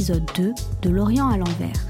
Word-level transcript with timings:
l'épisode 0.00 0.30
2 0.34 0.54
de 0.80 0.88
L'Orient 0.88 1.28
à 1.28 1.36
l'envers. 1.36 1.84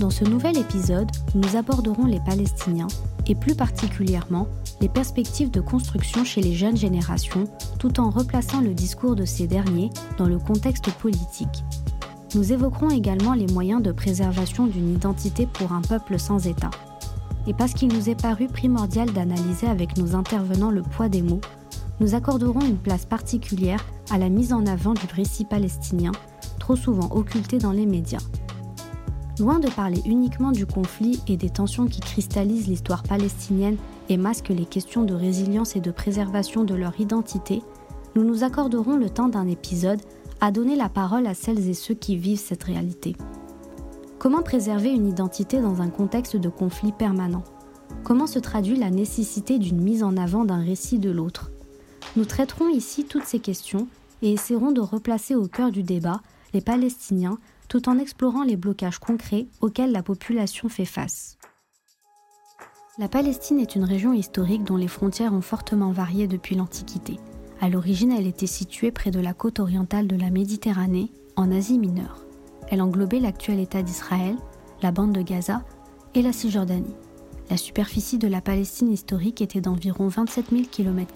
Dans 0.00 0.10
ce 0.10 0.24
nouvel 0.24 0.58
épisode, 0.58 1.08
nous 1.36 1.54
aborderons 1.56 2.06
les 2.06 2.18
Palestiniens 2.18 2.88
et 3.28 3.36
plus 3.36 3.54
particulièrement 3.54 4.48
les 4.80 4.88
perspectives 4.88 5.52
de 5.52 5.60
construction 5.60 6.24
chez 6.24 6.40
les 6.40 6.54
jeunes 6.54 6.76
générations 6.76 7.44
tout 7.78 8.00
en 8.00 8.10
replaçant 8.10 8.60
le 8.60 8.74
discours 8.74 9.14
de 9.14 9.24
ces 9.24 9.46
derniers 9.46 9.90
dans 10.18 10.26
le 10.26 10.40
contexte 10.40 10.90
politique. 10.94 11.62
Nous 12.34 12.52
évoquerons 12.52 12.90
également 12.90 13.34
les 13.34 13.46
moyens 13.46 13.80
de 13.80 13.92
préservation 13.92 14.66
d'une 14.66 14.92
identité 14.92 15.46
pour 15.46 15.70
un 15.70 15.82
peuple 15.82 16.18
sans 16.18 16.48
État. 16.48 16.70
Et 17.46 17.54
parce 17.54 17.74
qu'il 17.74 17.94
nous 17.94 18.10
est 18.10 18.20
paru 18.20 18.48
primordial 18.48 19.12
d'analyser 19.12 19.68
avec 19.68 19.96
nos 19.98 20.16
intervenants 20.16 20.72
le 20.72 20.82
poids 20.82 21.08
des 21.08 21.22
mots, 21.22 21.40
nous 22.00 22.16
accorderons 22.16 22.62
une 22.62 22.78
place 22.78 23.04
particulière 23.04 23.86
à 24.10 24.18
la 24.18 24.30
mise 24.30 24.52
en 24.52 24.66
avant 24.66 24.94
du 24.94 25.06
récit 25.14 25.44
palestinien, 25.44 26.10
trop 26.62 26.76
souvent 26.76 27.08
occulté 27.10 27.58
dans 27.58 27.72
les 27.72 27.86
médias. 27.86 28.22
Loin 29.40 29.58
de 29.58 29.68
parler 29.68 30.00
uniquement 30.06 30.52
du 30.52 30.64
conflit 30.64 31.20
et 31.26 31.36
des 31.36 31.50
tensions 31.50 31.86
qui 31.86 31.98
cristallisent 31.98 32.68
l'histoire 32.68 33.02
palestinienne 33.02 33.76
et 34.08 34.16
masquent 34.16 34.50
les 34.50 34.64
questions 34.64 35.02
de 35.02 35.12
résilience 35.12 35.74
et 35.74 35.80
de 35.80 35.90
préservation 35.90 36.62
de 36.62 36.76
leur 36.76 37.00
identité, 37.00 37.64
nous 38.14 38.22
nous 38.22 38.44
accorderons 38.44 38.94
le 38.94 39.10
temps 39.10 39.26
d'un 39.26 39.48
épisode 39.48 40.00
à 40.40 40.52
donner 40.52 40.76
la 40.76 40.88
parole 40.88 41.26
à 41.26 41.34
celles 41.34 41.68
et 41.68 41.74
ceux 41.74 41.94
qui 41.94 42.16
vivent 42.16 42.38
cette 42.38 42.62
réalité. 42.62 43.16
Comment 44.20 44.42
préserver 44.42 44.90
une 44.90 45.08
identité 45.08 45.60
dans 45.60 45.82
un 45.82 45.88
contexte 45.88 46.36
de 46.36 46.48
conflit 46.48 46.92
permanent? 46.92 47.42
Comment 48.04 48.28
se 48.28 48.38
traduit 48.38 48.76
la 48.76 48.90
nécessité 48.90 49.58
d'une 49.58 49.80
mise 49.80 50.04
en 50.04 50.16
avant 50.16 50.44
d'un 50.44 50.62
récit 50.62 51.00
de 51.00 51.10
l'autre? 51.10 51.50
Nous 52.14 52.24
traiterons 52.24 52.68
ici 52.68 53.04
toutes 53.04 53.24
ces 53.24 53.40
questions 53.40 53.88
et 54.22 54.34
essaierons 54.34 54.70
de 54.70 54.80
replacer 54.80 55.34
au 55.34 55.48
cœur 55.48 55.72
du 55.72 55.82
débat 55.82 56.20
les 56.52 56.60
Palestiniens 56.60 57.38
tout 57.68 57.88
en 57.88 57.98
explorant 57.98 58.42
les 58.42 58.56
blocages 58.56 58.98
concrets 58.98 59.46
auxquels 59.60 59.92
la 59.92 60.02
population 60.02 60.68
fait 60.68 60.84
face. 60.84 61.38
La 62.98 63.08
Palestine 63.08 63.58
est 63.58 63.74
une 63.74 63.84
région 63.84 64.12
historique 64.12 64.64
dont 64.64 64.76
les 64.76 64.88
frontières 64.88 65.32
ont 65.32 65.40
fortement 65.40 65.92
varié 65.92 66.26
depuis 66.26 66.54
l'Antiquité. 66.54 67.18
À 67.60 67.70
l'origine, 67.70 68.12
elle 68.12 68.26
était 68.26 68.46
située 68.46 68.90
près 68.90 69.10
de 69.10 69.20
la 69.20 69.32
côte 69.32 69.60
orientale 69.60 70.06
de 70.06 70.16
la 70.16 70.30
Méditerranée, 70.30 71.10
en 71.36 71.50
Asie 71.50 71.78
mineure. 71.78 72.26
Elle 72.68 72.82
englobait 72.82 73.20
l'actuel 73.20 73.60
État 73.60 73.82
d'Israël, 73.82 74.36
la 74.82 74.92
bande 74.92 75.12
de 75.12 75.22
Gaza 75.22 75.62
et 76.14 76.20
la 76.20 76.32
Cisjordanie. 76.32 76.94
La 77.48 77.56
superficie 77.56 78.18
de 78.18 78.28
la 78.28 78.42
Palestine 78.42 78.92
historique 78.92 79.40
était 79.40 79.60
d'environ 79.60 80.08
27 80.08 80.50
000 80.50 80.62
km, 80.70 81.12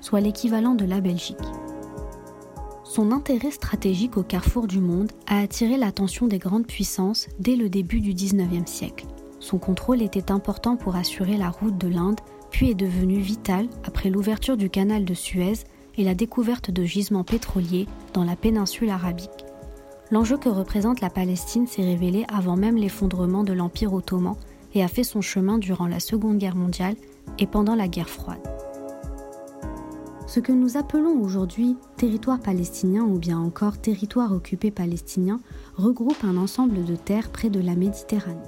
soit 0.00 0.20
l'équivalent 0.20 0.74
de 0.74 0.84
la 0.84 1.00
Belgique. 1.00 1.36
Son 2.90 3.12
intérêt 3.12 3.52
stratégique 3.52 4.16
au 4.16 4.24
carrefour 4.24 4.66
du 4.66 4.80
monde 4.80 5.12
a 5.28 5.38
attiré 5.38 5.76
l'attention 5.76 6.26
des 6.26 6.38
grandes 6.38 6.66
puissances 6.66 7.28
dès 7.38 7.54
le 7.54 7.68
début 7.68 8.00
du 8.00 8.14
XIXe 8.14 8.68
siècle. 8.68 9.06
Son 9.38 9.58
contrôle 9.58 10.02
était 10.02 10.32
important 10.32 10.74
pour 10.74 10.96
assurer 10.96 11.36
la 11.36 11.50
route 11.50 11.78
de 11.78 11.86
l'Inde, 11.86 12.18
puis 12.50 12.68
est 12.68 12.74
devenu 12.74 13.20
vital 13.20 13.68
après 13.84 14.10
l'ouverture 14.10 14.56
du 14.56 14.70
canal 14.70 15.04
de 15.04 15.14
Suez 15.14 15.52
et 15.98 16.02
la 16.02 16.16
découverte 16.16 16.72
de 16.72 16.82
gisements 16.82 17.22
pétroliers 17.22 17.86
dans 18.12 18.24
la 18.24 18.34
péninsule 18.34 18.90
arabique. 18.90 19.44
L'enjeu 20.10 20.36
que 20.36 20.48
représente 20.48 21.00
la 21.00 21.10
Palestine 21.10 21.68
s'est 21.68 21.84
révélé 21.84 22.24
avant 22.26 22.56
même 22.56 22.76
l'effondrement 22.76 23.44
de 23.44 23.52
l'Empire 23.52 23.94
ottoman 23.94 24.34
et 24.74 24.82
a 24.82 24.88
fait 24.88 25.04
son 25.04 25.20
chemin 25.20 25.58
durant 25.58 25.86
la 25.86 26.00
Seconde 26.00 26.38
Guerre 26.38 26.56
mondiale 26.56 26.96
et 27.38 27.46
pendant 27.46 27.76
la 27.76 27.86
guerre 27.86 28.10
froide. 28.10 28.42
Ce 30.30 30.38
que 30.38 30.52
nous 30.52 30.76
appelons 30.76 31.20
aujourd'hui 31.20 31.76
territoire 31.96 32.38
palestinien 32.38 33.02
ou 33.02 33.18
bien 33.18 33.36
encore 33.36 33.78
territoire 33.78 34.32
occupé 34.32 34.70
palestinien 34.70 35.40
regroupe 35.74 36.22
un 36.22 36.36
ensemble 36.36 36.84
de 36.84 36.94
terres 36.94 37.30
près 37.30 37.50
de 37.50 37.58
la 37.58 37.74
Méditerranée. 37.74 38.38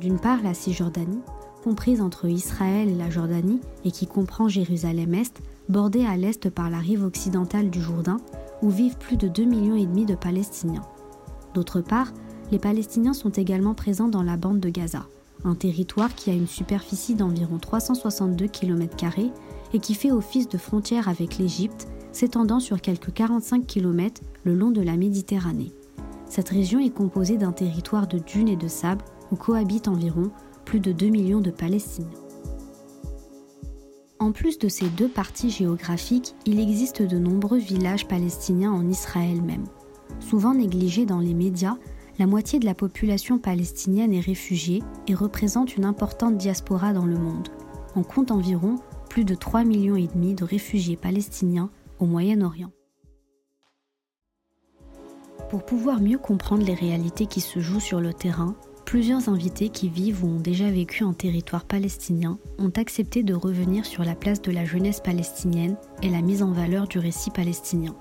D'une 0.00 0.18
part 0.18 0.42
la 0.42 0.54
Cisjordanie, 0.54 1.20
comprise 1.62 2.00
entre 2.00 2.24
Israël 2.24 2.88
et 2.88 2.94
la 2.94 3.10
Jordanie 3.10 3.60
et 3.84 3.90
qui 3.90 4.06
comprend 4.06 4.48
Jérusalem-Est, 4.48 5.42
bordée 5.68 6.06
à 6.06 6.16
l'est 6.16 6.48
par 6.48 6.70
la 6.70 6.78
rive 6.78 7.04
occidentale 7.04 7.68
du 7.68 7.82
Jourdain, 7.82 8.16
où 8.62 8.70
vivent 8.70 8.96
plus 8.96 9.18
de 9.18 9.28
2,5 9.28 9.46
millions 9.46 10.06
de 10.06 10.14
Palestiniens. 10.14 10.86
D'autre 11.52 11.82
part, 11.82 12.14
les 12.50 12.58
Palestiniens 12.58 13.12
sont 13.12 13.28
également 13.28 13.74
présents 13.74 14.08
dans 14.08 14.22
la 14.22 14.38
bande 14.38 14.60
de 14.60 14.70
Gaza, 14.70 15.06
un 15.44 15.54
territoire 15.54 16.14
qui 16.14 16.30
a 16.30 16.34
une 16.34 16.46
superficie 16.46 17.14
d'environ 17.14 17.58
362 17.58 18.46
km 18.46 18.96
et 19.72 19.78
qui 19.78 19.94
fait 19.94 20.12
office 20.12 20.48
de 20.48 20.58
frontière 20.58 21.08
avec 21.08 21.38
l'Égypte, 21.38 21.88
s'étendant 22.12 22.60
sur 22.60 22.80
quelques 22.80 23.12
45 23.12 23.66
km 23.66 24.22
le 24.44 24.54
long 24.54 24.70
de 24.70 24.80
la 24.80 24.96
Méditerranée. 24.96 25.72
Cette 26.28 26.48
région 26.48 26.80
est 26.80 26.90
composée 26.90 27.36
d'un 27.36 27.52
territoire 27.52 28.06
de 28.06 28.18
dunes 28.18 28.48
et 28.48 28.56
de 28.56 28.68
sable 28.68 29.04
où 29.30 29.36
cohabitent 29.36 29.88
environ 29.88 30.30
plus 30.64 30.80
de 30.80 30.92
2 30.92 31.06
millions 31.06 31.40
de 31.40 31.50
Palestiniens. 31.50 32.08
En 34.18 34.32
plus 34.32 34.58
de 34.58 34.68
ces 34.68 34.88
deux 34.88 35.08
parties 35.08 35.50
géographiques, 35.50 36.34
il 36.46 36.58
existe 36.58 37.02
de 37.02 37.18
nombreux 37.18 37.58
villages 37.58 38.08
palestiniens 38.08 38.72
en 38.72 38.88
Israël 38.88 39.42
même. 39.42 39.66
Souvent 40.20 40.54
négligés 40.54 41.04
dans 41.04 41.20
les 41.20 41.34
médias, 41.34 41.76
la 42.18 42.26
moitié 42.26 42.58
de 42.58 42.64
la 42.64 42.74
population 42.74 43.38
palestinienne 43.38 44.14
est 44.14 44.20
réfugiée 44.20 44.82
et 45.06 45.14
représente 45.14 45.76
une 45.76 45.84
importante 45.84 46.38
diaspora 46.38 46.94
dans 46.94 47.04
le 47.04 47.18
monde. 47.18 47.48
On 47.94 48.02
compte 48.02 48.30
environ 48.30 48.76
plus 49.16 49.24
de 49.24 49.34
3,5 49.34 49.64
millions 49.64 50.34
de 50.34 50.44
réfugiés 50.44 50.98
palestiniens 50.98 51.70
au 52.00 52.04
Moyen-Orient. 52.04 52.70
Pour 55.48 55.64
pouvoir 55.64 56.02
mieux 56.02 56.18
comprendre 56.18 56.66
les 56.66 56.74
réalités 56.74 57.24
qui 57.24 57.40
se 57.40 57.58
jouent 57.58 57.80
sur 57.80 58.02
le 58.02 58.12
terrain, 58.12 58.56
plusieurs 58.84 59.30
invités 59.30 59.70
qui 59.70 59.88
vivent 59.88 60.22
ou 60.22 60.28
ont 60.28 60.40
déjà 60.40 60.70
vécu 60.70 61.02
en 61.02 61.14
territoire 61.14 61.64
palestinien 61.64 62.38
ont 62.58 62.72
accepté 62.76 63.22
de 63.22 63.32
revenir 63.32 63.86
sur 63.86 64.04
la 64.04 64.14
place 64.14 64.42
de 64.42 64.52
la 64.52 64.66
jeunesse 64.66 65.00
palestinienne 65.00 65.78
et 66.02 66.10
la 66.10 66.20
mise 66.20 66.42
en 66.42 66.52
valeur 66.52 66.86
du 66.86 66.98
récit 66.98 67.30
palestinien. 67.30 67.96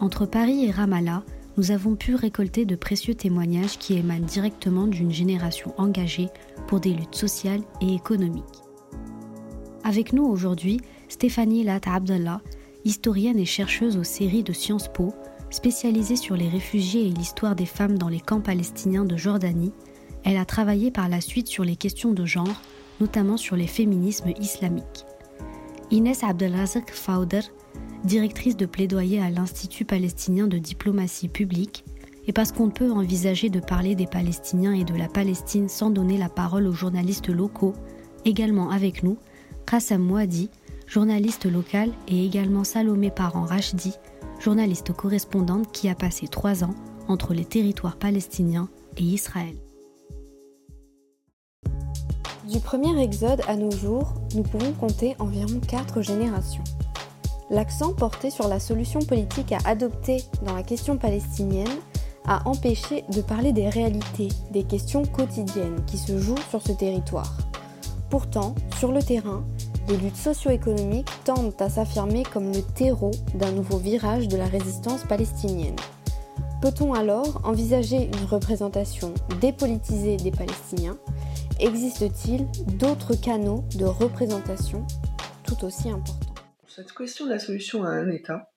Entre 0.00 0.26
Paris 0.26 0.64
et 0.64 0.72
Ramallah, 0.72 1.22
nous 1.56 1.70
avons 1.70 1.94
pu 1.94 2.16
récolter 2.16 2.64
de 2.64 2.74
précieux 2.74 3.14
témoignages 3.14 3.78
qui 3.78 3.94
émanent 3.94 4.26
directement 4.26 4.88
d'une 4.88 5.12
génération 5.12 5.72
engagée 5.78 6.26
pour 6.66 6.80
des 6.80 6.92
luttes 6.92 7.14
sociales 7.14 7.62
et 7.80 7.94
économiques. 7.94 8.63
Avec 9.86 10.14
nous 10.14 10.24
aujourd'hui, 10.24 10.80
Stéphanie 11.10 11.62
Lat 11.62 11.80
Abdallah, 11.84 12.40
historienne 12.86 13.38
et 13.38 13.44
chercheuse 13.44 13.98
aux 13.98 14.02
séries 14.02 14.42
de 14.42 14.54
Sciences 14.54 14.88
Po, 14.88 15.14
spécialisée 15.50 16.16
sur 16.16 16.36
les 16.36 16.48
réfugiés 16.48 17.06
et 17.06 17.10
l'histoire 17.10 17.54
des 17.54 17.66
femmes 17.66 17.98
dans 17.98 18.08
les 18.08 18.18
camps 18.18 18.40
palestiniens 18.40 19.04
de 19.04 19.18
Jordanie. 19.18 19.74
Elle 20.24 20.38
a 20.38 20.46
travaillé 20.46 20.90
par 20.90 21.10
la 21.10 21.20
suite 21.20 21.48
sur 21.48 21.64
les 21.64 21.76
questions 21.76 22.14
de 22.14 22.24
genre, 22.24 22.62
notamment 22.98 23.36
sur 23.36 23.56
les 23.56 23.66
féminismes 23.66 24.32
islamiques. 24.40 25.04
Inès 25.90 26.24
Abdelrazak 26.24 26.90
Fauder, 26.90 27.42
directrice 28.04 28.56
de 28.56 28.64
plaidoyer 28.64 29.20
à 29.20 29.28
l'Institut 29.28 29.84
palestinien 29.84 30.46
de 30.46 30.56
diplomatie 30.56 31.28
publique, 31.28 31.84
et 32.26 32.32
parce 32.32 32.52
qu'on 32.52 32.70
peut 32.70 32.90
envisager 32.90 33.50
de 33.50 33.60
parler 33.60 33.94
des 33.94 34.06
Palestiniens 34.06 34.72
et 34.72 34.84
de 34.84 34.94
la 34.94 35.08
Palestine 35.08 35.68
sans 35.68 35.90
donner 35.90 36.16
la 36.16 36.30
parole 36.30 36.66
aux 36.66 36.72
journalistes 36.72 37.28
locaux, 37.28 37.74
également 38.24 38.70
avec 38.70 39.02
nous, 39.02 39.18
Qassam 39.66 40.02
Mouadi, 40.02 40.50
journaliste 40.86 41.46
local, 41.46 41.90
et 42.08 42.24
également 42.24 42.64
Salomé 42.64 43.10
Parent 43.10 43.44
Rachdi, 43.44 43.92
journaliste 44.40 44.92
correspondante 44.92 45.72
qui 45.72 45.88
a 45.88 45.94
passé 45.94 46.28
trois 46.28 46.64
ans 46.64 46.74
entre 47.08 47.34
les 47.34 47.44
territoires 47.44 47.96
palestiniens 47.96 48.68
et 48.96 49.02
Israël. 49.02 49.56
Du 52.50 52.60
premier 52.60 53.02
exode 53.02 53.40
à 53.48 53.56
nos 53.56 53.70
jours, 53.70 54.14
nous 54.34 54.42
pouvons 54.42 54.72
compter 54.72 55.16
environ 55.18 55.60
quatre 55.66 56.02
générations. 56.02 56.64
L'accent 57.50 57.94
porté 57.94 58.30
sur 58.30 58.48
la 58.48 58.60
solution 58.60 59.00
politique 59.00 59.52
à 59.52 59.58
adopter 59.64 60.18
dans 60.44 60.54
la 60.54 60.62
question 60.62 60.96
palestinienne 60.96 61.66
a 62.26 62.46
empêché 62.48 63.04
de 63.14 63.20
parler 63.20 63.52
des 63.52 63.68
réalités, 63.68 64.28
des 64.50 64.64
questions 64.64 65.04
quotidiennes 65.04 65.84
qui 65.86 65.98
se 65.98 66.18
jouent 66.18 66.38
sur 66.50 66.62
ce 66.62 66.72
territoire. 66.72 67.36
Pourtant, 68.10 68.54
sur 68.78 68.92
le 68.92 69.02
terrain, 69.02 69.44
les 69.88 69.96
luttes 69.98 70.16
socio-économiques 70.16 71.10
tendent 71.24 71.54
à 71.60 71.68
s'affirmer 71.68 72.22
comme 72.22 72.52
le 72.52 72.62
terreau 72.74 73.10
d'un 73.34 73.52
nouveau 73.52 73.78
virage 73.78 74.28
de 74.28 74.36
la 74.36 74.46
résistance 74.46 75.04
palestinienne. 75.04 75.76
Peut-on 76.62 76.94
alors 76.94 77.42
envisager 77.44 78.06
une 78.06 78.24
représentation 78.24 79.12
dépolitisée 79.40 80.16
des 80.16 80.30
Palestiniens? 80.30 80.98
Existe-t-il 81.60 82.46
d'autres 82.78 83.14
canaux 83.14 83.64
de 83.76 83.84
représentation 83.84 84.86
tout 85.46 85.64
aussi 85.64 85.90
importants? 85.90 86.34
Cette 86.66 86.92
question 86.92 87.26
de 87.26 87.30
la 87.30 87.38
solution 87.38 87.84
à 87.84 87.90
un 87.90 88.10
État, 88.10 88.50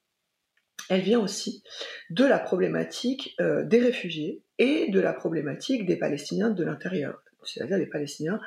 elle 0.89 1.01
vient 1.01 1.19
aussi 1.19 1.63
de 2.09 2.23
la 2.23 2.39
problématique 2.39 3.35
euh, 3.41 3.65
des 3.65 3.79
réfugiés 3.79 4.41
et 4.57 4.89
de 4.89 4.99
la 5.01 5.11
problématique 5.11 5.85
des 5.85 5.97
Palestiniens 5.97 6.49
de 6.49 6.63
l'intérieur, 6.63 7.21
c'est-à-dire 7.43 7.77
les 7.77 7.85
Palestiniens 7.85 8.39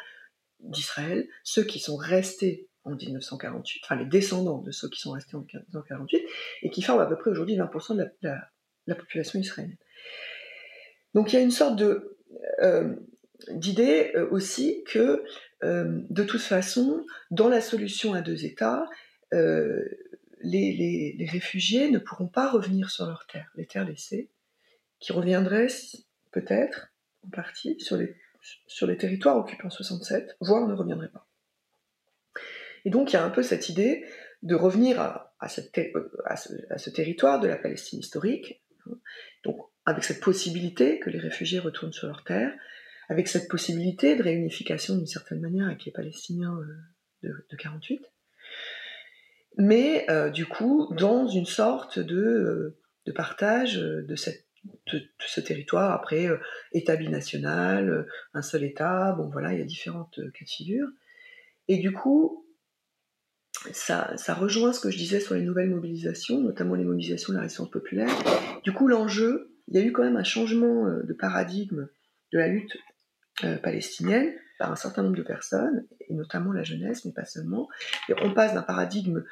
d'Israël, 0.60 1.28
ceux 1.44 1.64
qui 1.64 1.78
sont 1.78 1.96
restés 1.96 2.69
en 2.84 2.94
1948, 2.94 3.82
enfin 3.84 3.96
les 3.96 4.06
descendants 4.06 4.58
de 4.58 4.70
ceux 4.70 4.88
qui 4.88 5.00
sont 5.00 5.12
restés 5.12 5.36
en 5.36 5.40
1948, 5.40 6.22
et 6.62 6.70
qui 6.70 6.82
forment 6.82 7.00
à 7.00 7.06
peu 7.06 7.16
près 7.16 7.30
aujourd'hui 7.30 7.56
20% 7.56 7.96
de 7.96 8.10
la, 8.22 8.94
population 8.94 9.38
israélienne. 9.38 9.76
Donc 11.14 11.32
il 11.32 11.36
y 11.36 11.38
a 11.38 11.42
une 11.42 11.50
sorte 11.50 11.76
de 11.76 12.16
d'idée 13.50 14.12
aussi 14.30 14.84
que 14.84 15.24
de 15.62 16.24
toute 16.24 16.40
façon, 16.40 17.06
dans 17.30 17.48
la 17.48 17.60
solution 17.60 18.14
à 18.14 18.22
deux 18.22 18.44
États, 18.44 18.88
les, 20.42 21.28
réfugiés 21.30 21.90
ne 21.90 21.98
pourront 21.98 22.28
pas 22.28 22.50
revenir 22.50 22.90
sur 22.90 23.06
leurs 23.06 23.26
terres, 23.26 23.50
les 23.56 23.66
terres 23.66 23.84
laissées, 23.84 24.30
qui 24.98 25.12
reviendraient 25.12 25.68
peut-être 26.32 26.92
en 27.26 27.30
partie 27.30 27.78
sur 27.80 27.96
les, 27.96 28.16
sur 28.66 28.86
les 28.86 28.96
territoires 28.96 29.36
occupés 29.36 29.64
en 29.64 29.70
67, 29.70 30.36
voire 30.40 30.66
ne 30.66 30.74
reviendraient 30.74 31.10
pas. 31.10 31.26
Et 32.84 32.90
donc 32.90 33.12
il 33.12 33.14
y 33.14 33.16
a 33.16 33.24
un 33.24 33.30
peu 33.30 33.42
cette 33.42 33.68
idée 33.68 34.04
de 34.42 34.54
revenir 34.54 35.00
à, 35.00 35.34
à, 35.40 35.48
cette, 35.48 35.76
à, 36.24 36.36
ce, 36.36 36.90
territoire 36.90 37.40
de 37.40 37.48
la 37.48 37.56
Palestine 37.56 38.00
historique, 38.00 38.62
hein. 38.86 38.94
donc 39.44 39.58
avec 39.84 40.04
cette 40.04 40.20
possibilité 40.20 40.98
que 40.98 41.10
les 41.10 41.18
réfugiés 41.18 41.58
retournent 41.58 41.92
sur 41.92 42.06
leurs 42.06 42.24
terres, 42.24 42.52
avec 43.08 43.28
cette 43.28 43.48
possibilité 43.48 44.16
de 44.16 44.22
réunification 44.22 44.96
d'une 44.96 45.06
certaine 45.06 45.40
manière 45.40 45.66
avec 45.66 45.84
les 45.84 45.92
Palestiniens 45.92 46.56
euh, 46.56 47.28
de, 47.28 47.46
de 47.50 47.56
48, 47.56 48.00
mais 49.58 50.08
euh, 50.10 50.30
du 50.30 50.46
coup 50.46 50.92
dans 50.94 51.26
une 51.26 51.46
sorte 51.46 51.98
de, 51.98 52.16
euh, 52.16 52.78
de 53.06 53.12
partage 53.12 53.76
de, 53.76 54.16
cette, 54.16 54.46
de, 54.92 55.02
ce 55.18 55.40
territoire 55.40 55.92
après 55.92 56.28
État 56.72 56.96
binational, 56.96 58.06
un 58.32 58.42
seul 58.42 58.64
État, 58.64 59.12
bon 59.12 59.28
voilà, 59.28 59.52
il 59.52 59.58
y 59.58 59.62
a 59.62 59.66
différentes 59.66 60.16
cas 60.16 60.44
de 60.44 60.50
figure. 60.50 60.88
Et 61.68 61.78
du 61.78 61.92
coup, 61.92 62.46
ça, 63.72 64.34
rejoint 64.34 64.72
ce 64.72 64.80
que 64.80 64.90
je 64.90 64.96
disais 64.96 65.20
sur 65.20 65.34
les 65.34 65.42
nouvelles 65.42 65.70
mobilisations, 65.70 66.40
notamment 66.40 66.74
les 66.74 66.84
mobilisations 66.84 67.32
de 67.32 67.36
la 67.38 67.42
résistance 67.42 67.70
populaire. 67.70 68.08
Du 68.64 68.72
coup, 68.72 68.88
l'enjeu, 68.88 69.52
il 69.68 69.76
y 69.76 69.78
a 69.78 69.84
eu 69.84 69.92
quand 69.92 70.02
même 70.02 70.16
un 70.16 70.24
changement 70.24 70.86
de 70.86 71.12
paradigme 71.12 71.88
de 72.32 72.38
la 72.38 72.48
lutte 72.48 72.76
palestinienne 73.62 74.32
par 74.58 74.72
un 74.72 74.76
certain 74.76 75.02
nombre 75.02 75.16
de 75.16 75.22
personnes, 75.22 75.86
et 76.08 76.14
notamment 76.14 76.52
la 76.52 76.62
jeunesse, 76.62 77.04
mais 77.04 77.12
pas 77.12 77.24
seulement. 77.24 77.68
Et 78.08 78.14
on 78.22 78.34
passe 78.34 78.54
d'un 78.54 78.62
paradigme 78.62 79.24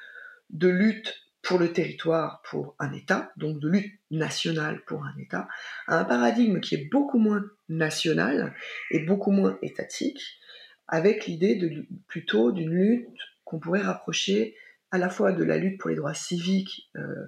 de 0.51 0.69
lutte 0.69 1.15
pour 1.43 1.59
le 1.59 1.73
territoire, 1.73 2.43
pour 2.51 2.75
un 2.79 2.93
État, 2.93 3.31
donc 3.37 3.61
de 3.61 3.69
lutte 3.69 3.93
nationale 4.11 4.83
pour 4.87 5.05
un 5.05 5.15
État, 5.19 5.49
à 5.87 5.99
un 5.99 6.05
paradigme 6.05 6.61
qui 6.61 6.75
est 6.75 6.89
beaucoup 6.91 7.19
moins 7.19 7.45
national 7.69 8.55
et 8.91 9.01
beaucoup 9.01 9.31
moins 9.31 9.59
étatique, 9.63 10.41
avec 10.89 11.27
l'idée 11.27 11.87
plutôt 12.07 12.51
d'une 12.51 12.71
lutte 12.71 13.09
qu'on 13.49 13.59
pourrait 13.59 13.81
rapprocher 13.81 14.55
à 14.91 14.99
la 14.99 15.09
fois 15.09 15.33
de 15.33 15.43
la 15.43 15.57
lutte 15.57 15.81
pour 15.81 15.89
les 15.89 15.97
droits 15.97 16.15
civiques 16.15 16.91
euh, 16.97 17.27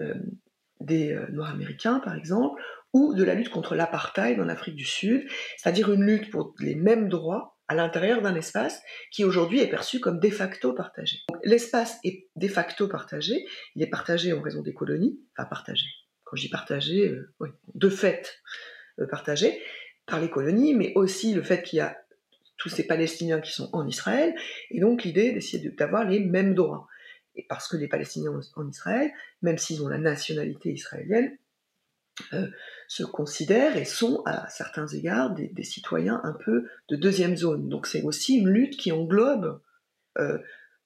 euh, 0.00 0.14
des 0.80 1.12
euh, 1.12 1.26
Noirs 1.30 1.50
américains, 1.50 2.00
par 2.00 2.14
exemple, 2.16 2.60
ou 2.92 3.14
de 3.14 3.22
la 3.22 3.34
lutte 3.34 3.50
contre 3.50 3.76
l'apartheid 3.76 4.40
en 4.40 4.48
Afrique 4.48 4.74
du 4.74 4.84
Sud, 4.84 5.28
c'est-à-dire 5.56 5.92
une 5.92 6.04
lutte 6.04 6.30
pour 6.30 6.54
les 6.58 6.74
mêmes 6.74 7.08
droits 7.08 7.56
à 7.68 7.74
l'intérieur 7.74 8.20
d'un 8.20 8.34
espace 8.34 8.82
qui 9.12 9.24
aujourd'hui 9.24 9.60
est 9.60 9.70
perçu 9.70 10.00
comme 10.00 10.18
de 10.18 10.28
facto 10.28 10.74
partagé. 10.74 11.18
L'espace 11.44 11.98
est 12.04 12.28
de 12.34 12.48
facto 12.48 12.88
partagé, 12.88 13.46
il 13.76 13.82
est 13.82 13.88
partagé 13.88 14.32
en 14.32 14.42
raison 14.42 14.60
des 14.60 14.74
colonies, 14.74 15.18
enfin 15.36 15.48
partagé, 15.48 15.86
quand 16.24 16.36
je 16.36 16.42
dis 16.42 16.50
partagé, 16.50 17.16
oui, 17.40 17.48
de 17.74 17.88
fait 17.88 18.42
partagé 19.10 19.62
par 20.06 20.20
les 20.20 20.28
colonies, 20.28 20.74
mais 20.74 20.92
aussi 20.94 21.32
le 21.32 21.42
fait 21.42 21.62
qu'il 21.62 21.78
y 21.78 21.80
a 21.80 21.96
tous 22.56 22.68
ces 22.68 22.86
Palestiniens 22.86 23.40
qui 23.40 23.52
sont 23.52 23.68
en 23.72 23.86
Israël, 23.86 24.34
et 24.70 24.80
donc 24.80 25.04
l'idée 25.04 25.32
d'essayer 25.32 25.70
d'avoir 25.70 26.04
les 26.04 26.20
mêmes 26.20 26.54
droits. 26.54 26.86
Et 27.36 27.44
parce 27.48 27.68
que 27.68 27.76
les 27.76 27.88
Palestiniens 27.88 28.40
en 28.54 28.68
Israël, 28.68 29.10
même 29.42 29.58
s'ils 29.58 29.82
ont 29.82 29.88
la 29.88 29.98
nationalité 29.98 30.72
israélienne, 30.72 31.36
euh, 32.32 32.48
se 32.86 33.02
considèrent 33.02 33.76
et 33.76 33.84
sont 33.84 34.22
à 34.24 34.48
certains 34.48 34.86
égards 34.86 35.34
des, 35.34 35.62
citoyens 35.64 36.20
un 36.22 36.32
peu 36.32 36.68
de 36.88 36.96
deuxième 36.96 37.36
zone. 37.36 37.68
Donc 37.68 37.88
c'est 37.88 38.02
aussi 38.02 38.36
une 38.36 38.48
lutte 38.48 38.76
qui 38.76 38.92
englobe 38.92 39.60
euh, 40.18 40.38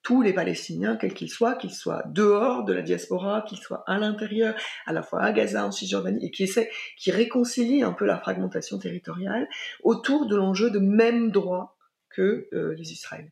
tous 0.08 0.22
les 0.22 0.32
Palestiniens, 0.32 0.96
quels 0.96 1.12
qu'ils 1.12 1.28
soient, 1.28 1.54
qu'ils 1.54 1.74
soient 1.74 2.02
dehors 2.06 2.64
de 2.64 2.72
la 2.72 2.80
diaspora, 2.80 3.42
qu'ils 3.42 3.58
soient 3.58 3.84
à 3.86 3.98
l'intérieur, 3.98 4.54
à 4.86 4.94
la 4.94 5.02
fois 5.02 5.20
à 5.20 5.32
Gaza, 5.32 5.66
en 5.66 5.70
Cisjordanie, 5.70 6.24
et 6.24 6.30
qui 6.30 6.44
essaie, 6.44 6.70
qui 6.96 7.10
réconcilie 7.10 7.82
un 7.82 7.92
peu 7.92 8.06
la 8.06 8.16
fragmentation 8.16 8.78
territoriale 8.78 9.46
autour 9.82 10.24
de 10.24 10.34
l'enjeu 10.34 10.70
de 10.70 10.78
même 10.78 11.30
droit 11.30 11.76
que 12.08 12.48
euh, 12.54 12.74
les 12.78 12.90
Israéliens. 12.92 13.28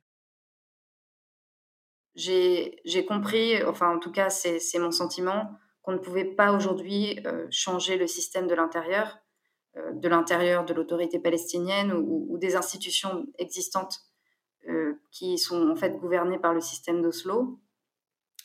J'ai 2.14 3.06
compris, 3.08 3.62
enfin 3.64 3.96
en 3.96 3.99
tout 3.99 4.12
cas 4.12 4.28
c'est 4.28 4.78
mon 4.78 4.90
sentiment, 4.90 5.58
qu'on 5.81 5.93
ne 5.93 5.99
pouvait 5.99 6.26
pas 6.26 6.52
aujourd'hui 6.52 7.20
euh, 7.25 7.46
changer 7.50 7.96
le 7.96 8.06
système 8.06 8.49
de 8.49 8.55
l'intérieur, 8.55 9.17
euh, 9.78 9.93
de 9.94 10.08
l'intérieur 10.11 10.67
de 10.67 10.75
l'autorité 10.75 11.20
palestinienne 11.20 11.90
ou, 11.94 12.37
des 12.37 12.55
institutions 12.55 13.25
existantes 13.38 14.02
qui 15.10 15.38
sont 15.38 15.70
en 15.70 15.76
fait 15.76 15.98
gouvernées 15.98 16.38
par 16.38 16.54
le 16.54 16.60
système 16.60 17.02
d'Oslo. 17.02 17.58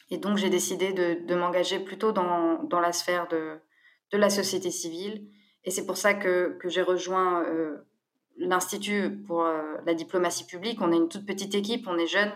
Et 0.10 0.18
donc 0.18 0.38
j'ai 0.38 0.50
décidé 0.50 0.94
de, 0.94 1.36
m'engager 1.36 1.80
plutôt 1.80 2.12
dans, 2.12 2.64
dans, 2.64 2.80
la 2.80 2.92
sphère 2.92 3.28
de, 3.28 3.60
de, 4.12 4.18
la 4.18 4.30
société 4.30 4.70
civile. 4.72 5.28
Et 5.64 5.72
c'est 5.72 5.86
pour 5.86 5.98
ça 5.98 6.14
que, 6.14 6.58
que 6.60 6.70
j'ai 6.70 6.82
rejoint 6.82 7.46
l'Institut 8.38 9.24
pour 9.26 9.44
la 9.44 9.94
diplomatie 9.94 10.46
publique. 10.46 10.82
On 10.82 10.92
est 10.92 10.98
une 10.98 11.08
toute 11.08 11.26
petite 11.26 11.56
équipe, 11.56 11.88
on 11.88 11.98
est 11.98 12.08
jeunes, 12.08 12.34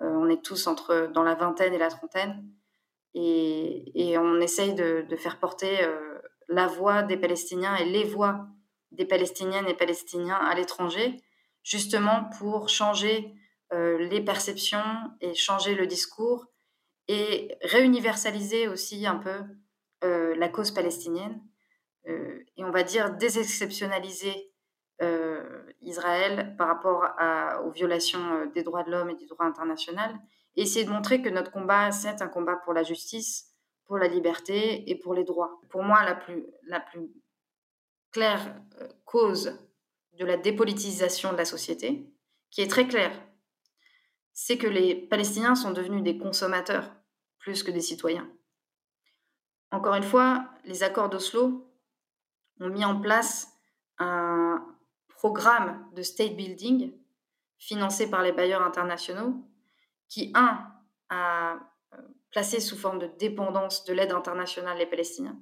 on 0.00 0.30
est 0.30 0.42
tous 0.42 0.66
entre 0.66 1.10
dans 1.12 1.22
la 1.22 1.34
vingtaine 1.34 1.74
et 1.74 1.78
la 1.78 1.88
trentaine. 1.88 2.44
Et, 3.14 4.16
on 4.18 4.40
essaye 4.40 4.74
de, 4.74 5.04
faire 5.16 5.38
porter 5.38 5.82
euh, 5.82 6.18
la 6.48 6.66
voix 6.66 7.02
des 7.02 7.16
Palestiniens 7.16 7.76
et 7.76 7.84
les 7.84 8.04
voix 8.04 8.46
des 8.90 9.04
Palestiniennes 9.04 9.68
et 9.68 9.74
Palestiniens 9.74 10.36
à 10.36 10.54
l'étranger, 10.54 11.20
justement 11.62 12.30
pour 12.38 12.68
changer 12.68 13.26
euh, 13.26 13.41
les 13.72 14.20
perceptions 14.20 14.84
et 15.20 15.34
changer 15.34 15.74
le 15.74 15.86
discours 15.86 16.46
et 17.08 17.56
réuniversaliser 17.62 18.68
aussi 18.68 19.06
un 19.06 19.16
peu 19.16 19.40
euh, 20.04 20.34
la 20.36 20.48
cause 20.48 20.70
palestinienne 20.70 21.42
et 22.04 22.64
on 22.64 22.70
va 22.70 22.82
dire 22.82 23.14
désexceptionnaliser 23.16 24.52
Israël 25.80 26.54
par 26.58 26.66
rapport 26.66 27.08
aux 27.64 27.70
violations 27.70 28.46
des 28.54 28.64
droits 28.64 28.82
de 28.82 28.90
l'homme 28.90 29.10
et 29.10 29.14
du 29.14 29.26
droit 29.26 29.46
international 29.46 30.12
et 30.56 30.62
essayer 30.62 30.84
de 30.84 30.90
montrer 30.90 31.22
que 31.22 31.28
notre 31.28 31.50
combat, 31.50 31.90
c'est 31.92 32.22
un 32.22 32.28
combat 32.28 32.56
pour 32.56 32.72
la 32.72 32.82
justice, 32.82 33.52
pour 33.86 33.98
la 33.98 34.08
liberté 34.08 34.90
et 34.90 34.96
pour 34.96 35.14
les 35.14 35.24
droits. 35.24 35.60
Pour 35.70 35.82
moi, 35.82 36.04
la 36.04 36.14
plus, 36.14 36.46
la 36.66 36.80
plus 36.80 37.10
claire 38.10 38.60
euh, 38.80 38.88
cause 39.04 39.58
de 40.12 40.24
la 40.24 40.36
dépolitisation 40.36 41.32
de 41.32 41.38
la 41.38 41.44
société, 41.44 42.06
qui 42.50 42.60
est 42.60 42.68
très 42.68 42.86
claire, 42.86 43.12
c'est 44.32 44.58
que 44.58 44.66
les 44.66 44.94
Palestiniens 44.94 45.54
sont 45.54 45.72
devenus 45.72 46.02
des 46.02 46.18
consommateurs 46.18 46.90
plus 47.38 47.62
que 47.62 47.70
des 47.70 47.80
citoyens. 47.80 48.30
Encore 49.70 49.94
une 49.94 50.02
fois, 50.02 50.48
les 50.64 50.82
accords 50.82 51.08
d'Oslo 51.08 51.66
ont 52.60 52.68
mis 52.68 52.84
en 52.84 53.00
place 53.00 53.48
un 53.98 54.64
programme 55.08 55.88
de 55.94 56.02
state 56.02 56.36
building 56.36 56.92
financé 57.58 58.10
par 58.10 58.22
les 58.22 58.32
bailleurs 58.32 58.62
internationaux 58.62 59.34
qui, 60.08 60.30
un, 60.34 60.66
a 61.08 61.58
euh, 61.94 61.96
placé 62.30 62.60
sous 62.60 62.76
forme 62.76 62.98
de 62.98 63.06
dépendance 63.18 63.84
de 63.84 63.92
l'aide 63.92 64.12
internationale 64.12 64.78
les 64.78 64.86
Palestiniens, 64.86 65.38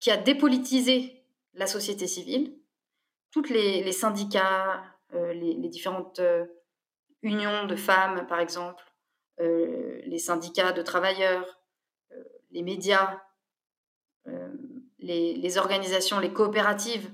qui 0.00 0.10
a 0.10 0.16
dépolitisé 0.16 1.24
la 1.54 1.66
société 1.66 2.06
civile, 2.06 2.56
toutes 3.30 3.50
les, 3.50 3.92
syndicats, 3.92 4.82
euh, 5.14 5.32
les, 5.32 5.68
différentes 5.68 6.18
euh, 6.18 6.46
unions 7.22 7.66
de 7.66 7.76
femmes, 7.76 8.26
par 8.26 8.40
exemple, 8.40 8.84
les 9.38 10.18
syndicats 10.18 10.72
de 10.72 10.82
travailleurs, 10.82 11.60
les 12.50 12.62
médias, 12.62 13.20
les, 14.98 15.58
organisations, 15.58 16.20
les 16.20 16.32
coopératives, 16.32 17.10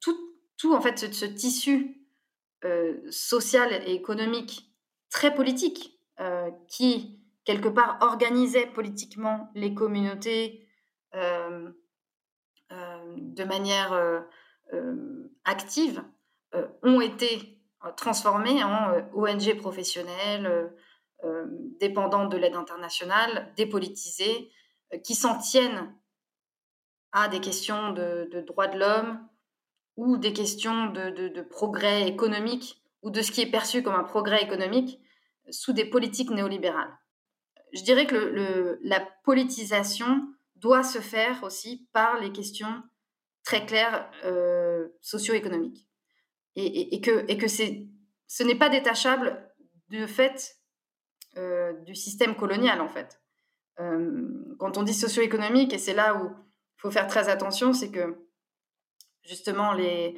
tout, 0.00 0.34
tout, 0.56 0.74
en 0.74 0.80
fait 0.80 0.98
ce, 0.98 1.24
tissu 1.24 2.04
social 3.10 3.72
et 3.86 3.92
économique 3.92 4.70
très 5.10 5.34
politique 5.34 6.00
euh, 6.20 6.50
qui, 6.68 7.20
quelque 7.44 7.68
part, 7.68 7.98
organisait 8.00 8.66
politiquement 8.66 9.50
les 9.54 9.74
communautés 9.74 10.68
euh, 11.14 11.70
euh, 12.72 13.14
de 13.16 13.44
manière 13.44 14.24
active, 15.44 16.04
ont 16.82 17.00
été 17.00 17.59
transformés 17.96 18.62
en 18.62 18.92
ONG 19.14 19.56
professionnelles, 19.56 20.72
dépendantes 21.78 22.30
de 22.30 22.36
l'aide 22.36 22.54
internationale, 22.54 23.52
dépolitisées, 23.56 24.50
qui 25.04 25.14
s'en 25.14 25.38
tiennent 25.38 25.94
à 27.12 27.28
des 27.28 27.40
questions 27.40 27.92
de, 27.92 28.44
droits 28.46 28.68
de 28.68 28.78
l'homme 28.78 29.26
ou 29.96 30.16
des 30.16 30.32
questions 30.32 30.86
de, 30.86 31.40
progrès 31.42 32.08
économique 32.08 32.82
ou 33.02 33.10
de 33.10 33.22
ce 33.22 33.32
qui 33.32 33.40
est 33.40 33.50
perçu 33.50 33.82
comme 33.82 33.94
un 33.94 34.04
progrès 34.04 34.42
économique 34.42 35.00
sous 35.50 35.72
des 35.72 35.84
politiques 35.84 36.30
néolibérales. 36.30 36.96
Je 37.72 37.82
dirais 37.82 38.06
que 38.06 38.78
la 38.82 39.00
politisation 39.24 40.28
doit 40.56 40.82
se 40.82 40.98
faire 40.98 41.42
aussi 41.42 41.88
par 41.92 42.18
les 42.20 42.32
questions 42.32 42.82
très 43.44 43.64
clair 43.64 44.10
socio-économique. 45.00 45.89
Et, 46.56 47.00
que, 47.00 47.24
et 47.28 47.48
ce 48.26 48.42
n'est 48.42 48.54
pas 48.54 48.68
détachable 48.68 49.50
de 49.88 50.06
fait 50.06 50.56
du 51.86 51.94
système 51.94 52.34
colonial, 52.34 52.80
en 52.80 52.88
fait. 52.88 53.20
quand 53.76 54.76
on 54.76 54.82
dit 54.82 54.94
socio-économique, 54.94 55.72
et 55.72 55.78
c'est 55.78 55.94
là 55.94 56.16
où 56.16 56.28
il 56.28 56.80
faut 56.80 56.90
faire 56.90 57.06
très 57.06 57.28
attention, 57.28 57.72
c'est 57.72 57.90
que 57.90 58.26
justement 59.22 59.72
les, 59.72 60.16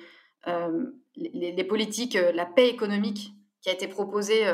les, 1.16 1.52
les, 1.52 1.64
politiques, 1.64 2.14
la 2.14 2.46
paix 2.46 2.68
économique 2.68 3.32
qui 3.60 3.68
a 3.68 3.72
été 3.72 3.86
proposée 3.86 4.46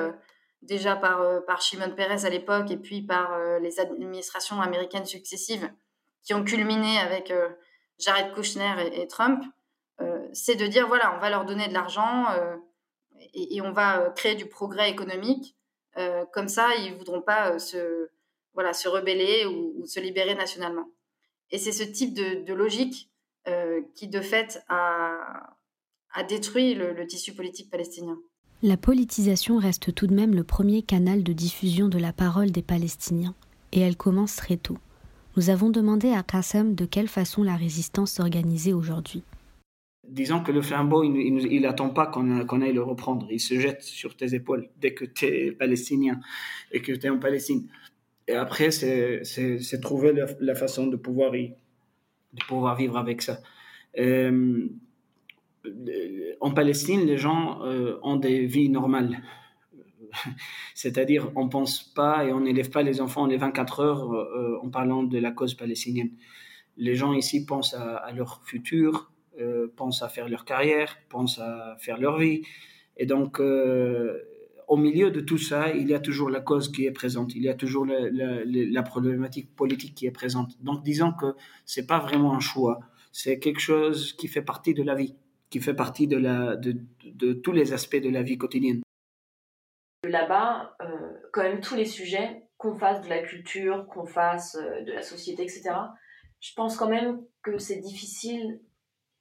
déjà 0.62 0.96
par, 0.96 1.20
euh, 1.20 1.40
par 1.40 1.60
Shimon 1.60 1.90
Peres 1.94 2.24
à 2.24 2.30
l'époque 2.30 2.70
et 2.70 2.76
puis 2.76 3.02
par 3.02 3.32
euh, 3.34 3.58
les 3.60 3.80
administrations 3.80 4.60
américaines 4.60 5.06
successives 5.06 5.70
qui 6.22 6.34
ont 6.34 6.44
culminé 6.44 6.98
avec 6.98 7.30
euh, 7.30 7.48
Jared 7.98 8.34
Kushner 8.34 8.74
et, 8.92 9.06
Trump, 9.06 9.42
c'est 10.32 10.54
de 10.54 10.66
dire 10.66 10.86
voilà, 10.86 11.14
on 11.16 11.18
va 11.18 11.30
leur 11.30 11.44
donner 11.44 11.68
de 11.68 11.74
l'argent 11.74 12.26
et, 13.34 13.60
on 13.60 13.72
va 13.72 14.10
créer 14.16 14.34
du 14.34 14.46
progrès 14.46 14.90
économique. 14.90 15.56
comme 16.32 16.48
ça, 16.48 16.74
ils 16.76 16.92
ne 16.92 16.98
voudront 16.98 17.22
pas 17.22 17.58
se, 17.58 18.08
voilà, 18.54 18.72
se 18.72 18.88
rebeller 18.88 19.46
ou, 19.46 19.84
se 19.86 20.00
libérer 20.00 20.34
nationalement. 20.34 20.88
Et 21.50 21.58
c'est 21.58 21.72
ce 21.72 21.82
type 21.82 22.14
de, 22.14 22.52
logique 22.52 23.10
qui, 23.94 24.08
de 24.08 24.20
fait, 24.20 24.62
a, 24.68 25.56
détruit 26.28 26.74
le 26.74 27.06
tissu 27.06 27.34
politique 27.34 27.70
palestinien. 27.70 28.18
La 28.60 28.76
politisation 28.76 29.56
reste 29.58 29.94
tout 29.94 30.08
de 30.08 30.14
même 30.14 30.34
le 30.34 30.42
premier 30.42 30.82
canal 30.82 31.22
de 31.22 31.32
diffusion 31.32 31.86
de 31.86 31.96
la 31.96 32.12
parole 32.12 32.50
des 32.50 32.62
Palestiniens, 32.62 33.36
et 33.70 33.80
elle 33.80 33.96
commence 33.96 34.34
très 34.34 34.56
tôt. 34.56 34.78
Nous 35.36 35.48
avons 35.48 35.70
demandé 35.70 36.10
à 36.10 36.24
Qassem 36.24 36.74
de 36.74 36.84
quelle 36.84 37.06
façon 37.06 37.44
la 37.44 37.54
résistance 37.54 38.10
s'organisait 38.10 38.72
aujourd'hui. 38.72 39.22
Disons 40.08 40.42
que 40.42 40.52
le 40.52 40.62
flambeau, 40.62 41.04
il 41.04 41.60
n'attend 41.60 41.90
pas 41.90 42.06
qu'on 42.06 42.60
aille 42.62 42.72
le 42.72 42.82
reprendre. 42.82 43.26
Il 43.30 43.40
se 43.40 43.58
jette 43.58 43.82
sur 43.82 44.16
tes 44.16 44.34
épaules 44.34 44.68
dès 44.80 44.94
que 44.94 45.04
tu 45.04 45.26
es 45.26 45.52
palestinien 45.52 46.20
et 46.72 46.80
que 46.80 46.92
tu 46.92 47.06
es 47.06 47.10
en 47.10 47.18
Palestine. 47.18 47.68
Et 48.26 48.34
après, 48.34 48.70
c'est 48.70 49.80
trouver 49.80 50.12
la, 50.40 50.54
façon 50.54 50.86
de 50.86 50.96
pouvoir, 50.96 51.34
y, 51.34 51.54
de 52.32 52.44
pouvoir 52.46 52.76
vivre 52.76 52.96
avec 52.96 53.22
ça. 53.22 53.40
Euh, 53.98 54.68
en 56.40 56.50
Palestine, 56.52 57.04
les 57.06 57.16
gens 57.16 57.64
euh, 57.64 57.98
ont 58.02 58.16
des 58.16 58.46
vies 58.46 58.68
normales. 58.68 59.22
C'est-à-dire, 60.74 61.30
on 61.36 61.48
pense 61.48 61.82
pas 61.82 62.24
et 62.24 62.32
on 62.32 62.40
n'élève 62.40 62.70
pas 62.70 62.82
les 62.82 63.00
enfants 63.00 63.26
les 63.26 63.36
24 63.36 63.80
heures 63.80 64.12
euh, 64.12 64.58
en 64.62 64.68
parlant 64.68 65.02
de 65.02 65.18
la 65.18 65.30
cause 65.30 65.54
palestinienne. 65.54 66.10
Les 66.76 66.94
gens 66.94 67.12
ici 67.12 67.44
pensent 67.44 67.74
à, 67.74 68.12
leur 68.12 68.40
futur, 68.44 69.10
pensent 69.76 70.02
à 70.02 70.08
faire 70.08 70.28
leur 70.28 70.44
carrière, 70.44 70.96
pensent 71.08 71.38
à 71.38 71.76
faire 71.78 71.98
leur 71.98 72.18
vie. 72.18 72.42
Et 72.96 73.06
donc, 73.06 73.40
au 73.40 74.76
milieu 74.76 75.10
de 75.10 75.20
tout 75.20 75.38
ça, 75.38 75.70
il 75.72 75.88
y 75.88 75.94
a 75.94 76.00
toujours 76.00 76.30
la 76.30 76.40
cause 76.40 76.70
qui 76.70 76.86
est 76.86 76.92
présente, 76.92 77.34
il 77.34 77.42
y 77.42 77.48
a 77.48 77.54
toujours 77.54 77.86
la, 77.86 78.82
problématique 78.82 79.54
politique 79.54 79.94
qui 79.94 80.06
est 80.06 80.10
présente. 80.10 80.62
Donc, 80.62 80.82
disons 80.82 81.12
que 81.12 81.34
c'est 81.64 81.86
pas 81.86 81.98
vraiment 81.98 82.34
un 82.34 82.40
choix, 82.40 82.80
c'est 83.12 83.38
quelque 83.38 83.60
chose 83.60 84.12
qui 84.12 84.28
fait 84.28 84.42
partie 84.42 84.74
de 84.74 84.82
la 84.82 84.94
vie 84.94 85.14
qui 85.50 85.60
fait 85.60 85.74
partie 85.74 86.06
de, 86.06 87.32
tous 87.42 87.52
les 87.52 87.72
aspects 87.72 87.96
de 87.96 88.10
la 88.10 88.22
vie 88.22 88.38
quotidienne. 88.38 88.82
Là-bas, 90.04 90.76
euh, 90.82 91.12
quand 91.32 91.42
même, 91.42 91.60
tous 91.60 91.74
les 91.74 91.84
sujets, 91.84 92.44
qu'on 92.56 92.78
fasse 92.78 93.02
de 93.02 93.08
la 93.08 93.22
culture, 93.22 93.86
qu'on 93.88 94.06
fasse 94.06 94.56
euh, 94.56 94.82
de 94.82 94.92
la 94.92 95.02
société, 95.02 95.42
etc., 95.42 95.70
je 96.40 96.52
pense 96.54 96.76
quand 96.76 96.88
même 96.88 97.20
que 97.42 97.58
c'est 97.58 97.80
difficile, 97.80 98.60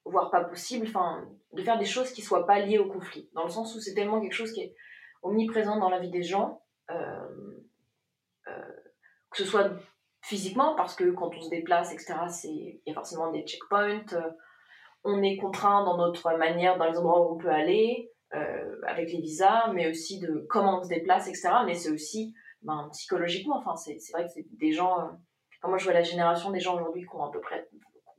voire 0.09 0.31
pas 0.31 0.43
possible, 0.43 0.87
enfin, 0.87 1.27
de 1.53 1.61
faire 1.61 1.77
des 1.77 1.85
choses 1.85 2.11
qui 2.11 2.21
soient 2.21 2.45
pas 2.45 2.59
liées 2.59 2.79
au 2.79 2.89
conflit. 2.89 3.29
Dans 3.33 3.43
le 3.43 3.49
sens 3.49 3.75
où 3.75 3.79
c'est 3.79 3.93
tellement 3.93 4.21
quelque 4.21 4.33
chose 4.33 4.51
qui 4.51 4.61
est 4.61 4.75
omniprésent 5.23 5.79
dans 5.79 5.89
la 5.89 5.99
vie 5.99 6.11
des 6.11 6.23
gens, 6.23 6.61
euh, 6.91 7.27
que 8.45 9.37
ce 9.37 9.45
soit 9.45 9.71
physiquement, 10.21 10.75
parce 10.75 10.95
que 10.95 11.11
quand 11.11 11.35
on 11.35 11.41
se 11.41 11.49
déplace, 11.49 11.93
etc., 11.93 12.15
il 12.45 12.81
y 12.85 12.91
a 12.91 12.93
forcément 12.93 13.31
des 13.31 13.43
checkpoints 13.43 14.05
on 15.03 15.23
est 15.23 15.37
contraint 15.37 15.85
dans 15.85 15.97
notre 15.97 16.37
manière, 16.37 16.77
dans 16.77 16.85
les 16.85 16.97
endroits 16.97 17.21
où 17.21 17.35
on 17.35 17.37
peut 17.37 17.49
aller, 17.49 18.11
euh, 18.35 18.81
avec 18.85 19.11
les 19.11 19.21
visas, 19.21 19.71
mais 19.73 19.89
aussi 19.89 20.19
de 20.19 20.45
comment 20.49 20.79
on 20.79 20.83
se 20.83 20.89
déplace, 20.89 21.27
etc. 21.27 21.49
Mais 21.65 21.75
c'est 21.75 21.91
aussi 21.91 22.33
ben, 22.61 22.89
psychologiquement, 22.91 23.57
enfin, 23.57 23.75
c'est 23.75 23.97
vrai 24.11 24.25
que 24.25 24.31
c'est 24.33 24.45
des 24.57 24.73
gens. 24.73 24.99
Euh, 24.99 25.67
moi, 25.67 25.77
je 25.77 25.85
vois 25.85 25.93
la 25.93 26.03
génération 26.03 26.51
des 26.51 26.59
gens 26.59 26.75
aujourd'hui 26.75 27.03
qui 27.03 27.15
ont 27.15 27.23
à 27.23 27.31
peu 27.31 27.39
près 27.39 27.67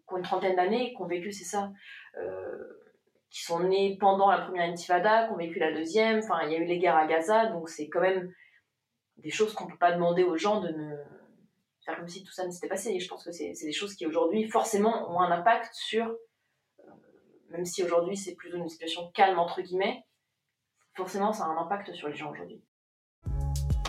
qui 0.09 0.15
ont 0.15 0.19
une 0.19 0.25
trentaine 0.25 0.57
d'années, 0.57 0.95
qui 0.95 1.03
ont 1.03 1.07
vécu, 1.07 1.33
c'est 1.33 1.45
ça, 1.45 1.71
euh, 2.17 2.65
qui 3.31 3.43
sont 3.43 3.61
nés 3.61 3.97
pendant 4.00 4.31
la 4.31 4.38
première 4.38 4.69
intifada, 4.69 5.27
qui 5.27 5.33
ont 5.33 5.37
vécu 5.37 5.59
la 5.59 5.73
deuxième. 5.73 6.19
Enfin, 6.19 6.41
il 6.45 6.53
y 6.53 6.57
a 6.57 6.59
eu 6.59 6.65
les 6.65 6.79
guerres 6.79 6.97
à 6.97 7.07
Gaza, 7.07 7.47
donc 7.47 7.69
c'est 7.69 7.88
quand 7.88 8.00
même 8.00 8.33
des 9.19 9.31
choses 9.31 9.53
qu'on 9.55 9.67
ne 9.67 9.71
peut 9.71 9.79
pas 9.79 9.93
demander 9.93 10.25
aux 10.25 10.37
gens 10.37 10.61
de 10.61 10.69
ne 10.69 10.97
faire 11.85 11.97
comme 11.97 12.09
si 12.09 12.25
tout 12.25 12.33
ça 12.33 12.47
ne 12.47 12.50
s'était 12.50 12.69
passé. 12.69 12.99
Je 12.99 13.09
pense 13.09 13.25
que 13.25 13.33
c'est 13.33 13.53
des 13.53 13.73
choses 13.73 13.95
qui 13.95 14.07
aujourd'hui 14.07 14.49
forcément 14.49 15.11
ont 15.12 15.21
un 15.21 15.31
impact 15.31 15.75
sur 15.75 16.17
même 17.50 17.65
si 17.65 17.83
aujourd'hui 17.83 18.17
c'est 18.17 18.35
plutôt 18.35 18.57
une 18.57 18.69
situation 18.69 19.11
calme 19.12 19.38
entre 19.38 19.62
guillemets, 19.62 20.05
forcément 20.95 21.33
ça 21.33 21.45
a 21.45 21.49
un 21.49 21.57
impact 21.57 21.93
sur 21.93 22.09
les 22.09 22.15
gens 22.15 22.31
aujourd'hui. 22.31 22.62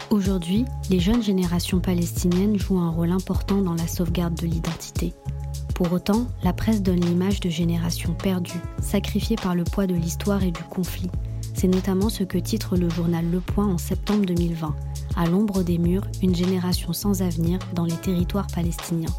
Aujourd'hui, 0.10 0.66
les 0.90 1.00
jeunes 1.00 1.22
générations 1.22 1.80
palestiniennes 1.80 2.58
jouent 2.58 2.80
un 2.80 2.90
rôle 2.90 3.12
important 3.12 3.62
dans 3.62 3.76
la 3.76 3.88
sauvegarde 3.88 4.34
de 4.34 4.48
l'identité. 4.48 5.14
Pour 5.80 5.94
autant, 5.94 6.28
la 6.44 6.52
presse 6.52 6.82
donne 6.82 7.00
l'image 7.00 7.40
de 7.40 7.50
générations 7.50 8.14
perdues, 8.14 8.60
sacrifiées 8.82 9.38
par 9.38 9.56
le 9.56 9.64
poids 9.64 9.88
de 9.88 9.96
l'histoire 9.96 10.44
et 10.44 10.52
du 10.52 10.62
conflit. 10.64 11.10
C'est 11.54 11.70
notamment 11.70 12.10
ce 12.10 12.26
que 12.26 12.38
titre 12.38 12.76
le 12.76 12.90
journal 12.90 13.24
Le 13.32 13.40
Point 13.40 13.66
en 13.68 13.78
septembre 13.78 14.26
2020. 14.26 14.76
À 15.16 15.26
l'ombre 15.26 15.64
des 15.64 15.78
murs, 15.78 16.06
une 16.22 16.36
génération 16.36 16.92
sans 16.92 17.22
avenir 17.22 17.60
dans 17.76 17.86
les 17.86 17.96
territoires 17.96 18.48
palestiniens. 18.54 19.16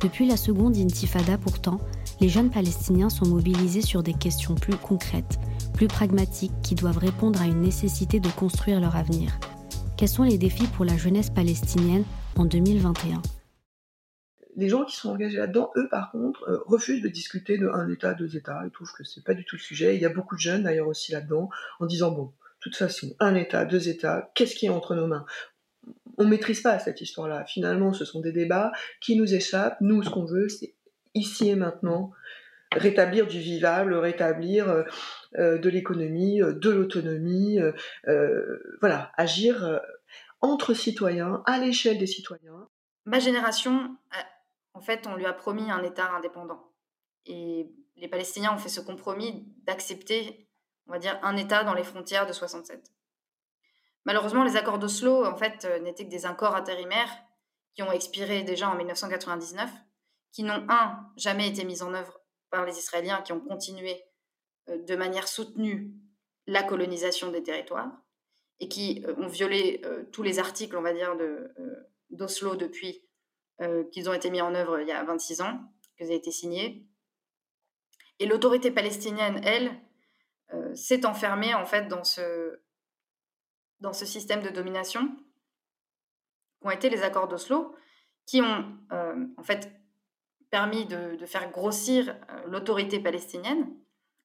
Depuis 0.00 0.26
la 0.26 0.38
seconde 0.38 0.78
intifada 0.78 1.36
pourtant, 1.36 1.78
les 2.18 2.30
jeunes 2.30 2.48
Palestiniens 2.48 3.10
sont 3.10 3.26
mobilisés 3.28 3.82
sur 3.82 4.02
des 4.02 4.14
questions 4.14 4.54
plus 4.54 4.76
concrètes, 4.76 5.38
plus 5.74 5.88
pragmatiques, 5.88 6.62
qui 6.62 6.76
doivent 6.76 6.96
répondre 6.96 7.42
à 7.42 7.46
une 7.46 7.60
nécessité 7.60 8.20
de 8.20 8.30
construire 8.30 8.80
leur 8.80 8.96
avenir. 8.96 9.38
Quels 9.98 10.08
sont 10.08 10.22
les 10.22 10.38
défis 10.38 10.66
pour 10.66 10.86
la 10.86 10.96
jeunesse 10.96 11.28
palestinienne 11.28 12.04
en 12.36 12.46
2021 12.46 13.20
les 14.56 14.68
gens 14.68 14.84
qui 14.84 14.96
sont 14.96 15.10
engagés 15.10 15.38
là-dedans, 15.38 15.70
eux, 15.76 15.88
par 15.88 16.10
contre, 16.10 16.48
euh, 16.48 16.58
refusent 16.66 17.02
de 17.02 17.08
discuter 17.08 17.58
de 17.58 17.68
un 17.68 17.88
État, 17.88 18.14
deux 18.14 18.36
États. 18.36 18.62
Ils 18.64 18.70
trouvent 18.70 18.92
que 18.92 19.04
c'est 19.04 19.24
pas 19.24 19.34
du 19.34 19.44
tout 19.44 19.56
le 19.56 19.60
sujet. 19.60 19.96
Il 19.96 20.02
y 20.02 20.06
a 20.06 20.10
beaucoup 20.10 20.36
de 20.36 20.40
jeunes, 20.40 20.64
d'ailleurs, 20.64 20.88
aussi 20.88 21.12
là-dedans, 21.12 21.50
en 21.80 21.86
disant 21.86 22.12
bon, 22.12 22.24
de 22.24 22.30
toute 22.60 22.76
façon, 22.76 23.14
un 23.20 23.34
État, 23.34 23.64
deux 23.64 23.88
États, 23.88 24.30
qu'est-ce 24.34 24.54
qui 24.54 24.66
est 24.66 24.70
entre 24.70 24.94
nos 24.94 25.06
mains? 25.06 25.26
On 26.16 26.26
maîtrise 26.26 26.62
pas 26.62 26.78
cette 26.78 27.00
histoire-là. 27.00 27.44
Finalement, 27.44 27.92
ce 27.92 28.04
sont 28.04 28.20
des 28.20 28.32
débats 28.32 28.72
qui 29.00 29.16
nous 29.16 29.34
échappent. 29.34 29.76
Nous, 29.80 30.02
ce 30.02 30.10
qu'on 30.10 30.24
veut, 30.24 30.48
c'est 30.48 30.74
ici 31.14 31.50
et 31.50 31.56
maintenant, 31.56 32.12
rétablir 32.72 33.26
du 33.26 33.38
vivable, 33.38 33.94
rétablir 33.94 34.68
euh, 34.68 34.82
euh, 35.38 35.58
de 35.58 35.68
l'économie, 35.68 36.38
de 36.38 36.70
l'autonomie, 36.70 37.58
voilà, 38.80 39.10
agir 39.16 39.80
entre 40.40 40.74
citoyens, 40.74 41.42
à 41.46 41.58
l'échelle 41.58 41.98
des 41.98 42.06
citoyens. 42.06 42.68
Ma 43.06 43.18
génération, 43.18 43.96
en 44.74 44.80
fait, 44.80 45.06
on 45.06 45.16
lui 45.16 45.26
a 45.26 45.32
promis 45.32 45.70
un 45.70 45.82
État 45.82 46.12
indépendant. 46.12 46.72
Et 47.26 47.72
les 47.96 48.08
Palestiniens 48.08 48.54
ont 48.54 48.58
fait 48.58 48.68
ce 48.68 48.80
compromis 48.80 49.48
d'accepter, 49.62 50.48
on 50.86 50.92
va 50.92 50.98
dire, 50.98 51.18
un 51.22 51.36
État 51.36 51.64
dans 51.64 51.74
les 51.74 51.84
frontières 51.84 52.26
de 52.26 52.32
67. 52.32 52.92
Malheureusement, 54.04 54.44
les 54.44 54.56
accords 54.56 54.78
d'Oslo, 54.78 55.24
en 55.24 55.36
fait, 55.36 55.64
n'étaient 55.82 56.04
que 56.04 56.10
des 56.10 56.26
accords 56.26 56.56
intérimaires 56.56 57.10
qui 57.74 57.82
ont 57.82 57.92
expiré 57.92 58.42
déjà 58.42 58.68
en 58.68 58.76
1999 58.76 59.70
qui 60.34 60.42
n'ont, 60.42 60.66
un, 60.68 61.10
jamais 61.16 61.48
été 61.48 61.64
mises 61.64 61.82
en 61.82 61.94
œuvre 61.94 62.20
par 62.50 62.66
les 62.66 62.76
Israéliens, 62.76 63.22
qui 63.22 63.32
ont 63.32 63.40
continué 63.40 64.02
euh, 64.68 64.78
de 64.82 64.96
manière 64.96 65.28
soutenue 65.28 65.94
la 66.46 66.64
colonisation 66.64 67.30
des 67.30 67.42
territoires, 67.42 67.92
et 68.58 68.68
qui 68.68 69.04
euh, 69.06 69.14
ont 69.16 69.28
violé 69.28 69.80
euh, 69.84 70.04
tous 70.12 70.24
les 70.24 70.40
articles, 70.40 70.76
on 70.76 70.82
va 70.82 70.92
dire, 70.92 71.16
d'Oslo 72.10 72.56
depuis 72.56 73.02
qu'ils 73.92 74.10
ont 74.10 74.12
été 74.12 74.30
mis 74.30 74.40
en 74.40 74.54
œuvre 74.54 74.80
il 74.80 74.88
y 74.88 74.92
a 74.92 75.02
26 75.04 75.40
ans, 75.40 75.60
qu'ils 75.96 76.08
ont 76.08 76.14
été 76.14 76.30
signés. 76.30 76.86
Et 78.18 78.26
l'autorité 78.26 78.70
palestinienne, 78.70 79.40
elle, 79.44 79.80
s'est 80.74 81.06
enfermée 81.06 81.54
en 81.54 81.64
fait 81.64 81.88
dans 81.88 82.04
ce, 82.04 82.60
dans 83.80 83.92
ce 83.92 84.04
système 84.04 84.42
de 84.42 84.50
domination 84.50 85.16
qu'ont 86.60 86.70
été 86.70 86.90
les 86.90 87.02
accords 87.02 87.28
d'Oslo, 87.28 87.74
qui 88.26 88.40
ont 88.40 88.78
en 88.90 89.42
fait 89.42 89.72
permis 90.54 90.86
de, 90.86 91.26
faire 91.26 91.50
grossir 91.50 92.14
euh, 92.30 92.44
l'autorité 92.46 93.00
palestinienne, 93.00 93.74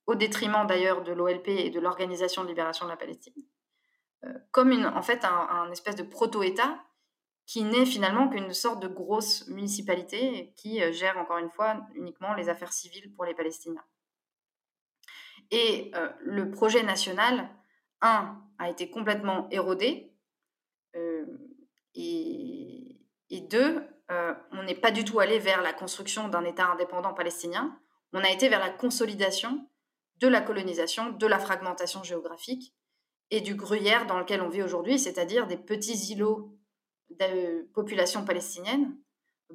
au 0.06 0.14
détriment 0.14 0.68
d'ailleurs 0.68 1.02
de 1.02 1.12
l'OLP 1.12 1.48
et 1.48 1.70
de 1.72 1.80
l'Organisation 1.80 2.44
de 2.44 2.50
libération 2.50 2.86
de 2.86 2.92
la 2.92 2.98
Palestine, 2.98 3.34
euh, 4.26 4.34
comme 4.52 4.70
une, 4.70 4.86
en 4.86 5.02
fait 5.02 5.26
un, 5.26 5.72
espèce 5.72 5.96
de 5.96 6.04
proto-État 6.04 6.84
qui 7.50 7.64
n'est 7.64 7.88
finalement 7.88 8.30
qu'une 8.30 8.54
sorte 8.54 8.80
de 8.80 8.88
grosse 8.88 9.48
municipalité 9.48 10.54
qui 10.56 10.84
euh, 10.84 10.92
gère 10.92 11.18
encore 11.18 11.40
une 11.40 11.50
fois 11.50 11.82
uniquement 11.96 12.36
les 12.36 12.48
affaires 12.48 12.72
civiles 12.72 13.12
pour 13.16 13.26
les 13.26 13.34
Palestiniens. 13.34 13.84
Et 15.50 15.90
euh, 15.96 16.10
le 16.20 16.52
projet 16.52 16.84
national, 16.84 17.50
un, 18.02 18.40
a 18.60 18.70
été 18.70 18.92
complètement 18.92 19.50
érodé, 19.50 20.14
euh, 20.96 21.26
et, 21.96 23.02
et, 23.32 23.42
deux, 23.42 23.84
on 24.52 24.64
n'est 24.64 24.76
pas 24.76 24.92
du 24.92 25.04
tout 25.04 25.20
allé 25.20 25.40
vers 25.40 25.64
la 25.64 25.74
construction 25.74 26.28
d'un 26.28 26.44
État 26.44 26.68
indépendant 26.68 27.16
palestinien, 27.16 27.80
on 28.14 28.24
a 28.24 28.30
été 28.30 28.48
vers 28.48 28.60
la 28.60 28.70
consolidation 28.70 29.68
de 30.18 30.28
la 30.28 30.42
colonisation, 30.42 31.10
de 31.10 31.26
la 31.26 31.40
fragmentation 31.40 32.04
géographique 32.04 32.76
et 33.32 33.42
du 33.42 33.56
gruyère 33.56 34.06
dans 34.06 34.20
lequel 34.20 34.42
on 34.42 34.50
vit 34.50 34.62
aujourd'hui, 34.62 35.00
c'est-à-dire 35.00 35.48
des 35.48 35.58
petits 35.58 36.12
îlots 36.12 36.59
de 37.10 37.64
population 37.74 38.26
palestinienne, 38.26 38.96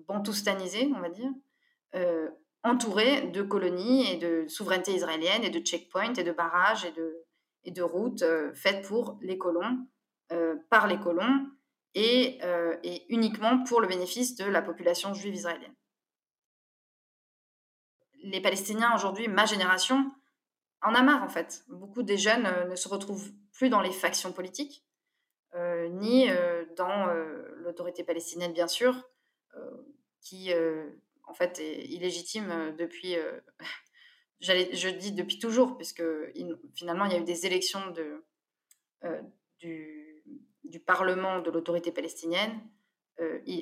bantoustanisée, 0.06 0.90
on 0.94 1.00
va 1.00 1.08
dire, 1.08 1.30
euh, 1.94 2.30
entourée 2.62 3.28
de 3.28 3.42
colonies 3.42 4.10
et 4.10 4.16
de 4.16 4.46
souveraineté 4.48 4.92
israélienne 4.92 5.44
et 5.44 5.50
de 5.50 5.60
checkpoints 5.60 6.14
et 6.14 6.24
de 6.24 6.32
barrages 6.32 6.84
et 6.84 6.92
de, 6.92 7.24
et 7.64 7.70
de 7.70 7.82
routes 7.82 8.22
euh, 8.22 8.52
faites 8.54 8.86
pour 8.86 9.18
les 9.20 9.38
colons, 9.38 9.86
euh, 10.32 10.56
par 10.70 10.86
les 10.86 10.98
colons 10.98 11.46
et, 11.94 12.40
et, 12.82 13.06
uniquement 13.14 13.62
pour 13.62 13.80
le 13.80 13.86
bénéfice 13.86 14.34
de 14.34 14.44
la 14.44 14.62
population 14.62 15.14
juive 15.14 15.34
israélienne. 15.34 15.76
Les 18.24 18.40
Palestiniens 18.40 18.92
aujourd'hui, 18.96 19.28
ma 19.28 19.46
génération, 19.46 20.10
en 20.82 20.92
a 20.96 21.02
marre 21.02 21.22
en 21.22 21.28
fait. 21.28 21.62
Beaucoup 21.68 22.02
des 22.02 22.16
jeunes 22.18 22.48
ne 22.68 22.74
se 22.74 22.88
retrouvent 22.88 23.30
plus 23.52 23.68
dans 23.68 23.80
les 23.80 23.92
factions 23.92 24.32
politiques 24.32 24.84
euh, 25.56 25.88
ni 25.88 26.28
euh, 26.28 26.63
dans 26.76 27.08
euh, 27.08 27.54
l'autorité 27.56 28.04
palestinienne, 28.04 28.52
bien 28.52 28.68
sûr, 28.68 28.94
qui 30.20 30.50
en 31.28 31.34
fait 31.34 31.60
est 31.60 31.84
illégitime 31.84 32.74
depuis, 32.76 33.14
je 34.40 34.88
dis 34.88 35.12
depuis 35.12 35.38
toujours, 35.38 35.76
puisque 35.76 36.02
finalement 36.74 37.04
il 37.04 37.12
y 37.12 37.14
a 37.14 37.18
eu 37.18 37.24
des 37.24 37.46
élections 37.46 37.80
du, 39.60 40.22
Parlement 40.86 41.40
de 41.40 41.50
l'autorité 41.50 41.92
palestinienne 41.92 42.52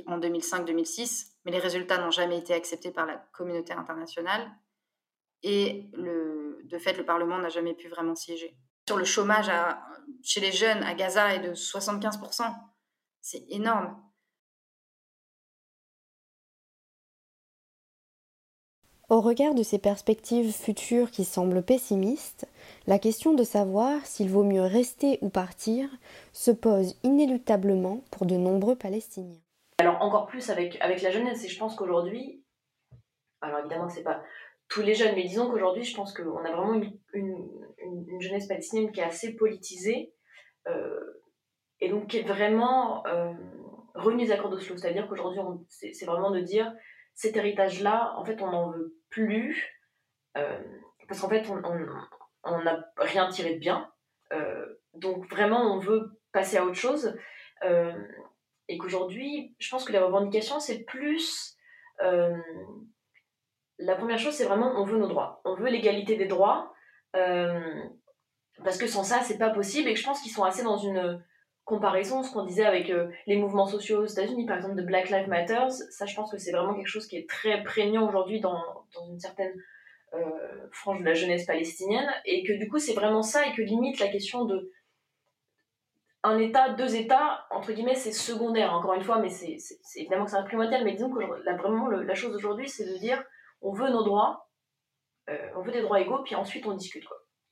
en 0.07 0.19
2005-2006, 0.19 1.35
mais 1.45 1.53
les 1.53 1.59
résultats 1.59 1.99
n'ont 1.99 2.11
jamais 2.11 2.39
été 2.39 2.55
acceptés 2.55 2.91
par 2.91 3.05
la 3.05 3.19
communauté 3.33 3.75
internationale 3.75 4.51
et 5.43 5.91
de 5.93 6.79
fait 6.79 6.97
le 6.97 7.05
Parlement 7.05 7.39
n'a 7.39 7.51
jamais 7.51 7.75
pu 7.75 7.89
vraiment 7.89 8.15
siéger. 8.15 8.57
Sur 8.89 8.97
le 8.97 9.05
chômage 9.05 9.51
chez 10.23 10.41
les 10.41 10.53
jeunes 10.53 10.83
à 10.83 10.95
Gaza 10.95 11.35
est 11.35 11.41
de 11.41 11.55
75%. 11.55 12.53
C'est 13.23 13.45
énorme. 13.49 13.97
Au 19.09 19.21
regard 19.21 19.55
de 19.55 19.63
ces 19.63 19.79
perspectives 19.79 20.53
futures 20.53 21.11
qui 21.11 21.25
semblent 21.25 21.63
pessimistes, 21.63 22.49
la 22.87 22.99
question 22.99 23.33
de 23.35 23.45
savoir 23.45 24.05
s'il 24.07 24.29
vaut 24.29 24.43
mieux 24.43 24.63
rester 24.63 25.19
ou 25.21 25.29
partir 25.29 25.89
se 26.33 26.51
pose 26.51 26.97
inéluctablement 27.05 28.03
pour 28.11 28.27
de 28.27 28.37
nombreux 28.37 28.75
Palestiniens. 28.75 29.39
Alors 29.79 30.03
encore 30.03 30.27
plus 30.27 30.51
avec, 30.51 30.79
avec 30.81 31.03
la 31.03 31.11
jeunesse, 31.11 31.45
et 31.45 31.49
je 31.49 31.59
pense 31.59 31.77
qu'aujourd'hui, 31.77 32.43
alors 33.41 33.61
évidemment 33.61 33.89
c'est 33.89 34.03
pas 34.03 34.23
tous 34.69 34.83
les 34.83 34.95
jeunes, 34.95 35.15
mais 35.15 35.25
disons 35.25 35.49
qu'aujourd'hui 35.49 35.85
je 35.85 35.95
pense 35.95 36.13
qu'on 36.13 36.45
a 36.45 36.57
vraiment 36.57 36.75
une, 37.13 37.49
une, 37.79 38.21
jeunesse 38.21 38.49
palestinienne 38.49 38.91
qui 38.93 39.01
est 39.01 39.05
assez 39.05 39.35
politisée 39.35 40.15
euh, 40.69 41.22
et 41.83 41.91
donc 41.91 42.07
qui 42.07 42.19
est 42.19 42.27
vraiment 42.27 43.07
euh, 43.07 43.35
remise 43.95 44.31
à 44.31 44.37
accords 44.37 44.51
d'Oslo. 44.51 44.79
C'est-à-dire 44.79 45.07
qu'aujourd'hui, 45.07 45.41
c'est 45.69 46.07
vraiment 46.07 46.31
de 46.31 46.41
dire 46.41 46.73
cet 47.13 47.37
héritage-là, 47.37 48.15
en 48.17 48.25
fait, 48.25 48.41
on 48.41 48.51
n'en 48.51 48.71
veut 48.71 48.97
plus 49.11 49.79
euh, 50.39 50.59
parce 51.07 51.21
qu'en 51.21 51.29
fait, 51.29 51.45
on 52.45 52.63
n'a 52.63 52.89
rien 52.97 53.29
tiré 53.29 53.55
de 53.55 53.59
bien. 53.59 53.93
donc 54.95 55.29
vraiment, 55.29 55.75
on 55.75 55.79
veut 55.79 56.19
passer 56.33 56.57
à 56.57 56.65
autre 56.65 56.77
chose. 56.77 57.15
et 58.69 58.79
qu'aujourd'hui, 58.79 59.55
je 59.59 59.69
pense 59.69 59.85
que 59.85 59.93
les 59.93 59.99
revendications, 59.99 60.59
c'est 60.59 60.85
plus 60.85 61.59
la 63.83 63.97
première 63.97 64.19
chose, 64.19 64.35
c'est 64.35 64.45
vraiment 64.45 64.73
on 64.77 64.85
veut 64.85 64.99
nos 64.99 65.09
droits. 65.09 65.41
On 65.45 65.55
veut 65.55 65.69
l'égalité 65.69 66.17
des 66.17 66.27
droits. 66.27 66.73
Euh, 67.17 67.83
parce 68.65 68.79
que 68.79 68.87
sans 68.87 69.05
ça, 69.05 69.21
c'est 69.23 69.39
pas 69.39 69.51
possible. 69.51 69.89
Et 69.89 69.95
que 69.95 70.01
je 70.01 70.05
pense 70.05 70.21
qu'ils 70.21 70.33
sont 70.33 70.45
assez 70.45 70.63
dans 70.63 70.77
une 70.77 71.23
comparaison, 71.65 72.23
ce 72.23 72.33
qu'on 72.33 72.45
disait 72.45 72.65
avec 72.65 72.91
euh, 72.91 73.09
les 73.27 73.37
mouvements 73.37 73.67
sociaux 73.67 74.03
aux 74.03 74.07
États-Unis, 74.07 74.47
par 74.47 74.57
exemple 74.57 74.75
de 74.75 74.83
Black 74.83 75.11
Lives 75.11 75.29
Matter. 75.29 75.69
Ça, 75.69 76.07
je 76.07 76.15
pense 76.15 76.31
que 76.31 76.39
c'est 76.39 76.53
vraiment 76.53 76.75
quelque 76.75 76.89
chose 76.89 77.07
qui 77.07 77.17
est 77.17 77.29
très 77.29 77.63
prégnant 77.63 78.09
aujourd'hui 78.09 78.41
dans, 78.41 78.61
une 79.09 79.21
certaine 79.21 79.55
euh, 80.15 80.69
frange 80.73 81.01
de 81.01 81.05
la 81.05 81.15
jeunesse 81.15 81.47
palestinienne. 81.47 82.09
Et 82.25 82.43
que 82.45 82.53
du 82.53 82.69
coup, 82.69 82.79
c'est 82.79 82.95
vraiment 82.95 83.23
ça. 83.23 83.47
Et 83.47 83.53
que 83.53 83.63
limite, 83.63 84.01
la 84.01 84.09
question 84.09 84.45
de 84.45 84.73
un 86.25 86.39
État, 86.39 86.71
deux 86.71 86.95
États, 86.95 87.47
entre 87.51 87.73
guillemets, 87.73 87.97
c'est 87.97 88.13
secondaire, 88.13 88.73
encore 88.73 88.95
une 88.95 89.03
fois, 89.03 89.19
mais 89.19 89.29
c'est 89.29 89.57
évidemment 89.97 90.25
que 90.25 90.31
c'est 90.31 90.37
un 90.37 90.45
primordial. 90.45 90.85
Mais 90.85 90.93
disons 90.93 91.11
que 91.11 91.21
là, 91.21 91.57
vraiment, 91.57 91.89
la 91.89 92.15
chose 92.15 92.35
aujourd'hui, 92.35 92.69
c'est 92.69 92.85
de 92.85 92.97
dire 92.99 93.23
on 93.61 93.73
veut 93.73 93.91
nos 93.91 94.05
droits, 94.05 94.49
on 95.57 95.63
veut 95.63 95.73
des 95.73 95.83
droits 95.83 96.01
égaux, 96.01 96.23
puis 96.25 96.37
ensuite 96.37 96.65
on 96.67 96.75
discute. 96.75 97.05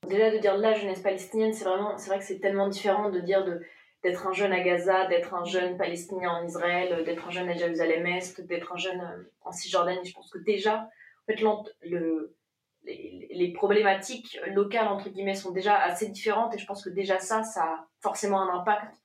Déjà 0.07 0.31
de 0.31 0.37
dire 0.37 0.57
la 0.57 0.73
jeunesse 0.73 1.01
palestinienne, 1.01 1.53
c'est 1.53 1.65
vraiment, 1.65 1.97
c'est 1.97 2.09
vrai 2.09 2.19
que 2.19 2.25
c'est 2.25 2.39
tellement 2.39 2.69
différent 2.69 3.09
de 3.09 3.19
dire 3.19 3.43
de 3.43 3.61
d'être 4.03 4.27
un 4.27 4.33
jeune 4.33 4.51
à 4.51 4.61
Gaza, 4.61 5.05
d'être 5.07 5.33
un 5.33 5.45
jeune 5.45 5.77
palestinien 5.77 6.31
en 6.31 6.45
Israël, 6.45 7.03
d'être 7.03 7.27
un 7.27 7.31
jeune 7.31 7.49
à 7.49 7.53
Jérusalem-Est, 7.53 8.41
d'être 8.41 8.73
un 8.73 8.77
jeune 8.77 8.99
euh, 8.99 9.31
en 9.41 9.51
Cisjordanie. 9.51 10.05
Je 10.05 10.13
pense 10.13 10.29
que 10.31 10.39
déjà, 10.39 10.77
en 10.79 11.25
fait, 11.27 11.41
le, 11.83 12.35
les, 12.83 13.53
problématiques 13.53 14.39
locales, 14.47 14.87
entre 14.87 15.09
guillemets, 15.09 15.35
sont 15.35 15.51
déjà 15.51 15.77
assez 15.77 16.07
différentes 16.09 16.55
et 16.55 16.57
je 16.57 16.65
pense 16.65 16.83
que 16.83 16.89
déjà 16.89 17.19
ça, 17.19 17.43
ça 17.43 17.63
a 17.63 17.87
forcément 17.99 18.41
un 18.41 18.59
impact 18.59 18.95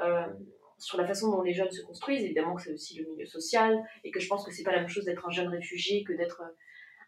euh, 0.00 0.26
sur 0.78 0.98
la 0.98 1.06
façon 1.06 1.30
dont 1.30 1.42
les 1.42 1.52
jeunes 1.52 1.70
se 1.70 1.82
construisent. 1.82 2.24
Évidemment 2.24 2.56
que 2.56 2.62
c'est 2.62 2.72
aussi 2.72 2.98
le 2.98 3.08
milieu 3.10 3.26
social 3.26 3.80
et 4.02 4.10
que 4.10 4.18
je 4.18 4.26
pense 4.26 4.44
que 4.44 4.50
c'est 4.50 4.64
pas 4.64 4.72
la 4.72 4.80
même 4.80 4.88
chose 4.88 5.04
d'être 5.04 5.26
un 5.26 5.30
jeune 5.30 5.48
réfugié 5.48 6.02
que 6.02 6.12
d'être 6.14 6.42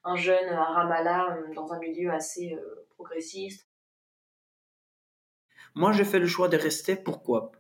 un 0.05 0.14
jeune 0.14 0.49
à 0.51 0.64
Ramallah 0.64 1.37
euh, 1.37 1.55
dans 1.55 1.73
un 1.73 1.81
milieu 1.81 2.12
assez 2.12 2.57
progressiste. 2.90 3.68
Moi, 5.75 5.93
j'ai 5.93 6.05
fait 6.05 6.19
le 6.19 6.27
choix 6.27 6.49
de 6.49 6.57
rester. 6.57 6.97
Pourquoi? 6.97 7.53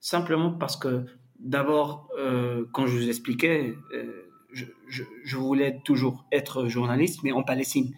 Simplement 0.00 0.52
parce 0.52 0.76
que, 0.76 1.04
d'abord, 1.38 2.08
euh, 2.18 2.64
quand 2.72 2.86
je 2.86 2.96
vous 2.96 3.08
expliquais, 3.08 3.74
euh, 3.94 4.28
je, 4.52 5.36
voulais 5.36 5.80
toujours 5.84 6.26
être 6.32 6.66
journaliste, 6.68 7.22
mais 7.22 7.32
en 7.32 7.42
Palestine. 7.42 7.94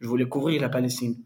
Je 0.00 0.08
voulais 0.08 0.28
couvrir 0.28 0.60
la 0.60 0.68
Palestine 0.68 1.16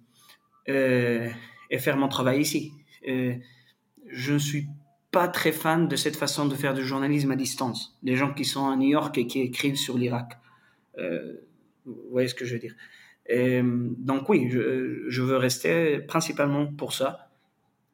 euh, 0.69 1.29
et 1.71 1.79
faire 1.79 1.97
mon 1.97 2.09
travail 2.09 2.40
ici. 2.40 2.73
je 3.05 4.33
ne 4.33 4.38
suis 4.38 4.69
pas 5.11 5.27
très 5.27 5.51
fan 5.51 5.88
de 5.88 5.97
cette 5.97 6.16
façon 6.16 6.47
de 6.47 6.55
faire 6.55 6.75
du 6.75 6.85
journalisme 6.85 7.33
à 7.33 7.37
distance. 7.37 7.99
Les 8.03 8.14
gens 8.14 8.33
qui 8.33 8.45
sont 8.45 8.69
à 8.69 8.77
New 8.77 8.88
York 8.88 9.19
et 9.19 9.27
qui 9.27 9.40
écrivent 9.40 9.77
sur 9.77 9.99
l'Irak. 9.99 10.38
vous 10.97 12.11
voyez 12.12 12.29
ce 12.29 12.35
que 12.35 12.45
je 12.45 12.55
veux 12.55 12.61
dire 12.61 12.75
donc 13.99 14.29
oui, 14.29 14.49
je, 14.51 15.23
veux 15.23 15.37
rester 15.37 16.01
principalement 16.01 16.66
pour 16.66 16.93
ça. 16.93 17.30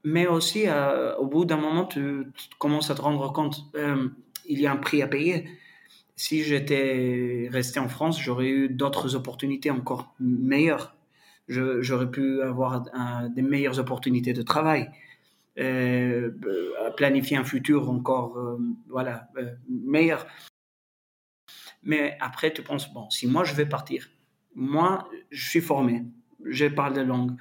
Mais 0.06 0.28
aussi, 0.28 0.68
euh, 0.68 1.16
au 1.16 1.26
bout 1.26 1.44
d'un 1.44 1.56
moment, 1.56 1.84
tu, 1.84 2.28
commences 2.60 2.92
à 2.92 2.94
te 2.94 3.02
rendre 3.02 3.32
compte, 3.32 3.64
euh, 3.74 4.08
y 4.48 4.64
a 4.64 4.70
un 4.70 4.76
prix 4.76 5.02
à 5.02 5.08
payer. 5.08 5.48
Si 6.14 6.44
j'étais 6.44 7.48
resté 7.50 7.80
en 7.80 7.88
France, 7.88 8.20
j'aurais 8.20 8.46
eu 8.46 8.68
d'autres 8.68 9.16
opportunités 9.16 9.68
encore 9.68 10.14
meilleures. 10.20 10.94
J'aurais 11.48 12.08
pu 12.08 12.40
avoir 12.40 12.84
des 13.30 13.42
meilleures 13.42 13.80
opportunités 13.80 14.32
de 14.32 14.42
travail, 14.42 14.88
euh, 15.58 16.30
planifier 16.96 17.36
un 17.36 17.44
futur 17.44 17.90
encore 17.90 18.38
euh, 18.38 18.58
voilà, 18.88 19.28
meilleur. 19.68 20.24
Mais 21.82 22.16
après, 22.20 22.52
tu 22.52 22.62
penses, 22.62 22.92
bon, 22.94 23.10
si 23.10 23.26
moi 23.26 23.42
je 23.42 23.54
vais 23.54 23.66
partir, 23.66 24.08
moi, 24.54 25.08
je 25.30 25.50
suis 25.50 25.60
formé, 25.60 26.04
je 26.44 26.66
parle 26.66 26.94
de 26.94 27.00
langue, 27.00 27.36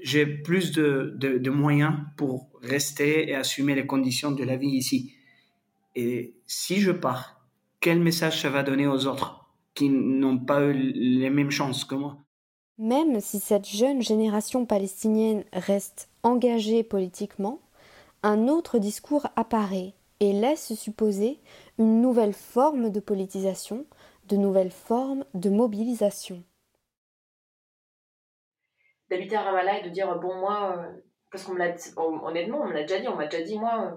j'ai 0.00 0.26
plus 0.26 0.72
de, 0.72 1.14
de, 1.16 1.50
moyens 1.50 1.94
pour 2.16 2.48
rester 2.62 3.28
et 3.30 3.34
assumer 3.34 3.74
les 3.74 3.86
conditions 3.86 4.30
de 4.30 4.44
la 4.44 4.56
vie 4.56 4.68
ici. 4.68 5.14
Et 5.94 6.34
si 6.46 6.80
je 6.80 6.92
pars, 6.92 7.40
quel 7.80 8.00
message 8.00 8.42
ça 8.42 8.50
va 8.50 8.62
donner 8.62 8.86
aux 8.86 9.06
autres 9.06 9.46
qui 9.74 9.88
n'ont 9.88 10.38
pas 10.38 10.62
eu 10.64 10.72
les 10.72 11.30
mêmes 11.30 11.50
chances 11.50 11.84
que 11.84 11.94
moi? 11.94 12.18
Même 12.78 13.20
si 13.20 13.40
cette 13.40 13.66
jeune 13.66 14.02
génération 14.02 14.66
palestinienne 14.66 15.44
reste 15.52 16.10
engagée 16.22 16.82
politiquement, 16.82 17.60
un 18.22 18.48
autre 18.48 18.78
discours 18.78 19.28
apparaît 19.36 19.94
et 20.20 20.32
laisse 20.32 20.74
supposer 20.74 21.38
une 21.78 22.00
nouvelle 22.02 22.34
forme 22.34 22.90
de 22.90 23.00
politisation 23.00 23.86
de 24.28 24.36
nouvelles 24.36 24.72
formes 24.72 25.24
de 25.34 25.50
mobilisation. 25.50 26.42
D'habiter 29.08 29.36
à 29.36 29.42
Ramallah 29.42 29.80
et 29.80 29.82
de 29.82 29.90
dire, 29.90 30.18
bon, 30.18 30.34
moi, 30.34 30.76
euh, 30.78 31.00
parce 31.30 31.44
qu'on 31.44 31.54
me 31.54 31.58
l'a 31.58 31.74
honnêtement, 31.96 32.62
on 32.62 32.66
me 32.66 32.72
l'a 32.72 32.82
déjà 32.82 32.98
dit, 32.98 33.08
on 33.08 33.16
m'a 33.16 33.26
déjà 33.26 33.42
dit, 33.42 33.58
moi, 33.58 33.86
euh, 33.86 33.96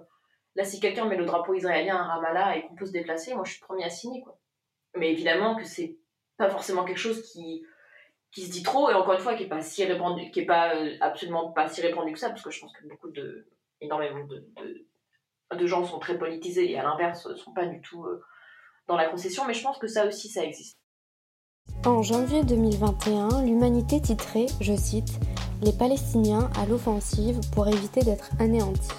Là, 0.55 0.65
si 0.65 0.79
quelqu'un 0.79 1.05
met 1.05 1.15
le 1.15 1.25
drapeau 1.25 1.53
israélien 1.53 1.95
à 1.95 2.03
Ramallah 2.03 2.57
et 2.57 2.67
qu'on 2.67 2.75
peut 2.75 2.85
se 2.85 2.91
déplacer, 2.91 3.33
moi 3.33 3.43
je 3.45 3.51
suis 3.51 3.61
premier 3.61 3.85
à 3.85 3.89
signer. 3.89 4.21
Quoi. 4.21 4.37
Mais 4.95 5.11
évidemment 5.11 5.55
que 5.55 5.63
c'est 5.63 5.97
pas 6.37 6.49
forcément 6.49 6.85
quelque 6.85 6.97
chose 6.97 7.21
qui, 7.31 7.63
se 8.35 8.49
dit 8.49 8.63
trop 8.63 8.89
et 8.89 8.93
encore 8.93 9.13
une 9.13 9.19
fois 9.19 9.35
qui 9.35 9.43
est 9.43 9.47
pas 9.47 9.61
si 9.61 9.85
répandu, 9.85 10.31
qui 10.31 10.41
est 10.41 10.45
pas 10.45 10.75
euh, 10.75 10.95
absolument 11.01 11.51
pas 11.51 11.67
si 11.67 11.81
répandu 11.81 12.13
que 12.13 12.19
ça, 12.19 12.29
parce 12.29 12.43
que 12.43 12.51
je 12.51 12.59
pense 12.59 12.73
que 12.73 12.87
beaucoup 12.87 13.09
de, 13.09 13.47
énormément 13.81 14.25
de, 14.25 14.45
de, 15.55 15.65
gens 15.67 15.83
sont 15.85 15.99
très 15.99 16.17
politisés 16.17 16.71
et 16.71 16.79
à 16.79 16.83
l'inverse 16.83 17.33
sont 17.35 17.53
pas 17.53 17.65
du 17.65 17.81
tout 17.81 18.05
dans 18.87 18.95
la 18.95 19.07
concession, 19.07 19.45
mais 19.45 19.53
je 19.53 19.63
pense 19.63 19.77
que 19.77 19.87
ça 19.87 20.05
aussi 20.07 20.29
ça 20.29 20.43
existe. 20.43 20.78
En 21.85 22.03
janvier 22.03 22.43
2021, 22.43 23.45
l'humanité 23.45 24.01
titrait, 24.01 24.47
je 24.59 24.75
cite, 24.75 25.17
Les 25.61 25.71
Palestiniens 25.71 26.49
à 26.57 26.65
l'offensive 26.65 27.39
pour 27.53 27.69
éviter 27.69 28.01
d'être 28.01 28.31
anéantis. 28.37 28.91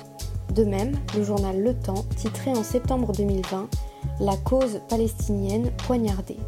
De 0.55 0.65
même, 0.65 0.95
le 1.15 1.23
journal 1.23 1.63
Le 1.63 1.79
Temps 1.79 2.05
titrait 2.17 2.57
en 2.57 2.63
septembre 2.63 3.13
2020 3.13 3.69
La 4.21 4.35
cause 4.39 4.81
palestinienne 4.89 5.71
poignardée. 5.87 6.39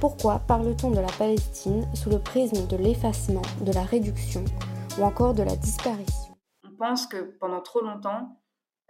Pourquoi 0.00 0.38
parle-t-on 0.38 0.92
de 0.92 1.00
la 1.00 1.10
Palestine 1.18 1.84
sous 1.92 2.08
le 2.08 2.20
prisme 2.20 2.68
de 2.68 2.76
l'effacement, 2.76 3.42
de 3.60 3.72
la 3.72 3.82
réduction 3.82 4.44
ou 4.96 5.02
encore 5.02 5.34
de 5.34 5.42
la 5.42 5.56
disparition? 5.56 6.36
On 6.64 6.76
pense 6.76 7.08
que 7.08 7.36
pendant 7.40 7.60
trop 7.60 7.80
longtemps, 7.80 8.40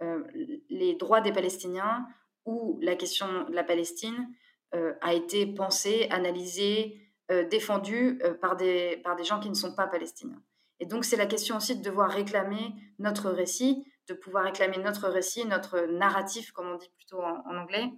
euh, 0.03 0.23
les 0.69 0.95
droits 0.95 1.21
des 1.21 1.31
Palestiniens 1.31 2.05
ou 2.45 2.77
la 2.83 2.95
question 2.95 3.25
de 3.49 3.53
la 3.53 3.63
Palestine 3.63 4.27
a 4.73 5.13
été 5.13 5.45
pensée, 5.45 6.07
analysée, 6.09 7.05
euh, 7.31 7.43
défendue 7.47 8.21
par, 8.39 8.55
des, 8.55 8.97
par 9.03 9.15
des 9.15 9.23
gens 9.23 9.39
qui 9.39 9.49
ne 9.49 9.55
sont 9.55 9.73
pas 9.73 9.87
palestiniens. 9.87 10.41
Et 10.79 10.85
donc 10.85 11.05
c'est 11.05 11.15
la 11.15 11.25
question 11.25 11.57
aussi 11.57 11.75
de 11.75 11.81
devoir 11.81 12.11
réclamer 12.11 12.73
notre 12.99 13.31
récit, 13.31 13.83
de 14.07 14.13
pouvoir 14.13 14.43
réclamer 14.43 14.77
notre 14.77 15.07
récit, 15.09 15.45
notre 15.45 15.87
narratif, 15.87 16.51
comme 16.51 16.69
on 16.69 16.75
dit 16.75 16.91
plutôt 16.97 17.21
en, 17.21 17.57
anglais, 17.57 17.91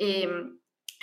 et, 0.00 0.26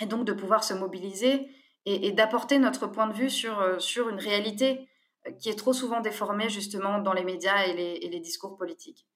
et, 0.00 0.06
donc 0.06 0.26
de 0.26 0.32
pouvoir 0.34 0.62
se 0.62 0.74
mobiliser 0.74 1.48
et, 1.86 2.12
d'apporter 2.12 2.58
notre 2.58 2.86
point 2.86 3.06
de 3.06 3.14
vue 3.14 3.30
sur, 3.30 3.58
euh, 3.60 3.78
sur 3.78 4.08
une 4.08 4.18
réalité 4.18 4.88
euh, 5.26 5.32
qui 5.32 5.48
est 5.48 5.58
trop 5.58 5.72
souvent 5.72 6.00
déformée 6.00 6.48
justement 6.48 6.98
dans 6.98 7.12
les 7.12 7.24
médias 7.24 7.66
et 7.66 7.74
les, 7.74 8.00
les 8.00 8.20
discours 8.20 8.56
politiques. 8.56 9.06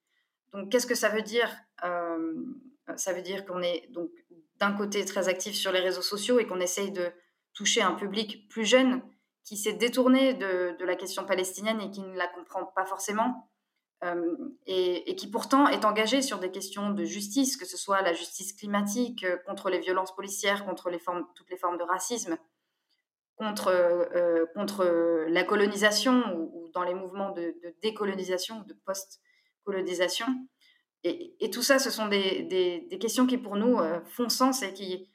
Donc 0.53 0.71
qu'est-ce 0.71 0.87
que 0.87 0.95
ça 0.95 1.09
veut 1.09 1.21
dire 1.21 1.51
euh, 1.83 2.33
Ça 2.95 3.13
veut 3.13 3.21
dire 3.21 3.45
qu'on 3.45 3.61
est 3.61 3.87
donc 3.91 4.09
d'un 4.59 4.73
côté 4.73 5.03
très 5.05 5.29
actif 5.29 5.55
sur 5.55 5.71
les 5.71 5.79
réseaux 5.79 6.01
sociaux 6.01 6.39
et 6.39 6.45
qu'on 6.45 6.59
essaye 6.59 6.91
de 6.91 7.11
toucher 7.53 7.81
un 7.81 7.93
public 7.93 8.47
plus 8.49 8.65
jeune 8.65 9.01
qui 9.43 9.57
s'est 9.57 9.73
détourné 9.73 10.33
de, 10.33 10.75
de, 10.77 10.85
la 10.85 10.95
question 10.95 11.25
palestinienne 11.25 11.81
et 11.81 11.89
qui 11.89 12.01
ne 12.01 12.15
la 12.15 12.27
comprend 12.27 12.65
pas 12.65 12.85
forcément, 12.85 13.49
euh, 14.03 14.37
et, 14.65 15.15
qui 15.15 15.29
pourtant 15.29 15.67
est 15.67 15.83
engagé 15.83 16.21
sur 16.21 16.39
des 16.39 16.51
questions 16.51 16.91
de 16.91 17.03
justice, 17.03 17.57
que 17.57 17.65
ce 17.65 17.75
soit 17.75 18.01
la 18.01 18.13
justice 18.13 18.53
climatique, 18.53 19.25
euh, 19.25 19.37
contre 19.45 19.69
les 19.69 19.79
violences 19.79 20.15
policières, 20.15 20.65
contre 20.65 20.89
les 20.89 20.99
formes, 20.99 21.25
toutes 21.35 21.49
les 21.49 21.57
formes 21.57 21.77
de 21.77 21.83
racisme, 21.83 22.37
contre, 23.35 23.67
euh, 23.67 24.45
contre 24.55 24.85
la 25.27 25.43
colonisation 25.43 26.23
ou, 26.37 26.69
dans 26.73 26.83
les 26.83 26.93
mouvements 26.93 27.31
de, 27.31 27.55
décolonisation 27.81 28.59
ou 28.59 28.63
de 28.63 28.73
post-colonisation. 28.85 30.27
Et, 31.03 31.49
tout 31.49 31.61
ça, 31.61 31.79
ce 31.79 31.89
sont 31.89 32.07
des, 32.07 32.87
questions 32.99 33.25
qui, 33.25 33.37
pour 33.37 33.55
nous, 33.55 33.77
font 34.05 34.29
sens 34.29 34.63
et 34.63 34.73
qui, 34.73 35.09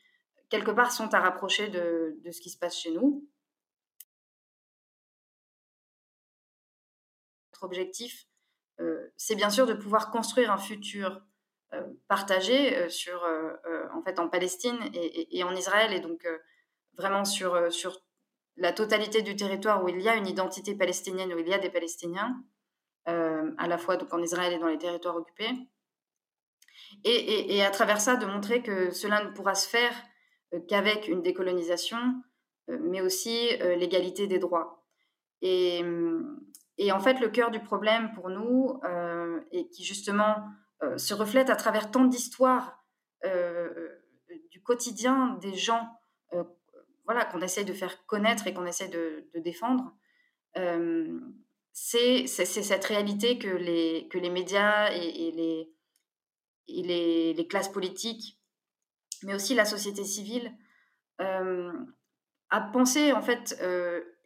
quelque 0.48 0.70
part, 0.70 0.92
sont 0.92 1.12
à 1.14 1.20
rapprocher 1.20 1.68
de, 1.68 2.16
ce 2.30 2.40
qui 2.40 2.50
se 2.50 2.58
passe 2.58 2.78
chez 2.78 2.90
nous. 2.90 3.28
Notre 7.52 7.64
objectif, 7.64 8.26
euh, 8.80 9.12
c'est 9.16 9.36
bien 9.36 9.50
sûr 9.50 9.66
de 9.66 9.74
pouvoir 9.74 10.10
construire 10.10 10.50
un 10.50 10.58
futur 10.58 11.22
euh, 11.72 11.82
partagé 12.08 12.76
euh, 12.76 12.88
sur, 12.88 13.24
en 13.92 14.02
fait, 14.02 14.18
en 14.18 14.28
Palestine 14.28 14.78
et, 14.92 15.44
en 15.44 15.54
Israël, 15.54 15.92
et 15.92 16.00
donc 16.00 16.26
vraiment 16.96 17.24
sur, 17.24 17.72
sur 17.72 18.00
la 18.56 18.72
totalité 18.72 19.22
du 19.22 19.36
territoire 19.36 19.82
où 19.82 19.88
il 19.88 20.00
y 20.00 20.08
a 20.08 20.16
une 20.16 20.26
identité 20.26 20.74
palestinienne, 20.74 21.32
où 21.34 21.38
il 21.38 21.48
y 21.48 21.54
a 21.54 21.58
des 21.58 21.70
Palestiniens, 21.70 22.42
à 23.06 23.66
la 23.68 23.78
fois 23.78 23.96
donc 23.96 24.12
en 24.14 24.22
Israël 24.22 24.52
et 24.52 24.58
dans 24.58 24.68
les 24.68 24.78
territoires 24.78 25.16
occupés. 25.16 25.50
Et, 27.04 27.56
et, 27.56 27.64
à 27.64 27.70
travers 27.70 28.00
ça, 28.00 28.16
de 28.16 28.26
montrer 28.26 28.62
que 28.62 28.90
cela 28.90 29.24
ne 29.24 29.30
pourra 29.30 29.54
se 29.54 29.68
faire 29.68 29.94
qu'avec 30.68 31.08
une 31.08 31.22
décolonisation, 31.22 31.98
mais 32.68 33.00
aussi 33.00 33.50
l'égalité 33.76 34.26
des 34.26 34.38
droits. 34.38 34.84
Et, 35.42 35.82
et 36.78 36.92
en 36.92 37.00
fait, 37.00 37.20
le 37.20 37.28
cœur 37.28 37.50
du 37.50 37.60
problème 37.60 38.12
pour 38.14 38.30
nous, 38.30 38.80
euh, 38.84 39.40
et 39.52 39.68
qui 39.68 39.84
justement 39.84 40.36
euh, 40.82 40.98
se 40.98 41.14
reflète 41.14 41.50
à 41.50 41.56
travers 41.56 41.90
tant 41.90 42.04
d'histoires 42.04 42.84
euh, 43.24 43.88
du 44.50 44.62
quotidien 44.62 45.38
des 45.40 45.54
gens 45.54 45.88
voilà, 47.04 47.26
qu'on 47.26 47.42
essaie 47.42 47.64
de 47.64 47.74
faire 47.74 48.06
connaître 48.06 48.46
et 48.46 48.54
qu'on 48.54 48.64
essaie 48.64 48.88
de, 48.88 49.28
défendre, 49.34 49.92
c'est 51.72 52.26
cette 52.26 52.84
réalité 52.86 53.38
que 53.38 53.48
les, 53.48 54.08
que 54.10 54.16
les 54.16 54.30
médias 54.30 54.90
et, 54.90 55.30
les, 55.32 55.70
et 56.68 57.34
les, 57.34 57.46
classes 57.46 57.70
politiques, 57.70 58.38
mais 59.22 59.34
aussi 59.34 59.54
la 59.54 59.64
société 59.64 60.04
civile, 60.04 60.52
a 61.18 62.60
pensé 62.72 63.12
en 63.12 63.22
fait 63.22 63.56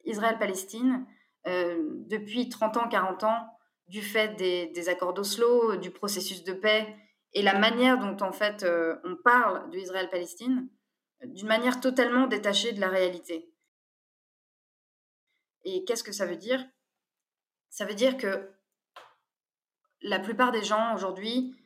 Israël-Palestine 0.04 1.06
euh, 1.46 1.82
depuis 2.08 2.48
30 2.48 2.76
ans, 2.76 2.88
40 2.88 3.24
ans, 3.24 3.58
du 3.86 4.02
fait 4.02 4.34
des, 4.36 4.88
accords 4.88 5.14
d'Oslo, 5.14 5.76
du 5.76 5.90
processus 5.90 6.44
de 6.44 6.52
paix 6.52 6.94
et 7.32 7.42
la 7.42 7.58
manière 7.58 7.98
dont 7.98 8.16
en 8.24 8.32
fait 8.32 8.62
euh, 8.62 8.96
on 9.04 9.16
parle 9.16 9.70
d'Israël-Palestine 9.70 10.68
d'une 11.24 11.48
manière 11.48 11.80
totalement 11.80 12.26
détachée 12.26 12.72
de 12.72 12.80
la 12.80 12.88
réalité. 12.88 13.50
Et 15.64 15.84
qu'est-ce 15.84 16.04
que 16.04 16.12
ça 16.12 16.26
veut 16.26 16.36
dire? 16.36 16.64
Ça 17.70 17.86
veut 17.86 17.94
dire 17.94 18.16
que 18.16 18.50
la 20.02 20.18
plupart 20.20 20.52
des 20.52 20.62
gens 20.62 20.94
aujourd'hui 20.94 21.56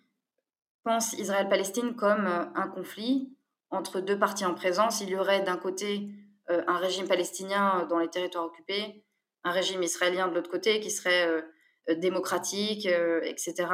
pensent 0.84 1.12
Israël-Palestine 1.14 1.94
comme 1.94 2.26
euh, 2.26 2.44
un 2.54 2.68
conflit 2.68 3.36
entre 3.70 4.00
deux 4.00 4.18
parties 4.18 4.44
en 4.44 4.54
présence. 4.54 5.00
Il 5.00 5.10
y 5.10 5.16
aurait 5.16 5.42
d'un 5.42 5.56
côté 5.56 6.08
un 6.48 6.76
régime 6.76 7.08
palestinien 7.08 7.86
dans 7.88 7.98
les 7.98 8.10
territoires 8.10 8.44
occupés 8.44 9.02
un 9.44 9.50
régime 9.50 9.82
israélien 9.82 10.28
de 10.28 10.34
l'autre 10.34 10.50
côté 10.50 10.80
qui 10.80 10.90
serait 10.90 11.26
euh, 11.26 11.42
euh, 11.88 11.94
démocratique, 11.96 12.86
euh, 12.86 13.20
etc. 13.24 13.68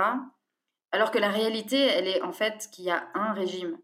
Alors 0.91 1.11
que 1.11 1.19
la 1.19 1.31
réalité, 1.31 1.77
elle 1.77 2.09
est 2.09 2.23
en 2.23 2.33
fait 2.33 2.69
qu'il 2.73 2.85
y 2.85 2.91
a 2.91 3.09
un 3.15 3.33
régime 3.33 3.79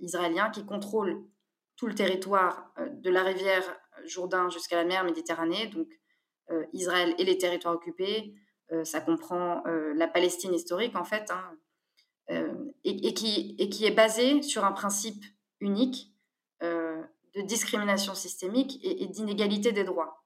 israélien 0.00 0.50
qui 0.50 0.64
contrôle 0.64 1.20
tout 1.76 1.88
le 1.88 1.94
territoire 1.96 2.72
de 2.92 3.10
la 3.10 3.24
rivière 3.24 3.64
Jourdain 4.04 4.48
jusqu'à 4.50 4.76
la 4.76 4.84
mer 4.84 5.02
Méditerranée, 5.02 5.66
donc 5.66 5.88
Israël 6.72 7.12
et 7.18 7.24
les 7.24 7.38
territoires 7.38 7.74
occupés, 7.74 8.36
ça 8.84 9.00
comprend 9.00 9.64
la 9.66 10.06
Palestine 10.06 10.54
historique 10.54 10.94
en 10.94 11.02
fait, 11.02 11.32
hein, 11.32 11.58
et, 12.84 13.14
qui, 13.14 13.56
et, 13.58 13.68
qui, 13.70 13.86
est 13.86 13.90
basé 13.90 14.42
sur 14.42 14.64
un 14.64 14.72
principe 14.72 15.24
unique 15.60 16.12
de 16.60 17.42
discrimination 17.42 18.14
systémique 18.14 18.80
et 18.82 19.06
d'inégalité 19.06 19.72
des 19.72 19.84
droits. 19.84 20.18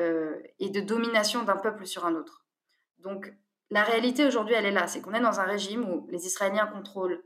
Euh, 0.00 0.40
et 0.60 0.70
de 0.70 0.80
domination 0.80 1.42
d'un 1.42 1.56
peuple 1.56 1.84
sur 1.84 2.06
un 2.06 2.14
autre. 2.14 2.44
Donc 2.98 3.32
la 3.68 3.82
réalité 3.82 4.24
aujourd'hui, 4.24 4.54
elle 4.54 4.66
est 4.66 4.70
là, 4.70 4.86
c'est 4.86 5.00
qu'on 5.00 5.12
est 5.12 5.20
dans 5.20 5.40
un 5.40 5.44
régime 5.44 5.90
où 5.90 6.06
les 6.08 6.24
Israéliens 6.24 6.68
contrôlent 6.68 7.20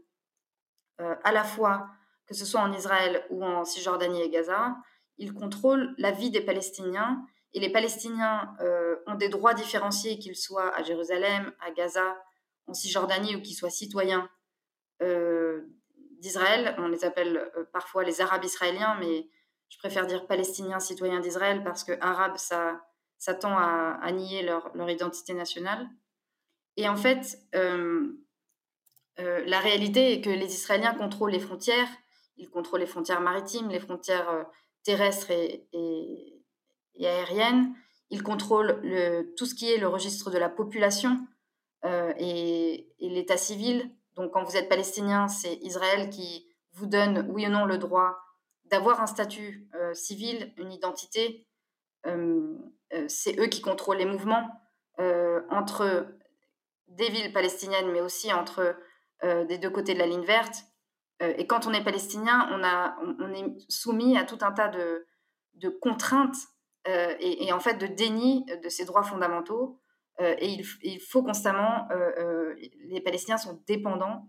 euh, 1.02 1.14
à 1.22 1.32
la 1.32 1.44
fois, 1.44 1.90
que 2.26 2.34
ce 2.34 2.46
soit 2.46 2.62
en 2.62 2.72
Israël 2.72 3.26
ou 3.28 3.44
en 3.44 3.66
Cisjordanie 3.66 4.22
et 4.22 4.30
Gaza, 4.30 4.74
ils 5.18 5.34
contrôlent 5.34 5.94
la 5.98 6.12
vie 6.12 6.30
des 6.30 6.40
Palestiniens 6.40 7.22
et 7.52 7.60
les 7.60 7.70
Palestiniens 7.70 8.54
euh, 8.60 8.96
ont 9.06 9.16
des 9.16 9.28
droits 9.28 9.52
différenciés, 9.52 10.18
qu'ils 10.18 10.36
soient 10.36 10.74
à 10.74 10.82
Jérusalem, 10.82 11.52
à 11.60 11.72
Gaza, 11.72 12.16
en 12.66 12.74
Cisjordanie 12.74 13.36
ou 13.36 13.42
qu'ils 13.42 13.56
soient 13.56 13.70
citoyens 13.70 14.28
d'Israël. 16.20 16.76
On 16.78 16.88
les 16.88 17.04
appelle 17.04 17.50
parfois 17.72 18.04
les 18.04 18.20
Arabes 18.20 18.44
israéliens, 18.44 18.96
mais 19.00 19.28
je 19.72 19.78
préfère 19.78 20.06
dire 20.06 20.26
palestiniens 20.26 20.80
citoyens 20.80 21.20
d'Israël 21.20 21.64
parce 21.64 21.82
que 21.82 21.92
arabe, 22.02 22.36
ça, 22.36 22.82
tend 23.40 23.56
à, 23.56 24.12
nier 24.12 24.42
leur, 24.42 24.70
identité 24.90 25.32
nationale. 25.32 25.88
Et 26.76 26.88
en 26.88 26.96
fait, 26.96 27.38
euh, 27.54 28.12
euh, 29.18 29.42
la 29.46 29.60
réalité 29.60 30.12
est 30.12 30.20
que 30.20 30.28
les 30.28 30.54
Israéliens 30.54 30.94
contrôlent 30.94 31.30
les 31.30 31.40
frontières, 31.40 31.88
ils 32.36 32.50
contrôlent 32.50 32.80
les 32.80 32.86
frontières 32.86 33.22
maritimes, 33.22 33.70
les 33.70 33.80
frontières 33.80 34.28
euh, 34.28 34.44
terrestres 34.82 35.30
et, 35.30 36.42
aériennes, 37.00 37.74
ils 38.10 38.22
contrôlent 38.22 38.78
le, 38.82 39.34
tout 39.36 39.46
ce 39.46 39.54
qui 39.54 39.70
est 39.70 39.78
le 39.78 39.88
registre 39.88 40.30
de 40.30 40.38
la 40.38 40.50
population 40.50 41.26
et, 41.84 42.88
et 43.00 43.08
l'état 43.08 43.36
civil. 43.36 43.90
Donc 44.14 44.32
quand 44.32 44.44
vous 44.44 44.56
êtes 44.56 44.68
palestinien, 44.68 45.28
c'est 45.28 45.54
Israël 45.62 46.10
qui 46.10 46.46
vous 46.74 46.86
donne 46.86 47.26
oui 47.30 47.46
ou 47.46 47.50
non 47.50 47.64
le 47.64 47.78
droit 47.78 48.18
d'avoir 48.72 49.02
un 49.02 49.06
statut 49.06 49.68
euh, 49.74 49.92
civil, 49.92 50.52
une 50.56 50.72
identité, 50.72 51.46
euh, 52.06 52.56
euh, 52.94 53.04
c'est 53.06 53.38
eux 53.38 53.46
qui 53.46 53.60
contrôlent 53.60 53.98
les 53.98 54.06
mouvements 54.06 54.58
entre 55.50 56.06
des 56.86 57.08
villes 57.08 57.32
palestiniennes, 57.32 57.90
mais 57.90 58.00
aussi 58.02 58.32
entre 58.32 58.76
des 59.22 59.58
deux 59.58 59.70
côtés 59.70 59.94
de 59.94 59.98
la 59.98 60.06
ligne 60.06 60.24
verte. 60.24 60.64
et 61.18 61.46
quand 61.48 61.66
on 61.66 61.72
est 61.72 61.82
palestinien, 61.82 62.48
on, 62.52 62.62
a, 62.62 62.96
on, 63.18 63.32
est 63.32 63.56
soumis 63.68 64.16
à 64.16 64.22
tout 64.22 64.38
un 64.42 64.52
tas 64.52 64.68
de, 64.68 65.04
de 65.54 65.70
contraintes 65.70 66.36
et, 66.86 67.46
et, 67.46 67.52
en 67.52 67.58
fait 67.58 67.78
de 67.78 67.86
déni 67.86 68.44
de 68.62 68.68
ses 68.68 68.84
droits 68.84 69.02
fondamentaux. 69.02 69.81
Et 70.18 70.46
il, 70.82 71.00
faut 71.00 71.22
constamment, 71.22 71.88
les 72.84 73.00
Palestiniens 73.00 73.38
sont 73.38 73.62
dépendants 73.66 74.28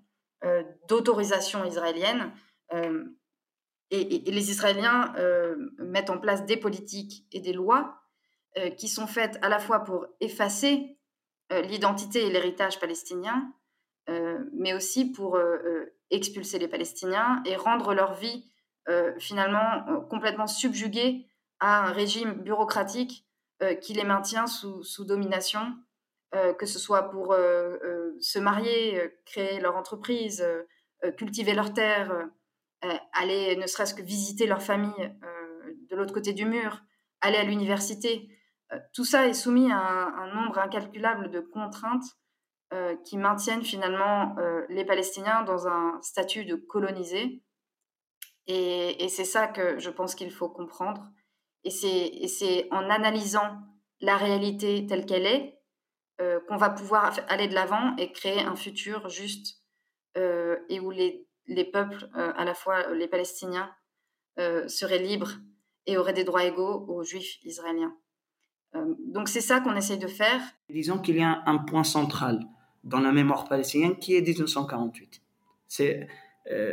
d'autorisation 0.88 1.66
israélienne. 1.66 2.32
Et, 3.92 4.28
et, 4.28 4.32
les 4.32 4.50
Israéliens 4.50 5.14
mettent 5.78 6.10
en 6.10 6.18
place 6.18 6.46
des 6.46 6.58
politiques 6.58 7.28
et 7.32 7.42
des 7.42 7.54
lois 7.54 8.00
qui 8.78 8.88
sont 8.88 9.08
faites 9.08 9.38
à 9.42 9.50
la 9.50 9.60
fois 9.60 9.80
pour 9.84 10.08
effacer 10.20 10.98
l'identité 11.52 12.26
et 12.26 12.32
l'héritage 12.32 12.80
palestinien, 12.80 13.54
mais 14.54 14.74
aussi 14.74 15.12
pour 15.12 15.38
expulser 16.10 16.60
les 16.60 16.68
Palestiniens 16.68 17.44
et 17.46 17.56
rendre 17.56 17.94
leur 17.94 18.14
vie 18.14 18.46
finalement 19.20 20.06
complètement 20.10 20.48
subjuguée 20.48 21.28
à 21.60 21.88
un 21.88 21.92
régime 21.92 22.34
bureaucratique 22.34 23.26
qui 23.82 23.94
les 23.94 24.04
maintient 24.04 24.48
sous, 24.48 25.06
domination, 25.06 25.74
que 26.32 26.66
ce 26.66 26.80
soit 26.80 27.10
pour 27.10 27.36
se 28.20 28.40
marier, 28.40 29.12
créer 29.26 29.60
leur 29.60 29.76
entreprise, 29.76 30.46
cultiver 31.18 31.54
leurs 31.54 31.74
terres, 31.74 32.30
aller 33.14 33.56
ne 33.56 33.68
serait-ce 33.68 33.94
que 33.94 34.02
visiter 34.02 34.48
leur 34.48 34.62
famille 34.62 35.12
de 35.90 35.96
l'autre 35.96 36.14
côté 36.14 36.34
du 36.34 36.46
mur, 36.46 36.82
aller 37.22 37.38
à 37.38 37.44
l'université. 37.44 38.30
tout 38.94 39.06
ça 39.06 39.28
est 39.28 39.34
soumis 39.34 39.72
à 39.72 39.78
un, 39.78 40.34
nombre 40.34 40.58
incalculable 40.58 41.30
de 41.30 41.40
contraintes 41.40 42.18
qui 43.06 43.18
maintiennent 43.18 43.64
finalement 43.64 44.36
les 44.70 44.86
Palestiniens 44.86 45.44
dans 45.44 45.68
un 45.68 46.02
statut 46.02 46.46
de 46.46 46.56
colonisés. 46.56 47.44
Et 48.48 49.08
c'est 49.10 49.26
ça 49.26 49.48
que 49.48 49.80
je 49.80 49.90
pense 49.90 50.16
qu'il 50.16 50.32
faut 50.32 50.50
comprendre. 50.50 51.10
Et 51.64 51.70
c'est 51.70 52.68
en 52.72 52.90
analysant 52.90 53.58
la 54.02 54.18
réalité 54.18 54.86
telle 54.88 55.06
qu'elle 55.06 55.26
est 55.26 55.60
qu'on 56.48 56.58
va 56.58 56.70
pouvoir 56.70 57.20
aller 57.28 57.48
de 57.48 57.54
l'avant 57.54 57.96
et 57.98 58.12
créer 58.12 58.40
un 58.40 58.56
futur 58.56 59.10
juste 59.10 59.62
et 60.16 60.80
où 60.80 60.92
les, 60.92 61.28
les 61.48 61.66
peuples, 61.66 62.08
à 62.14 62.46
la 62.46 62.54
fois 62.54 62.94
les 62.94 63.08
Palestiniens, 63.08 63.74
seraient 64.38 65.00
libres 65.00 65.32
et 65.86 65.98
auraient 65.98 66.14
des 66.14 66.24
droits 66.24 66.46
égaux 66.46 66.86
aux 66.88 67.04
Juifs 67.04 67.44
israéliens. 67.44 67.94
donc 68.74 69.28
c'est 69.28 69.42
ça 69.42 69.60
qu'on 69.60 69.76
essaye 69.76 69.98
de 69.98 70.08
faire. 70.08 70.42
Disons 70.70 71.00
qu'il 71.00 71.18
y 71.18 71.24
a 71.24 71.44
un 71.46 71.58
point 71.58 71.84
central 71.84 72.40
dans 72.84 73.00
la 73.00 73.12
mémoire 73.12 73.48
palestinienne 73.48 73.98
qui 73.98 74.16
est 74.16 74.22
1948. 74.22 75.22
C'est, 75.68 76.08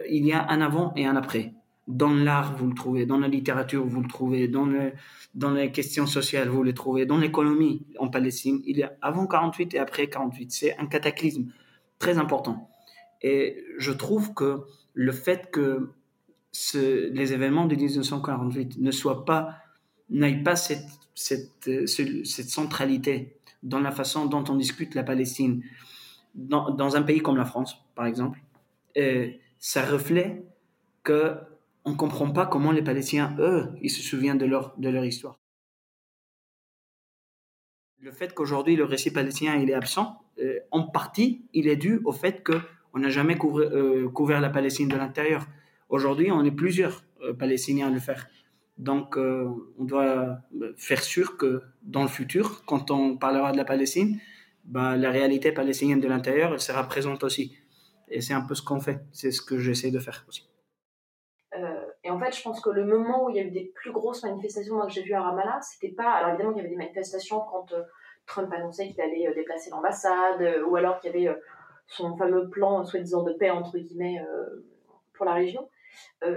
il 0.09 0.27
y 0.27 0.33
a 0.33 0.47
un 0.49 0.61
avant 0.61 0.93
et 0.97 1.07
un 1.07 1.17
après. 1.17 1.55
Dans 1.91 2.15
l'art, 2.15 2.57
vous 2.57 2.69
le 2.69 2.75
trouvez, 2.75 3.05
dans 3.05 3.19
la 3.19 3.29
littérature, 3.29 3.85
vous 3.85 4.01
le 4.01 4.09
trouvez, 4.09 4.47
dans, 4.47 4.65
le, 4.65 4.93
dans 5.35 5.51
les 5.51 5.73
questions 5.73 6.07
sociales, 6.07 6.49
vous 6.49 6.63
le 6.63 6.73
trouvez, 6.73 7.05
dans 7.05 7.19
l'économie 7.19 7.85
en 7.99 8.09
Palestine. 8.09 8.63
Il 8.65 8.79
y 8.79 8.83
a 8.85 8.93
avant 9.03 9.27
48 9.27 9.75
et 9.75 9.79
après 9.79 10.09
48. 10.09 10.53
C'est 10.53 10.79
un 10.79 10.87
cataclysme 10.87 11.47
très 11.99 12.17
important. 12.19 12.71
Et 13.23 13.65
je 13.79 13.91
trouve 13.91 14.35
que 14.35 14.61
le 14.95 15.13
fait 15.13 15.51
que 15.51 15.91
les 16.73 17.33
événements 17.33 17.67
de 17.67 17.75
1948 17.75 18.79
ne 18.79 18.91
soient 18.91 19.25
pas, 19.25 19.57
n'aient 20.09 20.43
pas 20.43 20.57
cette, 20.57 20.87
cette, 21.15 21.87
cette, 21.87 22.49
centralité 22.49 23.37
dans 23.63 23.81
la 23.81 23.91
façon 23.91 24.27
dont 24.27 24.45
on 24.49 24.57
discute 24.57 24.95
la 24.95 25.03
Palestine, 25.03 25.63
dans, 26.35 26.71
dans 26.71 26.97
un 26.97 27.03
pays 27.03 27.21
comme 27.21 27.37
la 27.37 27.45
France, 27.45 27.77
par 27.95 28.07
exemple, 28.07 28.41
ça 29.59 29.85
reflète 29.85 30.45
que 31.03 31.35
on 31.85 31.93
ne 31.93 31.97
comprend 31.97 32.31
pas 32.31 32.47
comment 32.47 32.73
les 32.73 32.83
Palestiniens, 32.83 33.35
eux, 33.39 33.69
ils 33.81 33.91
se 33.91 34.03
souviennent 34.03 34.39
de 34.39 34.47
leur, 34.47 34.75
de 34.79 34.89
leur 34.89 35.05
histoire. 35.05 35.39
Le 37.99 38.13
fait 38.13 38.33
qu'aujourd'hui 38.33 38.77
le 38.77 38.85
récit 38.85 39.11
palestinien 39.13 39.57
il 39.57 39.71
est 39.71 39.75
absent, 39.75 40.21
euh, 40.41 40.59
en 40.71 40.85
partie, 40.85 41.45
il 41.53 41.69
est 41.69 41.77
dû 41.77 42.01
au 42.05 42.13
fait 42.13 42.43
qu'on 42.45 42.99
n'a 42.99 43.11
jamais 43.11 43.37
euh, 43.43 44.09
couvert, 44.09 44.41
la 44.41 44.51
Palestine 44.51 44.89
de 44.89 44.97
l'intérieur. 44.97 45.47
Aujourd'hui, 45.89 46.31
on 46.33 46.45
est 46.45 46.51
plusieurs 46.51 47.03
euh, 47.23 47.35
Palestiniens 47.35 47.89
à 47.89 47.91
le 47.91 48.01
faire. 48.01 48.29
Donc, 48.79 49.19
on 49.19 49.85
doit 49.85 50.39
faire 50.79 51.03
sûr 51.03 51.37
que 51.37 51.61
dans 51.83 52.01
le 52.01 52.09
futur, 52.09 52.65
quand 52.65 52.91
on 52.91 53.19
parlera 53.19 53.53
de 53.53 53.59
la 53.59 53.67
Palestine, 53.67 54.19
bah, 54.65 54.97
la 54.97 55.11
réalité 55.11 55.53
palestinienne 55.53 56.01
de 56.01 56.09
l'intérieur, 56.09 56.55
elle 56.55 56.61
sera 56.61 56.89
présente 56.89 57.23
aussi. 57.23 57.55
Et 58.09 58.23
c'est 58.23 58.33
un 58.33 58.41
peu 58.41 58.55
ce 58.55 58.63
qu'on 58.63 58.81
fait. 58.81 59.05
C'est 59.13 59.33
ce 59.33 59.43
que 59.43 59.59
j'essaie 59.59 59.91
de 59.91 59.99
faire 59.99 60.25
aussi. 60.29 60.50
Et 62.11 62.13
en 62.13 62.19
fait, 62.19 62.37
je 62.37 62.43
pense 62.43 62.61
que 62.61 62.71
le 62.71 62.85
moment 62.85 63.27
où 63.27 63.31
il 63.31 63.37
y 63.37 63.39
a 63.39 63.43
eu 63.43 63.53
des 63.53 63.71
plus 63.73 63.93
grosses 63.93 64.25
manifestations 64.25 64.75
moi, 64.75 64.87
que 64.87 64.93
j'ai 64.93 65.03
vues 65.03 65.15
à 65.15 65.23
Ramallah, 65.23 65.61
c'était 65.63 65.95
pas. 65.95 66.11
Alors 66.11 66.31
évidemment, 66.31 66.51
il 66.51 66.57
y 66.57 66.61
avait 66.61 66.69
des 66.69 66.77
manifestations 66.77 67.41
quand 67.41 67.73
euh, 67.73 67.85
Trump 68.27 68.53
annonçait 68.53 68.89
qu'il 68.89 69.01
allait 69.01 69.29
euh, 69.29 69.35
déplacer 69.35 69.71
l'ambassade, 69.71 70.43
euh, 70.43 70.65
ou 70.65 70.75
alors 70.75 70.99
qu'il 70.99 71.15
y 71.15 71.29
avait 71.29 71.41
son 71.87 72.17
fameux 72.17 72.51
plan 72.51 72.85
soi-disant 72.85 73.23
de 73.23 73.33
paix, 73.33 73.51
entre 73.51 73.79
guillemets, 73.79 74.21
pour 75.13 75.25
la 75.25 75.35
région. 75.35 75.69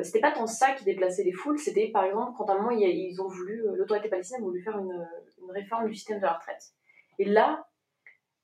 c'était 0.02 0.20
pas 0.20 0.32
tant 0.32 0.48
ça 0.48 0.72
qui 0.74 0.84
déplaçait 0.84 1.24
les 1.24 1.32
foules, 1.32 1.60
c'était 1.60 1.90
par 1.90 2.06
exemple 2.06 2.32
quand 2.36 2.50
à 2.50 2.54
un 2.54 2.58
moment 2.58 2.72
ils 2.72 3.22
ont 3.22 3.28
voulu, 3.28 3.62
l'autorité 3.76 4.10
palestinienne 4.10 4.42
a 4.42 4.46
voulu 4.46 4.64
faire 4.64 4.80
une, 4.80 5.08
une, 5.44 5.52
réforme 5.52 5.88
du 5.88 5.94
système 5.94 6.18
de 6.18 6.24
la 6.24 6.34
retraite. 6.34 6.72
Et 7.20 7.26
là, 7.26 7.68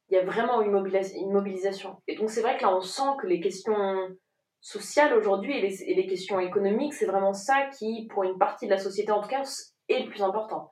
il 0.09 0.17
y 0.17 0.19
a 0.19 0.23
vraiment 0.23 0.61
une, 0.61 0.75
une 1.15 1.31
mobilisation. 1.31 1.99
Et 2.07 2.15
donc 2.15 2.29
c'est 2.29 2.41
vrai 2.41 2.57
que 2.57 2.61
là 2.61 2.75
on 2.75 2.81
sent 2.81 3.17
que 3.19 3.25
les 3.25 3.39
questions 3.39 4.15
social 4.61 5.13
aujourd'hui 5.17 5.57
et 5.57 5.61
les, 5.61 5.83
et 5.83 5.95
les, 5.95 6.07
questions 6.07 6.39
économiques, 6.39 6.93
c'est 6.93 7.05
vraiment 7.05 7.33
ça 7.33 7.67
qui, 7.77 8.07
pour 8.07 8.23
une 8.23 8.37
partie 8.37 8.65
de 8.65 8.71
la 8.71 8.77
société 8.77 9.11
en 9.11 9.21
tout 9.21 9.29
cas, 9.29 9.43
est 9.87 10.03
le 10.03 10.09
plus 10.09 10.21
important. 10.21 10.69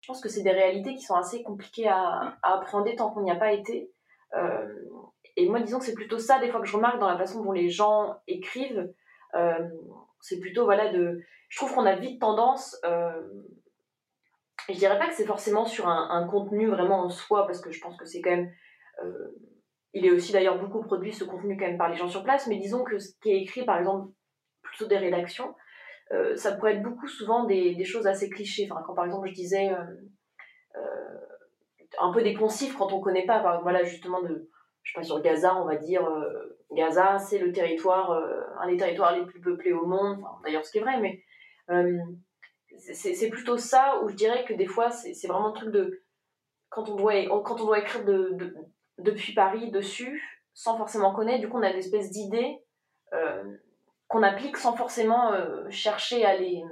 Je 0.00 0.08
pense 0.08 0.20
que 0.20 0.28
c'est 0.28 0.42
des 0.42 0.50
réalités 0.50 0.94
qui 0.94 1.02
sont 1.02 1.14
assez 1.14 1.42
compliquées 1.42 1.88
à, 1.88 2.36
appréhender 2.42 2.94
tant 2.94 3.10
qu'on 3.10 3.22
n'y 3.22 3.30
a 3.30 3.36
pas 3.36 3.52
été. 3.52 3.90
Euh, 4.36 4.68
et 5.36 5.48
moi, 5.48 5.60
disons 5.60 5.78
que 5.78 5.86
c'est 5.86 5.94
plutôt 5.94 6.18
ça, 6.18 6.38
des 6.40 6.50
fois, 6.50 6.60
que 6.60 6.66
je 6.66 6.76
remarque 6.76 6.98
dans 6.98 7.08
la 7.08 7.16
façon 7.16 7.42
dont 7.42 7.52
les 7.52 7.70
gens 7.70 8.14
écrivent. 8.26 8.92
Euh, 9.34 9.68
c'est 10.20 10.40
plutôt, 10.40 10.64
voilà, 10.64 10.92
de. 10.92 11.20
Je 11.48 11.58
trouve 11.58 11.74
qu'on 11.74 11.86
a 11.86 11.96
vite 11.96 12.20
tendance. 12.20 12.76
Euh, 12.84 13.22
je 14.68 14.74
dirais 14.74 14.98
pas 14.98 15.08
que 15.08 15.14
c'est 15.14 15.26
forcément 15.26 15.64
sur 15.64 15.88
un, 15.88 16.10
un, 16.10 16.26
contenu 16.28 16.68
vraiment 16.68 17.04
en 17.04 17.08
soi, 17.08 17.46
parce 17.46 17.60
que 17.60 17.70
je 17.70 17.80
pense 17.80 17.96
que 17.96 18.04
c'est 18.04 18.20
quand 18.20 18.30
même. 18.30 18.52
Euh, 19.02 19.34
il 19.94 20.04
est 20.04 20.10
aussi 20.10 20.32
d'ailleurs 20.32 20.58
beaucoup 20.58 20.82
produit 20.82 21.12
ce 21.12 21.24
contenu 21.24 21.56
quand 21.56 21.66
même 21.66 21.78
par 21.78 21.88
les 21.88 21.96
gens 21.96 22.08
sur 22.08 22.24
place, 22.24 22.48
mais 22.48 22.56
disons 22.56 22.82
que 22.82 22.98
ce 22.98 23.12
qui 23.22 23.30
est 23.30 23.42
écrit, 23.42 23.64
par 23.64 23.78
exemple, 23.78 24.12
plutôt 24.62 24.86
des 24.86 24.98
rédactions, 24.98 25.54
euh, 26.12 26.34
ça 26.36 26.52
pourrait 26.52 26.74
être 26.74 26.82
beaucoup 26.82 27.06
souvent 27.06 27.44
des, 27.44 27.82
choses 27.84 28.06
assez 28.06 28.28
clichés. 28.28 28.68
Enfin, 28.70 28.82
quand 28.84 28.94
par 28.94 29.06
exemple 29.06 29.28
je 29.28 29.34
disais 29.34 29.70
euh, 29.70 29.84
euh, 30.76 31.18
un 32.00 32.12
peu 32.12 32.22
des 32.22 32.34
poncifs 32.34 32.76
quand 32.76 32.92
on 32.92 33.00
connaît 33.00 33.24
pas, 33.24 33.60
voilà 33.62 33.84
justement 33.84 34.20
de, 34.20 34.50
je 34.82 34.92
sais 34.92 34.98
pas 34.98 35.04
sur 35.04 35.22
Gaza, 35.22 35.56
on 35.56 35.64
va 35.64 35.76
dire 35.76 36.06
Gaza, 36.72 37.18
c'est 37.18 37.38
le 37.38 37.52
territoire, 37.52 38.10
un 38.60 38.68
des 38.68 38.76
territoires 38.76 39.16
les 39.16 39.24
plus 39.24 39.40
peuplés 39.40 39.72
au 39.72 39.86
monde. 39.86 40.18
D'ailleurs, 40.42 40.64
ce 40.64 40.72
qui 40.72 40.78
est 40.78 40.82
vrai, 40.82 41.00
mais 41.00 41.22
c'est 42.76 43.28
plutôt 43.28 43.56
ça 43.56 44.00
où 44.02 44.08
je 44.08 44.16
dirais 44.16 44.44
que 44.44 44.54
des 44.54 44.66
fois 44.66 44.90
c'est 44.90 45.28
vraiment 45.28 45.48
le 45.48 45.54
truc 45.54 45.70
de 45.70 46.02
quand 46.68 46.88
on 46.88 46.96
doit 46.96 47.14
quand 47.44 47.60
on 47.60 47.66
doit 47.66 47.78
écrire 47.78 48.04
de 48.04 48.36
depuis 48.98 49.34
Paris 49.34 49.70
dessus, 49.70 50.22
sans 50.54 50.76
forcément 50.76 51.14
connaître. 51.14 51.40
Du 51.40 51.48
coup, 51.48 51.58
on 51.58 51.62
a 51.62 51.70
une 51.70 51.78
espèce 51.78 52.10
d'idée 52.10 52.58
euh, 53.12 53.56
qu'on 54.08 54.22
applique 54.22 54.56
sans 54.56 54.76
forcément 54.76 55.32
euh, 55.32 55.68
chercher 55.70 56.24
à 56.24 56.36
les, 56.36 56.62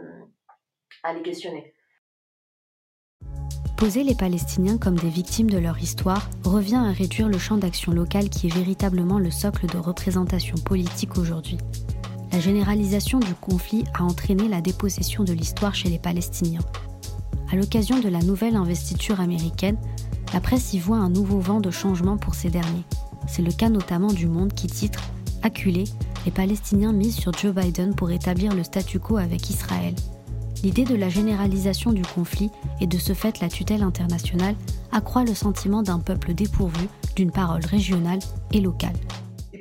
à 1.03 1.13
les 1.13 1.23
questionner. 1.23 1.75
Poser 3.77 4.05
les 4.05 4.15
Palestiniens 4.15 4.79
comme 4.79 4.97
des 4.97 5.09
victimes 5.09 5.51
de 5.51 5.59
leur 5.59 5.77
histoire 5.81 6.31
revient 6.45 6.77
à 6.77 6.93
réduire 6.93 7.29
le 7.29 7.39
champ 7.39 7.57
d'action 7.57 7.91
locale 7.91 8.31
qui 8.31 8.47
est 8.47 8.55
véritablement 8.55 9.19
le 9.19 9.33
socle 9.33 9.67
de 9.67 9.77
représentation 9.77 10.55
politique 10.55 11.19
aujourd'hui. 11.19 11.59
La 12.31 12.39
généralisation 12.39 13.19
du 13.19 13.35
conflit 13.35 13.85
a 13.99 14.05
entraîné 14.05 14.47
la 14.47 14.61
dépossession 14.61 15.25
de 15.25 15.33
l'histoire 15.33 15.75
chez 15.75 15.89
les 15.89 15.99
Palestiniens. 15.99 16.63
À 17.51 17.57
l'occasion 17.57 17.99
de 17.99 18.09
la 18.09 18.21
nouvelle 18.21 18.55
investiture 18.55 19.21
américaine, 19.21 19.77
la 20.33 20.41
presse 20.41 20.73
y 20.73 20.79
voit 20.79 20.97
un 20.97 21.11
nouveau 21.11 21.41
vent 21.41 21.61
de 21.61 21.71
changement 21.71 22.17
pour 22.17 22.35
ces 22.35 22.51
derniers. 22.51 22.85
C'est 23.29 23.43
le 23.43 23.53
cas 23.53 23.69
notamment 23.69 24.13
du 24.13 24.27
Monde 24.27 24.55
qui 24.55 24.67
titre 24.67 25.03
Acculés, 25.43 25.85
les 26.25 26.31
Palestiniens 26.31 26.93
misent 26.93 27.17
sur 27.17 27.33
Joe 27.33 27.55
Biden 27.55 27.95
pour 27.95 28.11
établir 28.11 28.55
le 28.55 28.63
statu 28.63 28.99
quo 28.99 29.17
avec 29.17 29.51
Israël. 29.51 29.95
L'idée 30.63 30.85
de 30.85 30.95
la 30.95 31.09
généralisation 31.09 31.93
du 31.93 32.03
conflit 32.03 32.51
et 32.81 32.87
de 32.87 32.99
ce 32.99 33.13
fait 33.13 33.41
la 33.41 33.49
tutelle 33.49 33.83
internationale 33.83 34.55
accroît 34.93 35.25
le 35.25 35.35
sentiment 35.35 35.83
d'un 35.83 35.99
peuple 35.99 36.35
dépourvu 36.35 36.89
d'une 37.17 37.33
parole 37.33 37.65
régionale 37.65 38.21
et 38.53 38.61
locale 38.61 38.97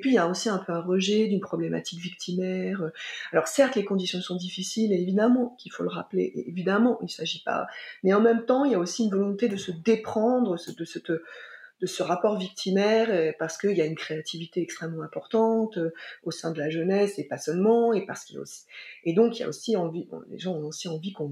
puis 0.02 0.10
il 0.10 0.16
y 0.16 0.18
a 0.18 0.28
aussi 0.28 0.50
un 0.50 0.58
peu 0.58 0.74
un 0.74 0.82
rejet 0.82 1.28
d'une 1.28 1.40
problématique 1.40 2.00
victimaire. 2.02 2.92
Alors 3.32 3.48
certes, 3.48 3.76
les 3.76 3.86
conditions 3.86 4.20
sont 4.20 4.36
difficiles, 4.36 4.92
évidemment 4.92 5.56
qu'il 5.58 5.72
faut 5.72 5.84
le 5.84 5.90
rappeler, 5.90 6.34
évidemment, 6.48 6.98
il 7.02 7.06
ne 7.06 7.10
s'agit 7.10 7.44
pas. 7.44 7.68
Mais 8.04 8.14
en 8.14 8.20
même 8.20 8.46
temps, 8.46 8.66
il 8.66 8.74
y 8.74 8.76
a 8.76 8.80
aussi 8.80 9.06
une 9.06 9.12
volonté 9.12 9.48
de 9.48 9.56
se 9.56 9.72
déprendre 9.72 10.58
de 10.58 11.86
ce 11.88 12.04
rapport 12.04 12.38
victimaire 12.38 13.34
parce 13.40 13.58
qu'il 13.58 13.78
y 13.78 13.82
a 13.82 13.86
une 13.86 13.96
créativité 13.96 14.62
extrêmement 14.62 15.04
importante 15.04 15.80
au 16.24 16.32
sein 16.32 16.52
de 16.52 16.60
la 16.60 16.70
jeunesse 16.70 17.18
et 17.18 17.24
pas 17.24 17.38
seulement, 17.38 17.94
et 17.94 18.06
parce 18.06 18.26
qu'il 18.26 18.38
aussi, 18.40 18.66
et 19.04 19.14
donc 19.14 19.38
il 19.38 19.42
y 19.42 19.46
a 19.46 19.48
aussi 19.48 19.78
envie, 19.78 20.08
les 20.30 20.40
gens 20.40 20.54
ont 20.54 20.66
aussi 20.66 20.88
envie 20.88 21.14
qu'on 21.14 21.32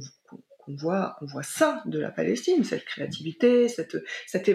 on 0.69 0.75
voit, 0.75 1.17
voit 1.21 1.43
ça 1.43 1.82
de 1.86 1.99
la 1.99 2.12
Palestine, 2.12 2.63
cette 2.63 2.86
créativité, 2.86 3.67
cette, 3.67 3.97
cette 4.27 4.49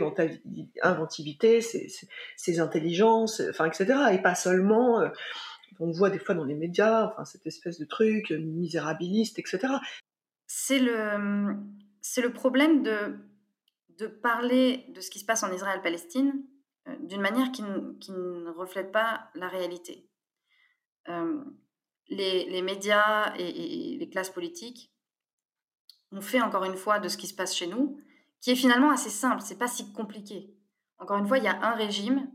inventivité, 0.82 1.60
ces, 1.60 1.88
ces, 2.36 2.60
intelligences, 2.60 3.42
enfin, 3.50 3.66
etc. 3.66 3.86
Et 4.12 4.18
pas 4.22 4.34
seulement, 4.34 5.00
euh, 5.00 5.08
on 5.80 5.90
voit 5.90 6.10
des 6.10 6.18
fois 6.18 6.34
dans 6.34 6.44
les 6.44 6.54
médias, 6.54 7.06
enfin, 7.06 7.24
cette 7.24 7.46
espèce 7.46 7.78
de 7.78 7.84
truc 7.84 8.30
misérabiliste, 8.30 9.38
etc. 9.38 9.74
C'est 10.46 10.78
le, 10.78 11.56
le 12.22 12.32
problème 12.32 12.82
de, 12.84 13.18
de 13.98 14.06
parler 14.06 14.86
de 14.90 15.00
ce 15.00 15.10
qui 15.10 15.18
se 15.18 15.24
passe 15.24 15.42
en 15.42 15.52
Israël-Palestine 15.52 16.44
euh, 16.86 16.94
d'une 17.00 17.20
manière 17.20 17.50
qui, 17.50 17.62
qui, 18.00 18.12
ne 18.12 18.50
reflète 18.50 18.92
pas 18.92 19.30
la 19.34 19.48
réalité. 19.48 20.08
Euh, 21.08 21.42
les, 22.08 22.48
les, 22.48 22.62
médias 22.62 23.34
et 23.36 23.96
les 23.98 24.08
classes 24.10 24.30
politiques 24.30 24.93
on 26.14 26.20
fait 26.20 26.40
encore 26.40 26.64
une 26.64 26.76
fois 26.76 27.00
de 27.00 27.08
ce 27.08 27.16
qui 27.16 27.26
se 27.26 27.34
passe 27.34 27.54
chez 27.54 27.66
nous, 27.66 28.00
qui 28.40 28.52
est 28.52 28.56
finalement 28.56 28.90
assez 28.90 29.10
simple, 29.10 29.42
c'est 29.42 29.58
pas 29.58 29.66
si 29.66 29.92
compliqué. 29.92 30.54
Encore 30.98 31.18
une 31.18 31.26
fois, 31.26 31.38
il 31.38 31.44
y 31.44 31.48
a 31.48 31.60
un 31.62 31.74
régime 31.74 32.30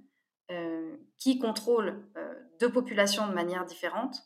euh, 0.52 0.98
qui 1.18 1.40
contrôle 1.40 2.04
euh, 2.18 2.34
deux 2.60 2.72
populations 2.72 3.28
de 3.28 3.34
manière 3.34 3.66
différente 3.66 4.18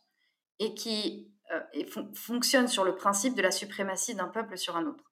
et 0.59 0.73
qui 0.73 1.31
euh, 1.51 1.83
fonctionne 2.15 2.67
sur 2.67 2.83
le 2.83 2.95
principe 2.95 3.35
de 3.35 3.41
la 3.43 3.51
suprématie 3.51 4.15
d'un 4.15 4.27
peuple 4.27 4.57
sur 4.57 4.75
un 4.75 4.87
autre. 4.87 5.03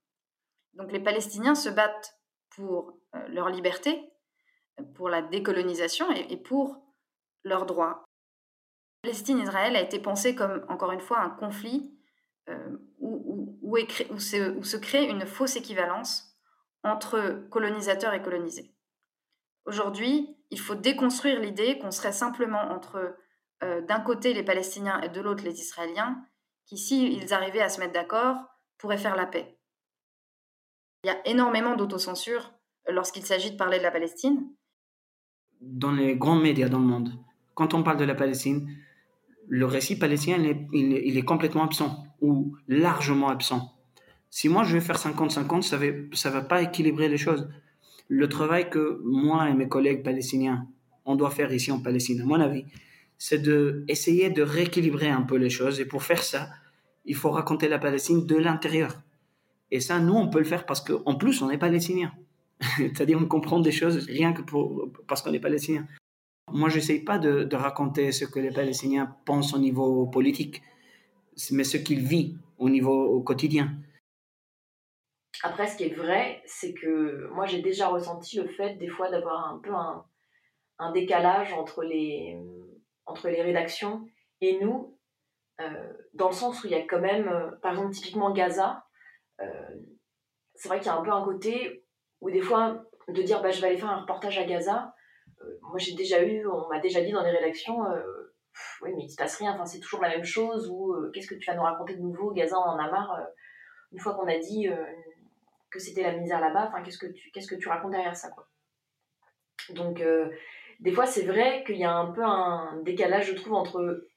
Donc 0.73 0.91
les 0.91 0.99
Palestiniens 0.99 1.56
se 1.56 1.69
battent 1.69 2.17
pour 2.56 2.97
leur 3.27 3.49
liberté, 3.49 4.12
pour 4.95 5.10
la 5.10 5.21
décolonisation 5.21 6.10
et, 6.12 6.38
pour 6.38 6.82
leurs 7.43 7.65
droits. 7.65 8.06
Palestine-Israël 9.04 9.75
a 9.75 9.82
été 9.82 9.99
pensée 9.99 10.34
comme, 10.36 10.65
encore 10.69 10.91
une 10.91 11.01
fois, 11.01 11.19
un 11.19 11.30
conflit 11.30 11.93
où, 12.99 13.31
se, 13.78 14.78
crée 14.78 15.06
une 15.06 15.26
fausse 15.26 15.56
équivalence 15.56 16.36
entre 16.84 17.46
colonisateurs 17.50 18.14
et 18.14 18.22
colonisés. 18.22 18.74
Aujourd'hui, 19.66 20.36
il 20.50 20.60
faut 20.60 20.76
déconstruire 20.76 21.40
l'idée 21.40 21.78
qu'on 21.78 21.92
serait 21.92 22.12
simplement 22.12 22.72
entre 22.72 23.16
euh, 23.64 23.82
d'un 23.82 24.00
côté 24.00 24.34
les 24.34 24.44
Palestiniens 24.44 25.00
et 25.02 25.10
de 25.10 25.22
l'autre 25.22 25.44
les 25.44 25.60
Israéliens, 25.60 26.26
qui, 26.66 26.78
s'ils 26.78 27.34
arrivaient 27.34 27.62
à 27.62 27.70
se 27.70 27.80
mettre 27.80 27.94
d'accord, 27.94 28.38
pourraient 28.78 28.98
faire 28.98 29.16
la 29.16 29.28
paix. 29.28 29.58
Il 31.04 31.08
y 31.08 31.12
a 31.12 31.28
énormément 31.28 31.76
d'autocensure 31.76 32.52
lorsqu'il 32.88 33.26
s'agit 33.26 33.52
de 33.52 33.58
parler 33.58 33.78
de 33.78 33.84
la 33.84 33.92
Palestine. 33.92 34.50
Dans 35.62 35.92
les 35.92 36.16
grands 36.16 36.36
médias 36.36 36.70
dans 36.70 36.80
le 36.80 36.86
monde, 36.86 37.12
quand 37.54 37.74
on 37.74 37.84
parle 37.84 37.98
de 37.98 38.06
la 38.06 38.16
Palestine, 38.16 38.68
le 39.48 39.66
récit 39.66 39.98
palestinien, 39.98 40.42
est, 40.44 41.26
complètement 41.26 41.64
absent 41.64 42.04
ou 42.22 42.56
largement 42.68 43.30
absent. 43.30 43.76
Si 44.30 44.48
moi 44.48 44.64
je 44.64 44.74
vais 44.74 44.82
faire 44.82 44.98
50-50, 44.98 45.62
ça 45.62 46.30
ne 46.30 46.34
va 46.34 46.42
pas 46.42 46.62
équilibrer 46.62 47.10
les 47.10 47.18
choses. 47.18 47.50
Le 48.08 48.30
travail 48.30 48.70
que 48.70 49.02
moi 49.04 49.50
et 49.50 49.54
mes 49.54 49.68
collègues 49.68 50.04
palestiniens, 50.04 50.68
on 51.06 51.16
doit 51.16 51.32
faire 51.32 51.52
ici 51.54 51.72
en 51.72 51.80
Palestine, 51.80 52.22
à 52.22 52.26
mon 52.26 52.40
avis, 52.40 52.66
c'est 53.18 53.42
d'essayer 53.42 54.30
de 54.30 54.42
rééquilibrer 54.42 55.10
un 55.10 55.22
peu 55.22 55.36
les 55.36 55.52
choses. 55.52 55.80
Et 55.80 55.86
pour 55.86 56.02
faire 56.02 56.24
ça, 56.24 56.50
il 57.06 57.16
faut 57.16 57.30
raconter 57.30 57.68
la 57.68 57.78
Palestine 57.78 58.26
de 58.26 58.36
l'intérieur. 58.36 59.02
Et 59.70 59.80
ça, 59.80 60.00
nous, 60.00 60.14
on 60.14 60.28
peut 60.28 60.40
le 60.40 60.46
faire 60.46 60.66
parce 60.66 60.82
qu'en 60.82 61.16
plus, 61.16 61.42
on 61.42 61.50
est 61.52 61.58
palestinien. 61.58 62.12
C'est-à-dire, 62.78 63.20
on 63.22 63.26
comprend 63.26 63.60
des 63.60 63.72
choses 63.72 64.06
rien 64.08 64.34
que 64.34 64.42
pour, 64.42 64.90
parce 65.08 65.22
qu'on 65.22 65.34
est 65.34 65.40
palestinien. 65.40 65.86
Moi, 66.52 66.70
je 66.70 66.78
n'essaye 66.78 67.00
pas 67.00 67.20
de, 67.20 67.56
raconter 67.56 68.12
ce 68.12 68.26
que 68.26 68.40
les 68.40 68.52
Palestiniens 68.52 69.16
pensent 69.26 69.54
au 69.54 69.60
niveau 69.60 70.08
politique, 70.08 70.62
mais 71.52 71.63
ce 71.63 71.78
qu'ils 71.78 72.06
vivent 72.06 72.38
au 72.58 72.70
niveau 72.70 73.06
au 73.06 73.22
quotidien. 73.22 73.72
Après, 75.44 75.67
ce 75.67 75.76
qui 75.78 75.86
est 75.86 75.96
vrai, 75.96 76.41
c'est 76.46 76.74
que 76.74 77.28
moi, 77.30 77.46
j'ai 77.46 77.62
déjà 77.62 77.88
ressenti 77.88 78.38
le 78.38 78.48
fait, 78.48 78.76
des 78.76 78.88
fois, 78.88 79.10
d'avoir 79.10 79.48
un 79.48 79.60
peu 79.60 79.74
un, 79.74 80.06
décalage 80.94 81.54
entre 81.54 81.84
les, 81.84 82.36
entre 83.06 83.30
les 83.30 83.41
rédactions 83.41 84.08
et 84.41 84.60
nous, 84.60 84.98
euh, 85.60 85.94
dans 86.13 86.30
le 86.30 86.34
sens 86.34 86.63
où 86.63 86.67
il 86.67 86.72
y 86.72 86.76
a 86.76 86.82
quand 86.82 87.00
même, 87.00 87.28
euh, 87.28 87.52
par 87.62 87.74
exemple, 87.74 87.94
typiquement 87.94 88.32
Gaza, 88.32 88.84
euh, 89.41 89.46
c'est 90.56 90.70
vrai 90.70 90.80
qu'il 90.80 90.88
y 90.88 90.89
a 90.89 90.98
un 90.98 91.04
peu 91.04 91.12
un 91.12 91.24
côté 91.24 91.86
où, 92.20 92.32
des 92.32 92.41
fois, 92.41 92.84
de 93.08 93.22
dire 93.22 93.44
bah, 93.44 93.52
je 93.52 93.62
vais 93.62 93.67
aller 93.67 93.78
faire 93.78 93.91
un 93.91 94.02
reportage 94.02 94.39
à 94.39 94.44
Gaza, 94.44 94.96
moi 95.62 95.78
j'ai 95.78 95.94
déjà 95.96 96.24
eu, 96.24 96.48
on 96.48 96.67
m'a 96.67 96.80
déjà 96.80 97.02
dit 97.02 97.12
dans 97.12 97.24
les 97.24 97.32
rédactions, 97.32 97.84
oui 98.82 98.92
mais 98.96 99.04
il 99.04 99.10
se 99.10 99.16
passe 99.16 99.38
rien, 99.38 99.54
enfin 99.54 99.66
c'est 99.66 99.80
toujours 99.80 100.02
la 100.02 100.10
même 100.10 100.24
chose, 100.24 100.70
ou 100.70 100.94
euh, 100.94 101.12
qu'est-ce 101.14 101.28
que 101.28 101.36
tu 101.36 101.50
vas 101.50 101.56
nous 101.56 101.64
raconter 101.64 101.96
de 101.96 102.02
nouveau, 102.02 102.32
Gaza 102.32 102.58
on 102.58 102.64
en 102.64 102.80
a 102.80 102.90
marre, 102.90 103.20
une 103.92 104.00
fois 104.00 104.14
qu'on 104.16 104.28
a 104.28 104.38
dit 104.38 104.68
que 105.70 105.80
c'était 105.80 106.04
la 106.04 106.14
misère 106.14 106.40
là-bas, 106.40 106.68
enfin 106.68 106.82
qu'est-ce 106.84 106.98
que 106.98 107.08
tu 107.08 107.32
qu'est-ce 107.32 107.48
que 107.48 107.56
tu 107.56 107.68
racontes 107.70 107.92
derrière 107.92 108.16
ça 108.16 108.30
quoi. 108.30 108.48
Donc 109.70 110.02
des 110.80 110.92
fois 110.92 111.06
c'est 111.06 111.24
vrai 111.24 111.64
qu'il 111.66 111.78
y 111.78 111.86
a 111.86 111.94
un 111.94 112.12
peu 112.12 112.24
un 112.24 112.82
décalage 112.84 113.28
je 113.28 113.36
trouve 113.36 113.54
entre 113.54 114.08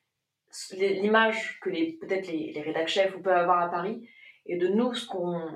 l'image 0.73 1.59
que 1.61 1.71
les 1.71 1.93
peut-être 1.93 2.29
les, 2.29 2.53
les 2.53 2.61
rédacteurs 2.63 2.89
chefs 2.89 3.23
peuvent 3.23 3.37
avoir 3.37 3.61
à 3.61 3.71
Paris 3.71 4.09
et 4.47 4.57
de 4.57 4.69
nous 4.69 4.95
ce 4.95 5.07
qu'on 5.07 5.49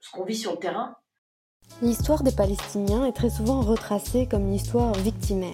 ce 0.00 0.10
qu'on 0.10 0.24
vit 0.24 0.36
sur 0.36 0.52
le 0.52 0.58
terrain 0.58 0.96
L'histoire 1.82 2.22
des 2.22 2.32
Palestiniens 2.32 3.04
est 3.04 3.12
très 3.12 3.28
souvent 3.28 3.60
retracée 3.60 4.26
comme 4.26 4.42
une 4.46 4.54
histoire 4.54 4.94
victimaire. 4.94 5.52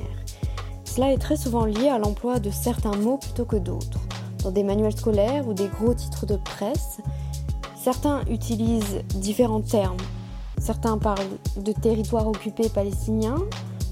Cela 0.95 1.11
est 1.11 1.19
très 1.19 1.39
souvent 1.39 1.65
lié 1.65 1.89
à 1.89 1.99
l'emploi 1.99 2.39
de 2.39 2.51
certains 2.51 2.95
mots 2.95 3.17
plutôt 3.17 3.47
que 3.47 3.57
d'autres. 3.57 4.01
Dans 4.43 4.51
des 4.51 4.63
manuels 4.63 4.95
scolaires 4.95 5.49
ou 5.49 5.55
des 5.55 5.69
gros 5.69 5.95
titres 5.95 6.27
de 6.27 6.37
presse, 6.37 6.99
certains 7.75 8.23
utilisent 8.27 9.01
différents 9.15 9.63
termes. 9.63 9.97
Certains 10.59 10.99
parlent 10.99 11.39
de 11.57 11.73
territoire 11.73 12.27
occupé 12.27 12.69
palestinien, 12.69 13.37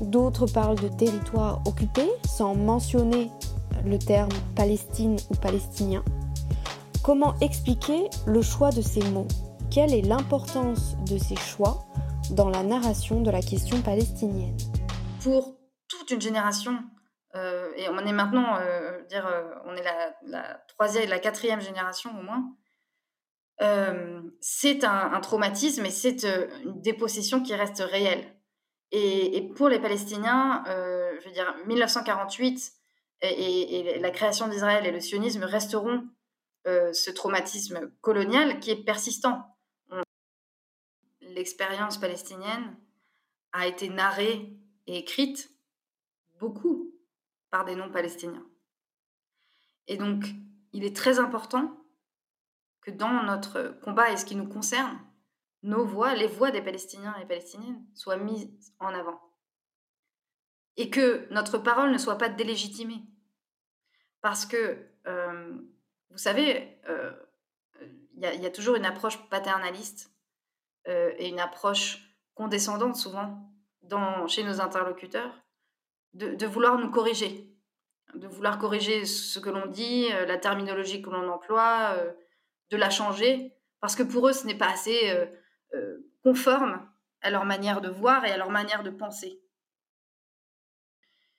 d'autres 0.02 0.44
parlent 0.44 0.78
de 0.78 0.88
territoire 0.88 1.62
occupé 1.66 2.02
sans 2.28 2.54
mentionner 2.54 3.30
le 3.86 3.98
terme 3.98 4.28
Palestine 4.54 5.16
ou 5.30 5.36
palestinien. 5.36 6.04
Comment 7.02 7.32
expliquer 7.40 8.10
le 8.26 8.42
choix 8.42 8.72
de 8.72 8.82
ces 8.82 9.02
mots? 9.04 9.28
Quelle 9.70 9.94
est 9.94 10.02
l'importance 10.02 10.96
de 11.10 11.16
ces 11.16 11.36
choix 11.36 11.78
dans 12.32 12.50
la 12.50 12.62
narration 12.62 13.22
de 13.22 13.30
la 13.30 13.40
question 13.40 13.80
palestinienne? 13.80 14.58
Toute 15.90 16.10
une 16.10 16.20
génération, 16.20 16.78
euh, 17.34 17.70
et 17.76 17.88
on 17.88 17.98
est 17.98 18.12
maintenant, 18.12 18.56
euh, 18.56 19.02
dire, 19.02 19.26
euh, 19.26 19.50
on 19.66 19.76
est 19.76 19.84
la, 20.24 20.54
troisième, 20.68 21.10
la 21.10 21.18
quatrième 21.18 21.60
génération 21.60 22.10
au 22.18 22.22
moins, 22.22 22.56
c'est 24.40 24.84
un, 24.84 25.20
traumatisme 25.20 25.84
et 25.84 25.90
c'est 25.90 26.24
une 26.64 26.80
dépossession 26.80 27.42
qui 27.42 27.54
reste 27.54 27.80
réelle. 27.80 28.34
Et, 28.90 29.52
pour 29.54 29.68
les 29.68 29.78
Palestiniens, 29.78 30.64
je 30.66 31.24
veux 31.26 31.32
dire, 31.32 31.54
1948 31.66 32.72
et, 33.20 33.80
et 33.80 33.98
la 33.98 34.10
création 34.10 34.48
d'Israël 34.48 34.86
et 34.86 34.90
le 34.90 35.00
sionisme 35.00 35.44
resteront 35.44 36.08
ce 36.64 37.10
traumatisme 37.10 37.90
colonial 38.00 38.60
qui 38.60 38.70
est 38.70 38.82
persistant 38.82 39.44
l'expérience 41.34 41.98
palestinienne 41.98 42.76
a 43.52 43.66
été 43.66 43.88
narrée 43.88 44.52
et 44.86 44.98
écrite 44.98 45.50
beaucoup 46.40 46.92
par 47.50 47.64
des 47.64 47.76
non-palestiniens. 47.76 48.46
Et 49.86 49.96
donc, 49.96 50.24
il 50.72 50.84
est 50.84 50.96
très 50.96 51.18
important 51.18 51.76
que 52.80 52.90
dans 52.90 53.22
notre 53.22 53.78
combat 53.82 54.10
et 54.10 54.16
ce 54.16 54.24
qui 54.24 54.36
nous 54.36 54.48
concerne, 54.48 54.98
nos 55.62 55.84
voix, 55.84 56.14
les 56.14 56.26
voix 56.26 56.50
des 56.50 56.62
Palestiniens 56.62 57.14
et 57.16 57.26
Palestiniennes, 57.26 57.84
soient 57.94 58.16
mises 58.16 58.74
en 58.78 58.94
avant. 58.94 59.20
Et 60.76 60.88
que 60.88 61.26
notre 61.32 61.58
parole 61.58 61.92
ne 61.92 61.98
soit 61.98 62.16
pas 62.16 62.30
délégitimée. 62.30 63.04
Parce 64.22 64.46
que, 64.46 64.86
euh, 65.06 65.58
vous 66.10 66.18
savez, 66.18 66.80
euh, 66.88 67.12
il 68.14 68.22
y, 68.22 68.46
a 68.46 68.50
toujours 68.50 68.76
une 68.76 68.84
approche 68.84 69.18
paternaliste 69.28 70.12
euh, 70.88 71.12
et 71.16 71.28
une 71.28 71.40
approche 71.40 72.16
condescendante 72.34 72.96
souvent 72.96 73.46
chez 74.28 74.44
nos 74.44 74.60
interlocuteurs, 74.60 75.42
de, 76.14 76.46
vouloir 76.46 76.78
nous 76.78 76.90
corriger, 76.90 77.48
de 78.14 78.26
vouloir 78.26 78.58
corriger 78.58 79.04
ce 79.04 79.38
que 79.38 79.50
l'on 79.50 79.66
dit, 79.66 80.08
euh, 80.12 80.26
la 80.26 80.38
terminologie 80.38 81.02
que 81.02 81.10
l'on 81.10 81.28
emploie, 81.28 81.94
euh, 81.96 82.12
de 82.70 82.76
la 82.76 82.90
changer, 82.90 83.52
parce 83.80 83.96
que 83.96 84.02
pour 84.02 84.28
eux, 84.28 84.32
ce 84.32 84.46
n'est 84.46 84.56
pas 84.56 84.70
assez 84.70 85.12
conforme 86.22 86.86
à 87.22 87.30
leur 87.30 87.44
manière 87.44 87.80
de 87.80 87.88
voir 87.88 88.24
et 88.24 88.30
à 88.30 88.36
leur 88.36 88.50
manière 88.50 88.82
de 88.82 88.90
penser. 88.90 89.40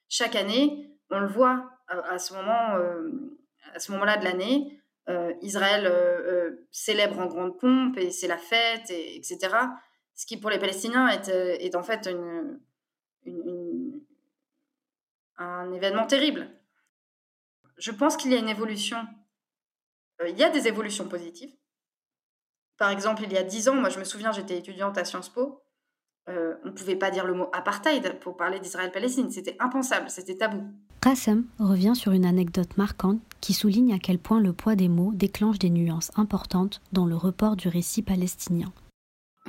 Chaque 0.09 0.35
année, 0.35 0.91
on 1.09 1.19
le 1.19 1.27
voit 1.27 1.69
à, 1.87 2.17
ce 2.17 2.33
moment-là 2.33 4.17
de 4.17 4.23
l'année, 4.23 4.81
euh, 5.09 5.33
Israël 5.41 5.85
euh, 5.85 5.89
euh, 5.91 6.67
célèbre 6.71 7.19
en 7.19 7.25
grande 7.25 7.57
pompe 7.59 7.97
et 7.97 8.11
c'est 8.11 8.27
la 8.27 8.37
fête, 8.37 8.89
et, 8.91 9.15
etc. 9.15 9.55
Ce 10.13 10.25
qui 10.25 10.37
pour 10.37 10.49
les 10.49 10.59
Palestiniens 10.59 11.07
est, 11.07 11.29
est 11.29 11.75
en 11.75 11.83
fait 11.83 12.07
une, 12.07 12.59
un 15.41 15.71
événement 15.73 16.05
terrible. 16.05 16.49
Je 17.77 17.91
pense 17.91 18.17
qu'il 18.17 18.31
y 18.31 18.35
a 18.35 18.39
une 18.39 18.49
évolution. 18.49 18.97
Euh, 20.21 20.29
il 20.29 20.37
y 20.37 20.43
a 20.43 20.49
des 20.49 20.67
évolutions 20.67 21.07
positives. 21.07 21.53
Par 22.77 22.89
exemple, 22.89 23.23
il 23.23 23.31
y 23.31 23.37
a 23.37 23.43
dix 23.43 23.69
ans, 23.69 23.75
moi 23.75 23.89
je 23.89 23.99
me 23.99 24.03
souviens, 24.03 24.31
j'étais 24.31 24.57
étudiante 24.57 24.97
à 24.97 25.05
Sciences 25.05 25.29
Po. 25.29 25.63
Euh, 26.29 26.55
on 26.63 26.67
ne 26.67 26.71
pouvait 26.71 26.95
pas 26.95 27.09
dire 27.09 27.25
le 27.25 27.33
mot 27.33 27.49
apartheid 27.53 28.19
pour 28.19 28.37
parler 28.37 28.59
d'Israël-Palestine. 28.59 29.31
C'était 29.31 29.55
impensable, 29.59 30.09
c'était 30.09 30.37
tabou. 30.37 30.63
Qassem 31.01 31.45
revient 31.57 31.95
sur 31.95 32.11
une 32.11 32.25
anecdote 32.25 32.77
marquante 32.77 33.19
qui 33.39 33.53
souligne 33.53 33.93
à 33.93 33.99
quel 33.99 34.19
point 34.19 34.39
le 34.39 34.53
poids 34.53 34.75
des 34.75 34.87
mots 34.87 35.11
déclenche 35.13 35.57
des 35.57 35.71
nuances 35.71 36.11
importantes 36.15 36.81
dans 36.91 37.07
le 37.07 37.15
report 37.15 37.55
du 37.55 37.67
récit 37.67 38.03
palestinien. 38.03 38.71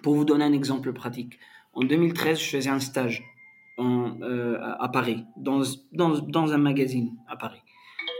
Pour 0.02 0.14
vous 0.14 0.24
donner 0.24 0.44
un 0.44 0.54
exemple 0.54 0.92
pratique, 0.94 1.38
en 1.74 1.84
2013, 1.84 2.38
je 2.38 2.48
faisais 2.48 2.70
un 2.70 2.80
stage 2.80 3.22
euh, 3.78 4.58
à 4.60 4.88
Paris, 4.90 5.24
dans, 5.36 5.62
dans, 5.92 6.18
dans, 6.18 6.52
un 6.52 6.58
magazine 6.58 7.16
à 7.26 7.36
Paris. 7.36 7.62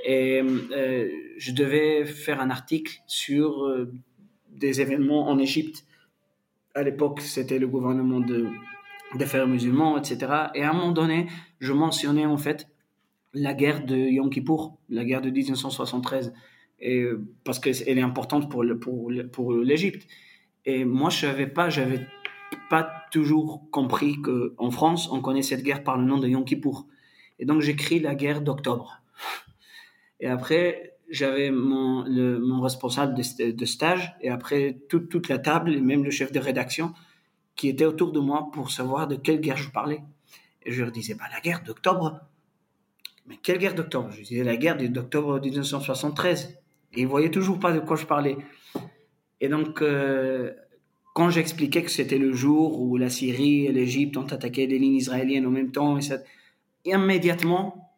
Et 0.06 0.40
euh, 0.40 1.10
je 1.36 1.52
devais 1.52 2.06
faire 2.06 2.40
un 2.40 2.48
article 2.48 3.00
sur 3.06 3.64
euh, 3.64 3.92
des 4.48 4.80
événements 4.80 5.28
en 5.28 5.38
Égypte. 5.38 5.84
À 6.74 6.82
l'époque, 6.82 7.20
c'était 7.20 7.58
le 7.58 7.68
gouvernement 7.68 8.20
de, 8.20 8.48
des 9.18 9.26
frères 9.26 9.46
musulmans, 9.46 9.98
etc. 9.98 10.46
Et 10.54 10.62
à 10.62 10.70
un 10.70 10.72
moment 10.72 10.92
donné, 10.92 11.26
je 11.60 11.74
mentionnais 11.74 12.24
en 12.24 12.38
fait 12.38 12.68
la 13.34 13.52
guerre 13.52 13.84
de 13.84 13.96
Yom 13.96 14.30
Kippour, 14.30 14.78
la 14.88 15.04
guerre 15.04 15.20
de 15.20 15.28
1973, 15.28 16.32
et, 16.80 17.04
parce 17.44 17.58
qu'elle 17.58 17.98
est 17.98 18.02
importante 18.02 18.50
pour, 18.50 18.64
le, 18.64 18.78
pour, 18.78 19.12
pour 19.30 19.52
l'Égypte. 19.52 20.08
Et 20.64 20.86
moi, 20.86 21.10
je 21.10 21.18
savais 21.18 21.46
pas, 21.46 21.68
j'avais 21.68 22.06
pas 22.70 23.06
toujours 23.10 23.68
compris 23.70 24.16
qu'en 24.20 24.70
France, 24.70 25.08
on 25.10 25.20
connaît 25.20 25.42
cette 25.42 25.62
guerre 25.62 25.82
par 25.84 25.98
le 25.98 26.04
nom 26.04 26.18
de 26.18 26.28
Yom 26.28 26.44
Kippour. 26.44 26.86
Et 27.38 27.44
donc, 27.44 27.60
j'écris 27.60 28.00
la 28.00 28.14
guerre 28.14 28.40
d'octobre. 28.40 29.00
Et 30.20 30.28
après, 30.28 30.96
j'avais 31.10 31.50
mon, 31.50 32.08
mon 32.08 32.60
responsable 32.60 33.14
de, 33.14 33.64
stage 33.64 34.14
et 34.20 34.30
après 34.30 34.78
toute, 34.88 35.28
la 35.28 35.38
table 35.38 35.74
et 35.74 35.80
même 35.80 36.04
le 36.04 36.10
chef 36.10 36.32
de 36.32 36.38
rédaction 36.38 36.94
qui 37.54 37.68
était 37.68 37.84
autour 37.84 38.12
de 38.12 38.20
moi 38.20 38.48
pour 38.52 38.70
savoir 38.70 39.06
de 39.06 39.16
quelle 39.16 39.40
guerre 39.40 39.58
je 39.58 39.70
parlais. 39.70 40.02
Et 40.64 40.72
je 40.72 40.82
leur 40.82 40.92
disais, 40.92 41.14
bah, 41.14 41.24
la 41.32 41.40
guerre 41.40 41.62
d'octobre. 41.62 42.20
Mais 43.26 43.36
quelle 43.36 43.58
guerre 43.58 43.74
d'octobre? 43.74 44.10
Je 44.12 44.22
disais 44.22 44.44
la 44.44 44.56
guerre 44.56 44.76
d'octobre 44.76 45.40
1973. 45.40 46.58
Et 46.94 47.02
ils 47.02 47.06
voyaient 47.06 47.30
toujours 47.30 47.58
pas 47.58 47.72
de 47.72 47.80
quoi 47.80 47.96
je 47.96 48.06
parlais. 48.06 48.36
Et 49.40 49.48
donc, 49.48 49.82
euh, 49.82 50.52
quand 51.12 51.28
j'expliquais 51.28 51.82
que 51.82 51.90
c'était 51.90 52.18
le 52.18 52.32
jour 52.32 52.80
où 52.80 52.96
la 52.96 53.10
Syrie 53.10 53.66
et 53.66 53.72
l'Égypte 53.72 54.16
ont 54.16 54.26
attaqué 54.26 54.66
des 54.66 54.78
lignes 54.78 54.96
israéliennes 54.96 55.46
en 55.46 55.50
même 55.50 55.70
temps, 55.70 55.98
et, 55.98 56.90
immédiatement, 56.90 57.92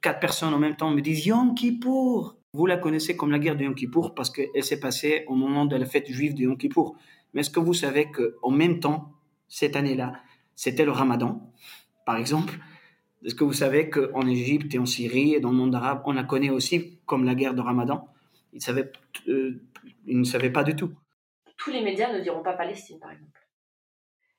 quatre 0.00 0.20
personnes 0.20 0.54
en 0.54 0.58
même 0.58 0.76
temps 0.76 0.90
me 0.90 1.00
disent 1.00 1.26
Yom 1.26 1.54
Kippour. 1.54 2.36
Vous 2.54 2.66
la 2.66 2.78
connaissez 2.78 3.16
comme 3.16 3.30
la 3.30 3.38
guerre 3.38 3.56
de 3.56 3.64
Yom 3.64 3.74
Kippour 3.74 4.14
parce 4.14 4.30
qu'elle 4.30 4.64
s'est 4.64 4.80
passée 4.80 5.24
au 5.26 5.34
moment 5.34 5.66
de 5.66 5.76
la 5.76 5.84
fête 5.84 6.10
juive 6.10 6.34
de 6.34 6.42
Yom 6.42 6.56
Kippour. 6.56 6.96
Mais 7.34 7.42
est-ce 7.42 7.50
que 7.50 7.60
vous 7.60 7.74
savez 7.74 8.10
qu'en 8.10 8.50
même 8.50 8.80
temps, 8.80 9.12
cette 9.48 9.76
année-là, 9.76 10.14
c'était 10.54 10.86
le 10.86 10.92
Ramadan, 10.92 11.52
par 12.06 12.16
exemple? 12.16 12.58
Est-ce 13.24 13.34
que 13.34 13.44
vous 13.44 13.52
savez 13.52 13.90
qu'en 13.90 14.26
Égypte 14.26 14.74
et 14.74 14.78
en 14.78 14.86
Syrie 14.86 15.34
et 15.34 15.40
dans 15.40 15.50
le 15.50 15.56
monde 15.56 15.74
arabe, 15.74 16.02
on 16.06 16.12
la 16.12 16.24
connaît 16.24 16.50
aussi 16.50 16.98
comme 17.04 17.24
la 17.24 17.34
guerre 17.34 17.54
de 17.54 17.60
Ramadan? 17.60 18.08
Ils, 18.54 18.62
euh, 19.28 19.60
ils 20.06 20.18
ne 20.18 20.24
savaient 20.24 20.50
pas 20.50 20.64
du 20.64 20.74
tout 20.74 20.90
tous 21.58 21.70
les 21.70 21.82
médias 21.82 22.10
ne 22.12 22.20
diront 22.20 22.42
pas 22.42 22.54
Palestine, 22.54 22.98
par 23.00 23.10
exemple. 23.10 23.46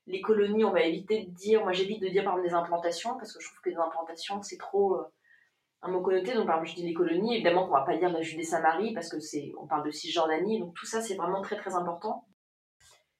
Les 0.07 0.21
colonies, 0.21 0.65
on 0.65 0.71
va 0.71 0.81
éviter 0.81 1.25
de 1.25 1.29
dire, 1.29 1.61
moi 1.61 1.73
j'évite 1.73 2.01
de 2.01 2.07
dire 2.07 2.23
par 2.23 2.33
exemple 2.33 2.47
des 2.47 2.55
implantations, 2.55 3.15
parce 3.17 3.31
que 3.31 3.39
je 3.39 3.47
trouve 3.47 3.61
que 3.61 3.69
des 3.69 3.75
implantations, 3.75 4.41
c'est 4.41 4.57
trop 4.57 4.95
euh, 4.95 5.03
un 5.83 5.91
mot 5.91 6.01
connoté. 6.01 6.33
Donc 6.33 6.47
par 6.47 6.55
exemple, 6.55 6.69
je 6.69 6.81
dis 6.81 6.87
les 6.87 6.95
colonies, 6.95 7.35
évidemment 7.35 7.67
on 7.67 7.71
va 7.71 7.81
pas 7.81 7.95
dire 7.97 8.09
la 8.09 8.21
Judée-Samarie, 8.21 8.93
parce 8.93 9.09
que 9.09 9.19
c'est, 9.19 9.51
on 9.59 9.67
parle 9.67 9.85
de 9.85 9.91
Cisjordanie, 9.91 10.59
donc 10.59 10.73
tout 10.73 10.87
ça 10.87 11.01
c'est 11.01 11.15
vraiment 11.15 11.41
très 11.41 11.57
très 11.57 11.75
important. 11.75 12.25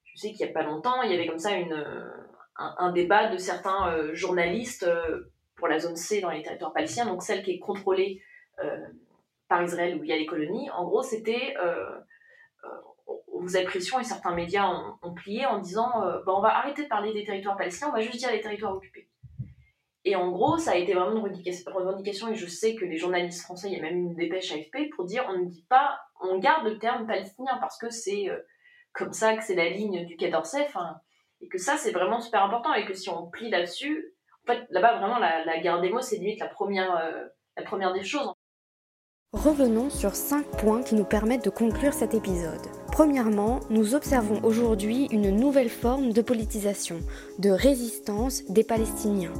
Je 0.04 0.20
sais 0.20 0.32
qu'il 0.32 0.48
y 0.48 0.50
a 0.50 0.54
pas 0.54 0.64
longtemps, 0.64 1.04
il 1.04 1.12
y 1.12 1.14
avait 1.14 1.28
comme 1.28 1.38
ça 1.38 1.54
une, 1.54 2.12
un, 2.56 2.92
débat 2.92 3.28
de 3.30 3.38
certains 3.38 3.94
euh, 3.94 4.16
journalistes 4.16 4.84
euh, 4.84 5.32
pour 5.58 5.68
la 5.68 5.78
zone 5.78 5.96
C 5.96 6.22
dans 6.22 6.32
les 6.32 6.42
territoires 6.42 6.74
palestiniens, 6.74 7.06
donc 7.06 7.22
celle 7.22 7.44
qui 7.44 7.52
est 7.52 7.60
contrôlée 7.60 8.24
par 9.48 9.64
Israël 9.64 9.98
où 9.98 10.04
il 10.04 10.10
y 10.10 10.14
a 10.14 10.18
les 10.18 10.26
colonies. 10.26 10.70
En 10.72 10.84
gros, 10.84 11.02
c'était 11.02 11.56
vous 13.40 13.56
avez 13.56 13.66
pression 13.66 14.00
et 14.00 14.04
certains 14.04 14.34
médias 14.34 14.70
ont, 15.02 15.14
plié 15.14 15.46
en 15.46 15.60
disant 15.60 16.04
euh, 16.04 16.20
bah, 16.26 16.34
on 16.36 16.42
va 16.42 16.58
arrêter 16.58 16.84
de 16.84 16.88
parler 16.88 17.14
des 17.14 17.24
territoires 17.24 17.58
palestiniens, 17.58 17.90
on 17.90 17.96
va 17.96 18.02
juste 18.02 18.18
dire 18.18 18.32
les 18.32 18.42
territoires 18.42 18.76
occupés. 18.76 19.10
Et 20.06 20.16
en 20.16 20.32
gros, 20.32 20.58
ça 20.58 20.72
a 20.72 20.76
été 20.76 20.94
vraiment 20.94 21.26
une 21.28 21.34
revendication, 21.68 22.30
et 22.30 22.36
je 22.36 22.48
sais 22.48 22.76
que 22.76 22.86
les 22.86 22.98
journalistes 22.98 23.42
français, 23.42 23.68
il 23.70 23.74
y 23.74 23.80
a 23.80 23.82
même 23.82 23.98
une 23.98 24.16
dépêche 24.16 24.52
AFP 24.52 24.90
pour 24.96 25.06
dire 25.06 25.26
on 25.30 25.38
ne 25.40 25.46
dit 25.46 25.66
pas, 25.70 26.00
on 26.22 26.40
garde 26.40 26.66
le 26.66 26.78
terme 26.78 27.06
palestinien 27.06 27.58
parce 27.60 27.78
que 27.78 27.90
c'est 27.90 28.30
euh, 28.30 28.38
comme 28.94 29.14
ça 29.14 29.36
que 29.36 29.44
c'est 29.44 29.56
la 29.56 29.70
ligne 29.70 30.06
du 30.06 30.16
Quai 30.16 30.30
d'Orsay, 30.30 30.68
et 31.42 31.48
que 31.48 31.58
ça 31.58 31.78
c'est 31.78 31.92
vraiment 31.92 32.22
super 32.22 32.44
important 32.44 32.74
et 32.74 32.86
que 32.86 32.94
si 32.94 33.10
on 33.10 33.28
plie 33.28 33.50
là-dessus, 33.50 34.14
en 34.44 34.54
fait 34.54 34.66
là-bas 34.70 34.98
vraiment 34.98 35.20
la, 35.20 35.60
guerre 35.60 35.82
des 35.82 35.90
mots 35.90 36.02
c'est 36.02 36.18
limite 36.18 36.40
la 36.40 36.48
première, 36.48 36.96
euh, 36.98 37.26
la 37.58 37.64
première 37.64 37.94
des 37.94 38.04
choses. 38.04 38.32
Revenons 39.34 39.92
sur 39.92 40.16
cinq 40.16 40.44
points 40.58 40.82
qui 40.82 40.96
nous 40.96 41.04
permettent 41.04 41.46
de 41.46 41.52
conclure 41.52 41.94
cet 41.94 42.16
épisode. 42.16 42.66
Premièrement, 42.92 43.60
nous 43.70 43.94
observons 43.94 44.42
aujourd'hui 44.42 45.08
une 45.12 45.30
nouvelle 45.30 45.70
forme 45.70 46.14
de 46.14 46.22
politisation, 46.24 46.98
de 47.38 47.52
résistance 47.52 48.44
des 48.50 48.64
Palestiniens, 48.64 49.34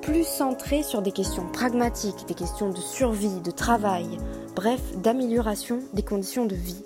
plus 0.00 0.22
centrée 0.22 0.84
sur 0.84 1.02
des 1.02 1.10
questions 1.10 1.44
pragmatiques, 1.52 2.24
des 2.28 2.34
questions 2.34 2.70
de 2.70 2.76
survie, 2.76 3.40
de 3.40 3.50
travail, 3.50 4.06
bref, 4.54 4.80
d'amélioration 4.98 5.80
des 5.92 6.02
conditions 6.02 6.46
de 6.46 6.54
vie. 6.54 6.84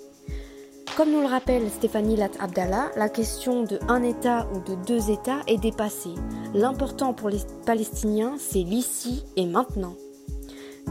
Comme 0.95 1.11
nous 1.11 1.21
le 1.21 1.27
rappelle 1.27 1.69
Stéphanie 1.69 2.15
Lat 2.15 2.31
Abdallah, 2.39 2.89
la 2.95 3.07
question 3.07 3.61
de 3.61 3.77
un 3.87 4.01
État 4.01 4.47
ou 4.55 4.67
de 4.67 4.73
deux 4.87 5.11
États 5.11 5.41
est 5.45 5.61
dépassée. 5.61 6.15
L'important 6.55 7.13
pour 7.13 7.29
les 7.29 7.41
Palestiniens, 7.67 8.33
c'est 8.39 8.63
l'ici 8.63 9.23
et 9.35 9.45
maintenant. 9.45 9.93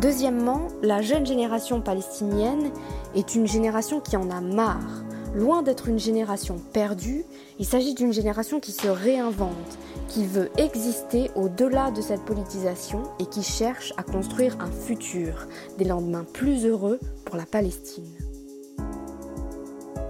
Deuxièmement, 0.00 0.68
la 0.82 1.00
jeune 1.00 1.24
génération 1.24 1.80
palestinienne 1.80 2.70
est 3.14 3.34
une 3.34 3.46
génération 3.46 4.00
qui 4.00 4.16
en 4.16 4.30
a 4.30 4.42
marre. 4.42 5.04
Loin 5.34 5.62
d'être 5.62 5.88
une 5.88 5.98
génération 5.98 6.56
perdue, 6.74 7.24
il 7.58 7.64
s'agit 7.64 7.94
d'une 7.94 8.12
génération 8.12 8.60
qui 8.60 8.72
se 8.72 8.88
réinvente, 8.88 9.78
qui 10.08 10.26
veut 10.26 10.50
exister 10.58 11.30
au-delà 11.34 11.90
de 11.90 12.02
cette 12.02 12.26
politisation 12.26 13.04
et 13.20 13.26
qui 13.26 13.42
cherche 13.42 13.94
à 13.96 14.02
construire 14.02 14.58
un 14.60 14.70
futur, 14.70 15.46
des 15.78 15.84
lendemains 15.84 16.24
plus 16.30 16.66
heureux 16.66 17.00
pour 17.24 17.36
la 17.36 17.46
Palestine. 17.46 18.04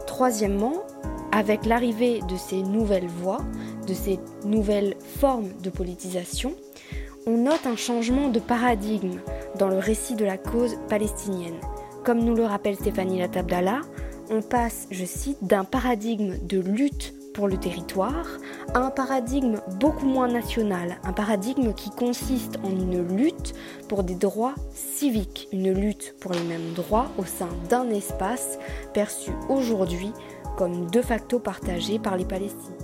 Troisièmement, 0.06 0.82
avec 1.30 1.64
l'arrivée 1.64 2.22
de 2.28 2.36
ces 2.36 2.62
nouvelles 2.62 3.08
voies, 3.08 3.44
de 3.86 3.94
ces 3.94 4.18
nouvelles 4.44 4.96
formes 5.20 5.50
de 5.62 5.70
politisation, 5.70 6.54
on 7.26 7.38
note 7.38 7.66
un 7.66 7.76
changement 7.76 8.28
de 8.28 8.38
paradigme 8.38 9.18
dans 9.58 9.68
le 9.68 9.78
récit 9.78 10.14
de 10.14 10.24
la 10.24 10.38
cause 10.38 10.76
palestinienne. 10.88 11.60
Comme 12.04 12.20
nous 12.20 12.36
le 12.36 12.44
rappelle 12.44 12.76
Stéphanie 12.76 13.18
Latabdallah, 13.18 13.80
on 14.30 14.42
passe, 14.42 14.86
je 14.92 15.04
cite, 15.04 15.38
d'un 15.42 15.64
paradigme 15.64 16.36
de 16.46 16.60
lutte 16.60 17.14
pour 17.34 17.48
le 17.48 17.58
territoire 17.58 18.26
à 18.74 18.78
un 18.78 18.90
paradigme 18.90 19.60
beaucoup 19.80 20.06
moins 20.06 20.28
national, 20.28 20.98
un 21.04 21.12
paradigme 21.12 21.74
qui 21.74 21.90
consiste 21.90 22.58
en 22.62 22.70
une 22.70 23.16
lutte 23.16 23.54
pour 23.88 24.04
des 24.04 24.14
droits 24.14 24.54
civiques, 24.72 25.48
une 25.52 25.72
lutte 25.72 26.14
pour 26.20 26.32
les 26.32 26.44
mêmes 26.44 26.72
droits 26.74 27.08
au 27.18 27.24
sein 27.24 27.48
d'un 27.68 27.90
espace 27.90 28.58
perçu 28.94 29.32
aujourd'hui 29.48 30.12
comme 30.56 30.88
de 30.90 31.02
facto 31.02 31.38
partagé 31.38 31.98
par 31.98 32.16
les 32.16 32.24
Palestiniens. 32.24 32.75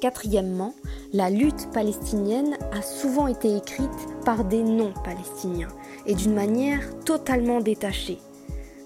Quatrièmement, 0.00 0.74
la 1.14 1.30
lutte 1.30 1.70
palestinienne 1.72 2.58
a 2.72 2.82
souvent 2.82 3.28
été 3.28 3.56
écrite 3.56 3.88
par 4.26 4.44
des 4.44 4.62
non-palestiniens 4.62 5.68
et 6.04 6.14
d'une 6.14 6.34
manière 6.34 6.98
totalement 7.00 7.60
détachée. 7.60 8.18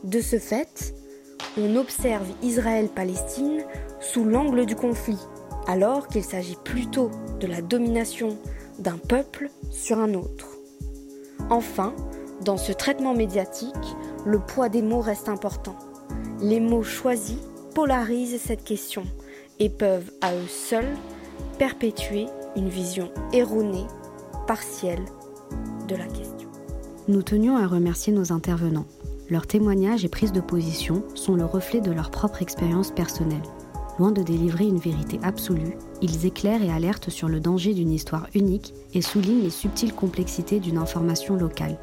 De 0.05 0.21
ce 0.21 0.39
fait, 0.39 0.95
on 1.59 1.75
observe 1.75 2.27
Israël-Palestine 2.43 3.65
sous 4.01 4.25
l'angle 4.25 4.67
du 4.67 4.77
conflit, 4.77 5.19
alors 5.67 6.07
qu'il 6.07 6.23
s'agit 6.23 6.59
plutôt 6.63 7.11
de 7.41 7.49
la 7.49 7.61
domination 7.61 8.39
d'un 8.79 8.99
peuple 8.99 9.51
sur 9.71 9.99
un 9.99 10.15
autre. 10.15 10.49
Enfin, 11.51 11.93
dans 12.45 12.57
ce 12.57 12.71
traitement 12.71 13.15
médiatique, 13.15 13.75
le 14.25 14.39
poids 14.39 14.69
des 14.69 14.83
mots 14.83 15.01
reste 15.01 15.29
important. 15.29 15.77
Les 16.41 16.61
mots 16.61 16.85
choisis 16.85 17.39
polarisent 17.75 18.41
cette 18.41 18.65
question 18.65 19.05
et 19.61 19.69
peuvent 19.69 20.11
à 20.21 20.35
eux 20.35 20.49
seuls 20.49 20.97
perpétuer 21.59 22.27
une 22.57 22.69
vision 22.69 23.11
erronée, 23.33 23.87
partielle 24.47 25.05
de 25.87 25.95
la 25.95 26.07
question. 26.07 26.49
Nous 27.07 27.23
tenions 27.23 27.57
à 27.57 27.67
remercier 27.67 28.13
nos 28.13 28.33
intervenants. 28.33 28.87
Leurs 29.29 29.47
témoignages 29.47 30.05
et 30.05 30.09
prises 30.09 30.33
de 30.33 30.41
position 30.41 31.05
sont 31.15 31.35
le 31.35 31.45
reflet 31.45 31.81
de 31.81 31.93
leur 31.93 32.11
propre 32.11 32.43
expérience 32.43 32.91
personnelle. 32.91 33.43
Loin 33.99 34.13
de 34.13 34.23
délivrer 34.23 34.65
une 34.65 34.79
vérité 34.79 35.21
absolue, 35.23 35.77
ils 36.01 36.25
éclairent 36.25 36.63
et 36.63 36.73
alertent 36.73 37.11
sur 37.11 37.29
le 37.29 37.39
danger 37.39 37.75
d'une 37.75 37.93
histoire 37.93 38.27
unique 38.35 38.73
et 38.95 39.03
soulignent 39.03 39.43
les 39.43 39.51
subtiles 39.51 39.93
complexités 39.93 40.59
d'une 40.59 40.79
information 40.79 41.37
locale. 41.37 41.79